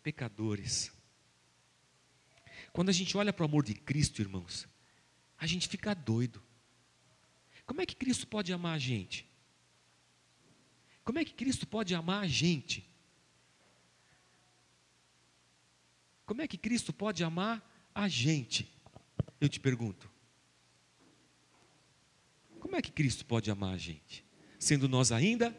pecadores. 0.05 0.94
Quando 2.75 2.89
a 2.89 2.93
gente 2.93 3.17
olha 3.17 3.33
para 3.33 3.45
o 3.45 3.47
amor 3.47 3.65
de 3.65 3.73
Cristo, 3.73 4.21
irmãos, 4.21 4.67
a 5.39 5.47
gente 5.47 5.69
fica 5.69 5.95
doido. 5.95 6.43
Como 7.65 7.81
é 7.81 7.87
que 7.87 7.95
Cristo 7.95 8.27
pode 8.27 8.53
amar 8.53 8.75
a 8.75 8.79
gente? 8.79 9.25
Como 11.05 11.21
é 11.21 11.25
que 11.25 11.33
Cristo 11.33 11.69
pode 11.69 11.95
amar 11.95 12.25
a 12.25 12.27
gente? 12.27 12.85
Como 16.27 16.43
é 16.43 16.49
que 16.49 16.59
Cristo 16.59 16.93
pode 16.93 17.23
amar 17.23 17.65
a 17.95 18.09
gente? 18.09 18.69
Eu 19.41 19.49
te 19.49 19.61
pergunto. 19.61 20.11
Como 22.59 22.75
é 22.75 22.83
que 22.83 22.91
Cristo 22.91 23.25
pode 23.25 23.53
amar 23.53 23.75
a 23.75 23.79
gente? 23.79 24.25
Sendo 24.59 24.89
nós 24.89 25.13
ainda 25.13 25.57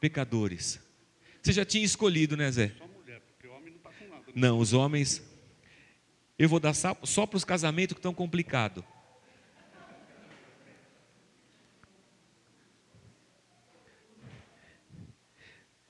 pecadores. 0.00 0.80
Você 1.40 1.52
já 1.52 1.64
tinha 1.64 1.84
escolhido, 1.84 2.36
né, 2.36 2.50
Zé? 2.50 2.74
Só 2.76 2.88
mulher, 2.88 3.20
porque 3.20 3.46
o 3.46 3.52
homem 3.52 3.70
não 3.70 3.78
está 3.78 3.92
com 3.92 4.08
nada. 4.08 4.26
Né? 4.26 4.32
Não, 4.34 4.58
os 4.58 4.72
homens. 4.72 5.22
Eu 6.42 6.48
vou 6.48 6.58
dar 6.58 6.74
só 6.74 7.24
para 7.24 7.36
os 7.36 7.44
casamentos 7.44 7.94
que 7.94 8.00
estão 8.00 8.12
complicados. 8.12 8.82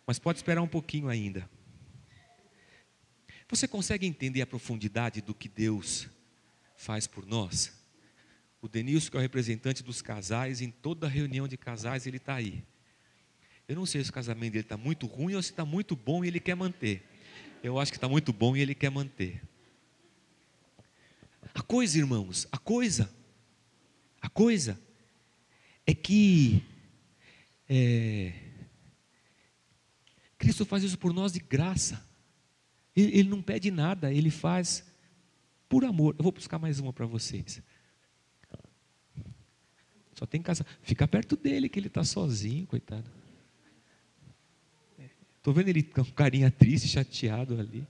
mas 0.07 0.19
pode 0.19 0.41
esperar 0.41 0.61
um 0.61 0.69
pouquinho 0.69 1.09
ainda. 1.09 1.49
Você 3.49 3.67
consegue 3.67 4.07
entender 4.07 4.43
a 4.43 4.47
profundidade 4.47 5.23
do 5.23 5.33
que 5.35 5.49
Deus 5.49 6.07
faz 6.77 7.07
por 7.07 7.25
nós? 7.25 7.73
O 8.61 8.69
Denilson, 8.69 9.11
que 9.11 9.17
é 9.17 9.21
o 9.21 9.23
representante 9.23 9.83
dos 9.83 10.03
casais, 10.03 10.61
em 10.61 10.71
toda 10.71 11.09
reunião 11.09 11.49
de 11.49 11.57
casais, 11.57 12.07
ele 12.07 12.19
está 12.19 12.35
aí. 12.35 12.63
Eu 13.67 13.77
não 13.77 13.87
sei 13.87 14.05
se 14.05 14.11
o 14.11 14.13
casamento 14.13 14.53
dele 14.53 14.65
está 14.65 14.77
muito 14.77 15.07
ruim 15.07 15.35
ou 15.35 15.43
se 15.43 15.49
está 15.49 15.65
muito 15.65 15.97
bom 15.97 16.23
e 16.23 16.29
ele 16.29 16.41
quer 16.41 16.57
manter. 16.57 17.03
Eu 17.63 17.81
acho 17.81 17.91
que 17.91 17.97
está 17.97 18.07
muito 18.07 18.35
bom 18.35 18.55
e 18.55 18.61
ele 18.61 18.75
quer 18.75 18.91
manter. 18.91 19.41
A 21.55 21.63
coisa, 21.63 21.99
irmãos, 21.99 22.47
a 22.51 22.59
coisa, 22.59 23.13
a 24.21 24.29
coisa 24.29 24.81
é 25.87 25.95
que 25.95 26.63
é, 27.69 28.33
Cristo 30.39 30.65
faz 30.65 30.83
isso 30.83 30.99
por 30.99 31.13
nós 31.13 31.33
de 31.33 31.41
graça. 31.41 32.05
Ele, 32.97 33.19
ele 33.19 33.29
não 33.29 33.41
pede 33.41 33.71
nada, 33.71 34.13
ele 34.13 34.31
faz 34.31 34.85
por 35.69 35.85
amor. 35.85 36.15
Eu 36.19 36.23
vou 36.23 36.33
buscar 36.33 36.59
mais 36.59 36.79
uma 36.81 36.93
para 36.93 37.07
vocês. 37.07 37.63
Só 40.15 40.27
tem 40.27 40.43
casa. 40.43 40.67
Fica 40.83 41.07
perto 41.09 41.37
dele, 41.37 41.69
que 41.69 41.79
ele 41.79 41.87
está 41.87 42.05
sozinho, 42.05 42.67
coitado. 42.67 43.11
Estou 45.39 45.55
vendo 45.55 45.69
ele 45.69 45.83
com 45.83 46.05
carinha 46.05 46.51
triste, 46.51 46.89
chateado 46.89 47.59
ali. 47.59 47.87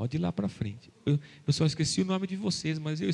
Pode 0.00 0.16
ir 0.16 0.20
lá 0.20 0.32
para 0.32 0.48
frente. 0.48 0.90
Eu, 1.04 1.20
eu, 1.46 1.52
só 1.52 1.66
esqueci 1.66 2.00
o 2.00 2.06
nome 2.06 2.26
de 2.26 2.34
vocês, 2.34 2.78
mas 2.78 3.02
eu, 3.02 3.10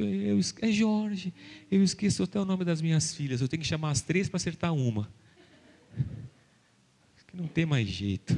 eu, 0.00 0.40
é 0.62 0.72
Jorge, 0.72 1.34
eu 1.70 1.84
esqueço 1.84 2.22
até 2.22 2.40
o 2.40 2.46
nome 2.46 2.64
das 2.64 2.80
minhas 2.80 3.14
filhas. 3.14 3.42
Eu 3.42 3.46
tenho 3.46 3.60
que 3.60 3.68
chamar 3.68 3.90
as 3.90 4.00
três 4.00 4.26
para 4.26 4.38
acertar 4.38 4.72
uma. 4.72 5.12
Que 7.26 7.36
não 7.36 7.46
tem 7.46 7.66
mais 7.66 7.86
jeito. 7.86 8.34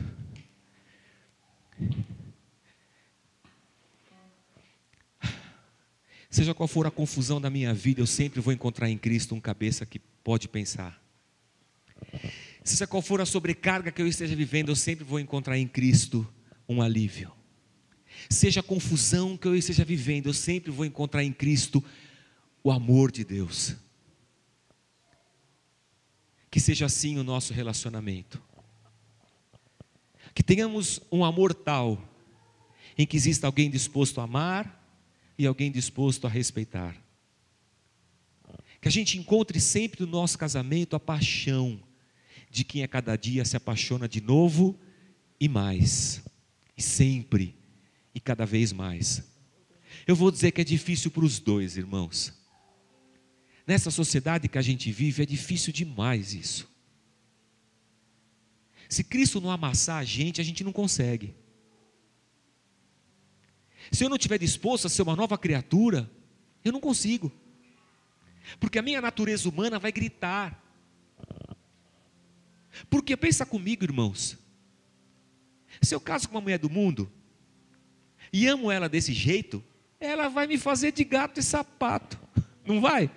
Seja 6.28 6.52
qual 6.52 6.66
for 6.66 6.88
a 6.88 6.90
confusão 6.90 7.40
da 7.40 7.48
minha 7.48 7.72
vida, 7.72 8.00
eu 8.00 8.06
sempre 8.06 8.40
vou 8.40 8.52
encontrar 8.52 8.90
em 8.90 8.98
Cristo 8.98 9.32
um 9.32 9.40
cabeça 9.40 9.86
que 9.86 10.00
pode 10.00 10.48
pensar. 10.48 11.00
Seja 12.64 12.84
qual 12.84 13.00
for 13.00 13.20
a 13.20 13.24
sobrecarga 13.24 13.92
que 13.92 14.02
eu 14.02 14.08
esteja 14.08 14.34
vivendo, 14.34 14.70
eu 14.70 14.76
sempre 14.76 15.04
vou 15.04 15.20
encontrar 15.20 15.56
em 15.56 15.68
Cristo 15.68 16.26
um 16.68 16.82
alívio. 16.82 17.35
Seja 18.28 18.60
a 18.60 18.62
confusão 18.62 19.36
que 19.36 19.46
eu 19.46 19.54
esteja 19.54 19.84
vivendo, 19.84 20.26
eu 20.26 20.34
sempre 20.34 20.70
vou 20.70 20.84
encontrar 20.84 21.22
em 21.22 21.32
Cristo 21.32 21.82
o 22.62 22.70
amor 22.70 23.12
de 23.12 23.24
Deus. 23.24 23.76
Que 26.50 26.58
seja 26.58 26.86
assim 26.86 27.18
o 27.18 27.24
nosso 27.24 27.52
relacionamento. 27.52 28.42
Que 30.34 30.42
tenhamos 30.42 31.00
um 31.10 31.24
amor 31.24 31.54
tal 31.54 32.02
em 32.98 33.06
que 33.06 33.16
exista 33.16 33.46
alguém 33.46 33.70
disposto 33.70 34.20
a 34.20 34.24
amar 34.24 34.82
e 35.38 35.46
alguém 35.46 35.70
disposto 35.70 36.26
a 36.26 36.30
respeitar. 36.30 36.96
Que 38.80 38.88
a 38.88 38.90
gente 38.90 39.18
encontre 39.18 39.60
sempre 39.60 40.04
no 40.04 40.10
nosso 40.10 40.38
casamento 40.38 40.96
a 40.96 41.00
paixão 41.00 41.80
de 42.50 42.64
quem 42.64 42.82
a 42.82 42.88
cada 42.88 43.16
dia 43.16 43.44
se 43.44 43.56
apaixona 43.56 44.08
de 44.08 44.20
novo 44.20 44.78
e 45.38 45.48
mais, 45.48 46.22
e 46.76 46.82
sempre, 46.82 47.54
e 48.16 48.20
cada 48.20 48.46
vez 48.46 48.72
mais. 48.72 49.22
Eu 50.06 50.16
vou 50.16 50.30
dizer 50.30 50.50
que 50.50 50.62
é 50.62 50.64
difícil 50.64 51.10
para 51.10 51.22
os 51.22 51.38
dois, 51.38 51.76
irmãos. 51.76 52.32
Nessa 53.66 53.90
sociedade 53.90 54.48
que 54.48 54.56
a 54.56 54.62
gente 54.62 54.90
vive, 54.90 55.22
é 55.22 55.26
difícil 55.26 55.70
demais 55.70 56.32
isso. 56.32 56.66
Se 58.88 59.04
Cristo 59.04 59.38
não 59.38 59.50
amassar 59.50 59.98
a 59.98 60.04
gente, 60.04 60.40
a 60.40 60.44
gente 60.44 60.64
não 60.64 60.72
consegue. 60.72 61.34
Se 63.92 64.02
eu 64.02 64.08
não 64.08 64.16
estiver 64.16 64.38
disposto 64.38 64.86
a 64.86 64.88
ser 64.88 65.02
uma 65.02 65.14
nova 65.14 65.36
criatura, 65.36 66.10
eu 66.64 66.72
não 66.72 66.80
consigo. 66.80 67.30
Porque 68.58 68.78
a 68.78 68.82
minha 68.82 69.02
natureza 69.02 69.46
humana 69.46 69.78
vai 69.78 69.92
gritar. 69.92 70.58
Porque 72.88 73.14
pensa 73.14 73.44
comigo, 73.44 73.84
irmãos. 73.84 74.38
Se 75.82 75.94
eu 75.94 76.00
caso 76.00 76.28
com 76.28 76.34
uma 76.36 76.40
mulher 76.40 76.58
do 76.58 76.70
mundo 76.70 77.12
e 78.32 78.46
amo 78.46 78.70
ela 78.70 78.88
desse 78.88 79.12
jeito, 79.12 79.62
ela 79.98 80.28
vai 80.28 80.46
me 80.46 80.58
fazer 80.58 80.92
de 80.92 81.04
gato 81.04 81.40
e 81.40 81.42
sapato. 81.42 82.18
Não 82.64 82.80
vai? 82.80 83.10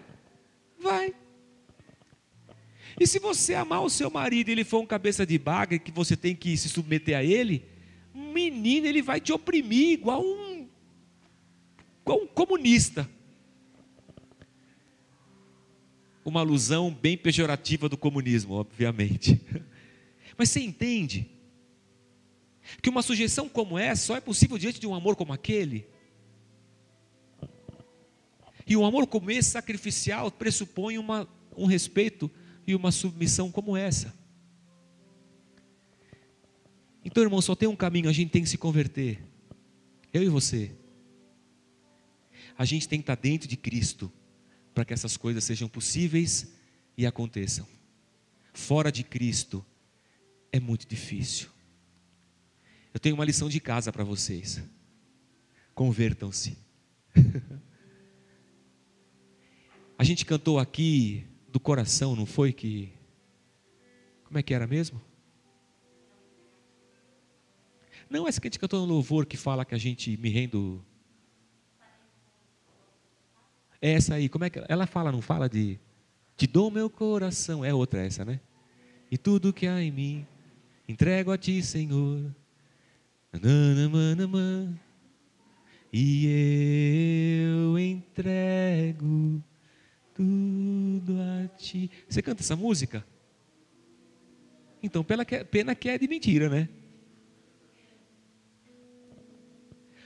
Vai. 0.79 1.13
E 2.99 3.07
se 3.07 3.19
você 3.19 3.53
amar 3.53 3.81
o 3.81 3.89
seu 3.89 4.09
marido 4.09 4.49
e 4.49 4.51
ele 4.51 4.63
for 4.63 4.81
um 4.81 4.85
cabeça 4.85 5.25
de 5.25 5.37
baga 5.37 5.79
que 5.79 5.91
você 5.91 6.15
tem 6.15 6.35
que 6.35 6.55
se 6.57 6.67
submeter 6.67 7.17
a 7.17 7.23
ele, 7.23 7.65
menino, 8.13 8.85
ele 8.85 9.01
vai 9.01 9.19
te 9.21 9.31
oprimir 9.31 9.91
igual 9.91 10.21
um, 10.21 10.67
igual 12.01 12.21
um 12.21 12.27
comunista. 12.27 13.09
Uma 16.25 16.41
alusão 16.41 16.91
bem 16.91 17.17
pejorativa 17.17 17.87
do 17.87 17.97
comunismo, 17.97 18.53
obviamente. 18.53 19.41
Mas 20.37 20.49
você 20.49 20.59
entende 20.59 21.29
que 22.81 22.89
uma 22.89 23.01
sujeição 23.01 23.49
como 23.49 23.77
essa 23.77 24.07
só 24.07 24.15
é 24.15 24.21
possível 24.21 24.57
diante 24.57 24.79
de 24.79 24.87
um 24.87 24.95
amor 24.95 25.15
como 25.15 25.33
aquele? 25.33 25.87
E 28.65 28.77
um 28.77 28.85
amor 28.85 29.07
como 29.07 29.31
esse, 29.31 29.49
sacrificial, 29.49 30.29
pressupõe 30.31 30.97
uma, 30.97 31.27
um 31.57 31.65
respeito 31.65 32.29
e 32.67 32.75
uma 32.75 32.91
submissão 32.91 33.51
como 33.51 33.75
essa. 33.75 34.13
Então, 37.03 37.23
irmão, 37.23 37.41
só 37.41 37.55
tem 37.55 37.67
um 37.67 37.75
caminho, 37.75 38.09
a 38.09 38.13
gente 38.13 38.29
tem 38.29 38.43
que 38.43 38.49
se 38.49 38.57
converter. 38.57 39.23
Eu 40.13 40.21
e 40.21 40.29
você. 40.29 40.71
A 42.55 42.65
gente 42.65 42.87
tem 42.87 42.99
que 42.99 43.03
estar 43.03 43.15
dentro 43.15 43.47
de 43.47 43.57
Cristo 43.57 44.11
para 44.73 44.85
que 44.85 44.93
essas 44.93 45.17
coisas 45.17 45.43
sejam 45.43 45.67
possíveis 45.67 46.53
e 46.95 47.05
aconteçam. 47.05 47.65
Fora 48.53 48.91
de 48.91 49.03
Cristo 49.03 49.65
é 50.51 50.59
muito 50.59 50.87
difícil. 50.87 51.49
Eu 52.93 52.99
tenho 52.99 53.15
uma 53.15 53.25
lição 53.25 53.49
de 53.49 53.59
casa 53.59 53.91
para 53.91 54.03
vocês. 54.03 54.63
Convertam-se. 55.75 56.57
A 59.97 60.03
gente 60.03 60.25
cantou 60.25 60.57
aqui 60.59 61.25
do 61.49 61.59
coração, 61.59 62.15
não 62.15 62.25
foi 62.25 62.53
que. 62.53 62.93
Como 64.23 64.37
é 64.37 64.43
que 64.43 64.53
era 64.53 64.65
mesmo? 64.65 65.01
Não, 68.09 68.27
essa 68.27 68.39
que 68.39 68.47
a 68.47 68.49
gente 68.49 68.59
cantou 68.59 68.79
no 68.79 68.93
louvor 68.93 69.25
que 69.25 69.35
fala 69.35 69.65
que 69.65 69.75
a 69.75 69.77
gente 69.77 70.15
me 70.17 70.29
rendo. 70.29 70.83
É 73.81 73.91
essa 73.91 74.15
aí, 74.15 74.29
como 74.29 74.45
é 74.45 74.49
que 74.49 74.63
ela 74.69 74.87
fala, 74.87 75.11
não 75.11 75.21
fala 75.21 75.49
de 75.49 75.77
te 76.37 76.47
dou 76.47 76.71
meu 76.71 76.89
coração, 76.89 77.65
é 77.65 77.73
outra 77.73 78.05
essa, 78.05 78.23
né? 78.23 78.39
E 79.11 79.17
tudo 79.17 79.51
que 79.51 79.67
há 79.67 79.81
em 79.81 79.91
mim 79.91 80.25
entrego 80.87 81.31
a 81.31 81.37
ti, 81.37 81.61
Senhor. 81.61 82.33
E 85.93 87.43
eu 87.45 87.77
entrego 87.79 89.43
tudo 90.13 91.15
a 91.21 91.47
ti. 91.57 91.89
Você 92.07 92.21
canta 92.21 92.41
essa 92.41 92.55
música? 92.55 93.05
Então, 94.81 95.03
pena 95.03 95.25
que 95.75 95.89
é 95.89 95.97
de 95.97 96.07
mentira, 96.07 96.49
né? 96.49 96.69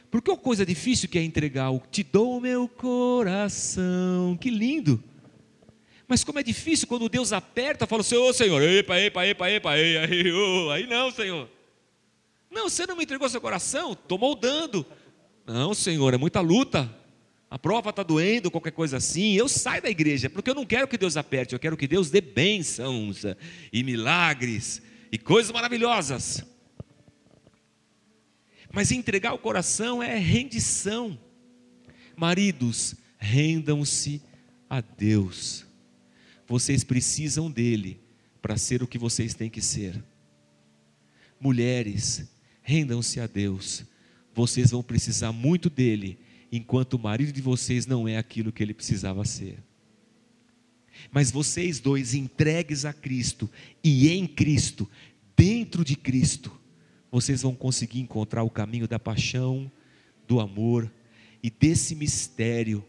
Porque 0.09 0.29
uma 0.29 0.37
coisa 0.37 0.65
difícil 0.65 1.09
que 1.09 1.17
é 1.17 1.23
entregar 1.23 1.71
o 1.71 1.79
te 1.79 2.03
dou 2.03 2.37
o 2.37 2.41
meu 2.41 2.67
coração, 2.67 4.37
que 4.39 4.49
lindo. 4.49 5.03
Mas 6.07 6.23
como 6.23 6.37
é 6.37 6.43
difícil 6.43 6.87
quando 6.87 7.09
Deus 7.09 7.33
aperta, 7.33 7.87
fala 7.87 8.01
oh, 8.01 8.33
Senhor, 8.33 8.61
epa, 8.61 8.99
epa, 8.99 9.25
epa, 9.25 9.49
epa, 9.49 9.69
oh, 9.71 10.69
aí 10.69 10.85
não, 10.85 11.09
Senhor. 11.09 11.49
Não, 12.53 12.69
você 12.69 12.85
não 12.85 12.95
me 12.95 13.03
entregou 13.03 13.27
seu 13.27 13.41
coração, 13.41 13.93
estou 13.93 14.17
moldando. 14.17 14.85
Não, 15.45 15.73
Senhor, 15.73 16.13
é 16.13 16.17
muita 16.17 16.39
luta 16.39 16.89
a 17.53 17.59
prova 17.59 17.91
está 17.91 18.01
doendo, 18.01 18.49
qualquer 18.49 18.71
coisa 18.71 18.97
assim, 18.97 19.33
eu 19.33 19.47
saio 19.47 19.79
da 19.79 19.87
igreja, 19.87 20.27
porque 20.27 20.49
eu 20.49 20.55
não 20.55 20.65
quero 20.65 20.87
que 20.87 20.97
Deus 20.97 21.15
aperte, 21.15 21.53
eu 21.53 21.59
quero 21.59 21.77
que 21.77 21.87
Deus 21.87 22.09
dê 22.09 22.19
bênçãos 22.19 23.25
e 23.71 23.83
milagres 23.83 24.81
e 25.11 25.19
coisas 25.19 25.51
maravilhosas. 25.51 26.43
Mas 28.73 28.91
entregar 28.91 29.33
o 29.33 29.37
coração 29.37 30.01
é 30.01 30.17
rendição. 30.17 31.15
Maridos, 32.17 32.95
rendam-se 33.19 34.19
a 34.67 34.81
Deus. 34.81 35.63
Vocês 36.47 36.83
precisam 36.83 37.51
dele 37.51 38.01
para 38.41 38.57
ser 38.57 38.81
o 38.81 38.87
que 38.87 38.97
vocês 38.97 39.35
têm 39.35 39.51
que 39.51 39.61
ser. 39.61 40.03
Mulheres, 41.39 42.32
rendam-se 42.63 43.19
a 43.19 43.27
Deus. 43.27 43.83
Vocês 44.33 44.71
vão 44.71 44.81
precisar 44.81 45.31
muito 45.31 45.69
dele 45.69 46.17
enquanto 46.51 46.93
o 46.93 46.99
marido 46.99 47.31
de 47.31 47.41
vocês 47.41 47.85
não 47.85 48.07
é 48.07 48.17
aquilo 48.17 48.51
que 48.51 48.63
ele 48.63 48.73
precisava 48.73 49.23
ser. 49.25 49.57
Mas 51.11 51.29
vocês 51.29 51.79
dois 51.79 52.13
entregues 52.13 52.85
a 52.85 52.93
Cristo 52.93 53.49
e 53.83 54.09
em 54.09 54.25
Cristo, 54.25 54.89
dentro 55.35 55.83
de 55.83 55.95
Cristo, 55.95 56.51
vocês 57.11 57.41
vão 57.41 57.53
conseguir 57.53 57.99
encontrar 57.99 58.43
o 58.43 58.49
caminho 58.49 58.87
da 58.87 58.97
paixão, 58.97 59.71
do 60.27 60.39
amor 60.39 60.91
e 61.41 61.49
desse 61.49 61.93
mistério 61.95 62.83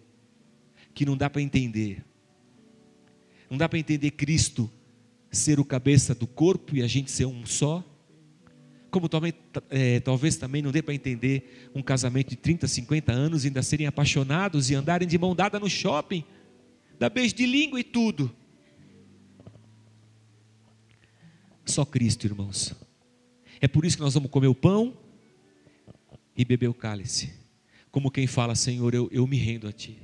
que 0.95 1.05
não 1.05 1.17
dá 1.17 1.29
para 1.29 1.43
entender. 1.43 2.05
Não 3.51 3.59
dá 3.59 3.69
para 3.69 3.79
entender 3.79 4.13
Cristo 4.13 4.71
ser 5.31 5.59
o 5.59 5.65
cabeça 5.65 6.15
do 6.15 6.27
corpo 6.27 6.77
e 6.77 6.83
a 6.83 6.87
gente 6.87 7.11
ser 7.11 7.27
um 7.27 7.45
só 7.45 7.85
como 8.95 9.09
também, 9.09 9.35
é, 9.71 9.99
talvez 9.99 10.37
também 10.37 10.63
não 10.63 10.71
dê 10.71 10.81
para 10.81 10.95
entender 10.95 11.69
um 11.75 11.83
casamento 11.83 12.31
de 12.31 12.37
30, 12.37 12.69
50 12.69 13.11
anos 13.11 13.45
ainda 13.45 13.61
serem 13.61 13.89
apaixonados 13.89 14.71
e 14.71 14.77
andarem 14.77 15.09
de 15.09 15.19
mão 15.19 15.35
dada 15.35 15.59
no 15.59 15.69
shopping, 15.69 16.23
dar 16.97 17.11
beijo 17.11 17.35
de 17.35 17.45
língua 17.45 17.81
e 17.81 17.83
tudo. 17.83 18.33
Só 21.67 21.85
Cristo, 21.85 22.25
irmãos. 22.25 22.73
É 23.61 23.67
por 23.67 23.85
isso 23.85 23.97
que 23.97 24.03
nós 24.05 24.15
vamos 24.15 24.31
comer 24.31 24.47
o 24.47 24.55
pão 24.55 24.97
e 26.37 26.45
beber 26.45 26.69
o 26.69 26.75
cálice. 26.75 27.35
Como 27.91 28.13
quem 28.13 28.29
fala, 28.29 28.55
Senhor, 28.55 28.95
eu, 28.95 29.09
eu 29.11 29.27
me 29.27 29.37
rendo 29.37 29.67
a 29.67 29.73
Ti. 29.73 29.99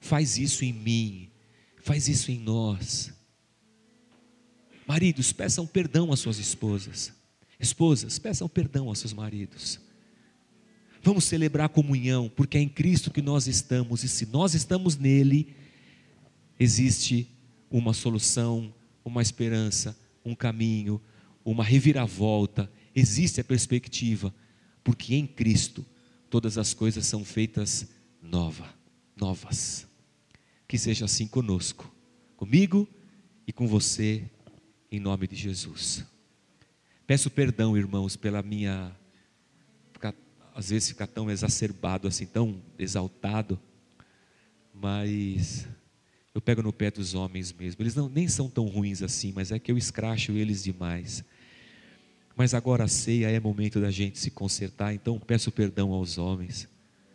Faz 0.00 0.38
isso 0.38 0.64
em 0.64 0.72
mim, 0.72 1.30
faz 1.76 2.08
isso 2.08 2.32
em 2.32 2.40
nós. 2.40 3.14
Maridos, 4.88 5.32
peçam 5.32 5.64
perdão 5.64 6.12
às 6.12 6.18
suas 6.18 6.38
esposas. 6.38 7.16
Esposas, 7.58 8.18
peçam 8.18 8.48
perdão 8.48 8.88
aos 8.88 8.98
seus 9.00 9.12
maridos. 9.12 9.80
Vamos 11.02 11.24
celebrar 11.24 11.66
a 11.66 11.68
comunhão, 11.68 12.30
porque 12.34 12.58
é 12.58 12.60
em 12.60 12.68
Cristo 12.68 13.10
que 13.10 13.22
nós 13.22 13.46
estamos, 13.46 14.04
e 14.04 14.08
se 14.08 14.26
nós 14.26 14.54
estamos 14.54 14.96
nele, 14.96 15.54
existe 16.58 17.28
uma 17.70 17.92
solução, 17.92 18.72
uma 19.04 19.22
esperança, 19.22 19.98
um 20.24 20.34
caminho, 20.34 21.00
uma 21.44 21.64
reviravolta, 21.64 22.70
existe 22.94 23.40
a 23.40 23.44
perspectiva, 23.44 24.34
porque 24.84 25.14
em 25.14 25.26
Cristo 25.26 25.84
todas 26.28 26.58
as 26.58 26.74
coisas 26.74 27.06
são 27.06 27.24
feitas 27.24 27.88
nova, 28.22 28.68
novas. 29.16 29.86
Que 30.66 30.76
seja 30.76 31.06
assim 31.06 31.26
conosco, 31.26 31.90
comigo 32.36 32.86
e 33.46 33.52
com 33.52 33.66
você, 33.66 34.24
em 34.90 35.00
nome 35.00 35.26
de 35.26 35.36
Jesus. 35.36 36.04
Peço 37.08 37.30
perdão, 37.30 37.74
irmãos, 37.74 38.16
pela 38.16 38.42
minha. 38.42 38.94
às 40.54 40.68
vezes 40.68 40.90
ficar 40.90 41.06
tão 41.06 41.30
exacerbado 41.30 42.06
assim, 42.06 42.26
tão 42.26 42.60
exaltado. 42.78 43.58
Mas 44.74 45.66
Eu 46.34 46.40
pego 46.42 46.62
no 46.62 46.70
pé 46.70 46.90
dos 46.90 47.14
homens 47.14 47.50
mesmo. 47.50 47.82
Eles 47.82 47.94
não, 47.94 48.10
nem 48.10 48.28
são 48.28 48.50
tão 48.50 48.66
ruins 48.66 49.02
assim, 49.02 49.32
mas 49.34 49.50
é 49.50 49.58
que 49.58 49.72
eu 49.72 49.78
escracho 49.78 50.32
eles 50.32 50.62
demais. 50.62 51.24
Mas 52.36 52.52
agora 52.52 52.84
a 52.84 52.88
ceia 52.88 53.30
é 53.30 53.40
momento 53.40 53.80
da 53.80 53.90
gente 53.90 54.18
se 54.18 54.30
consertar, 54.30 54.92
então 54.92 55.18
peço 55.18 55.50
perdão 55.50 55.92
aos 55.92 56.18
homens. 56.18 56.68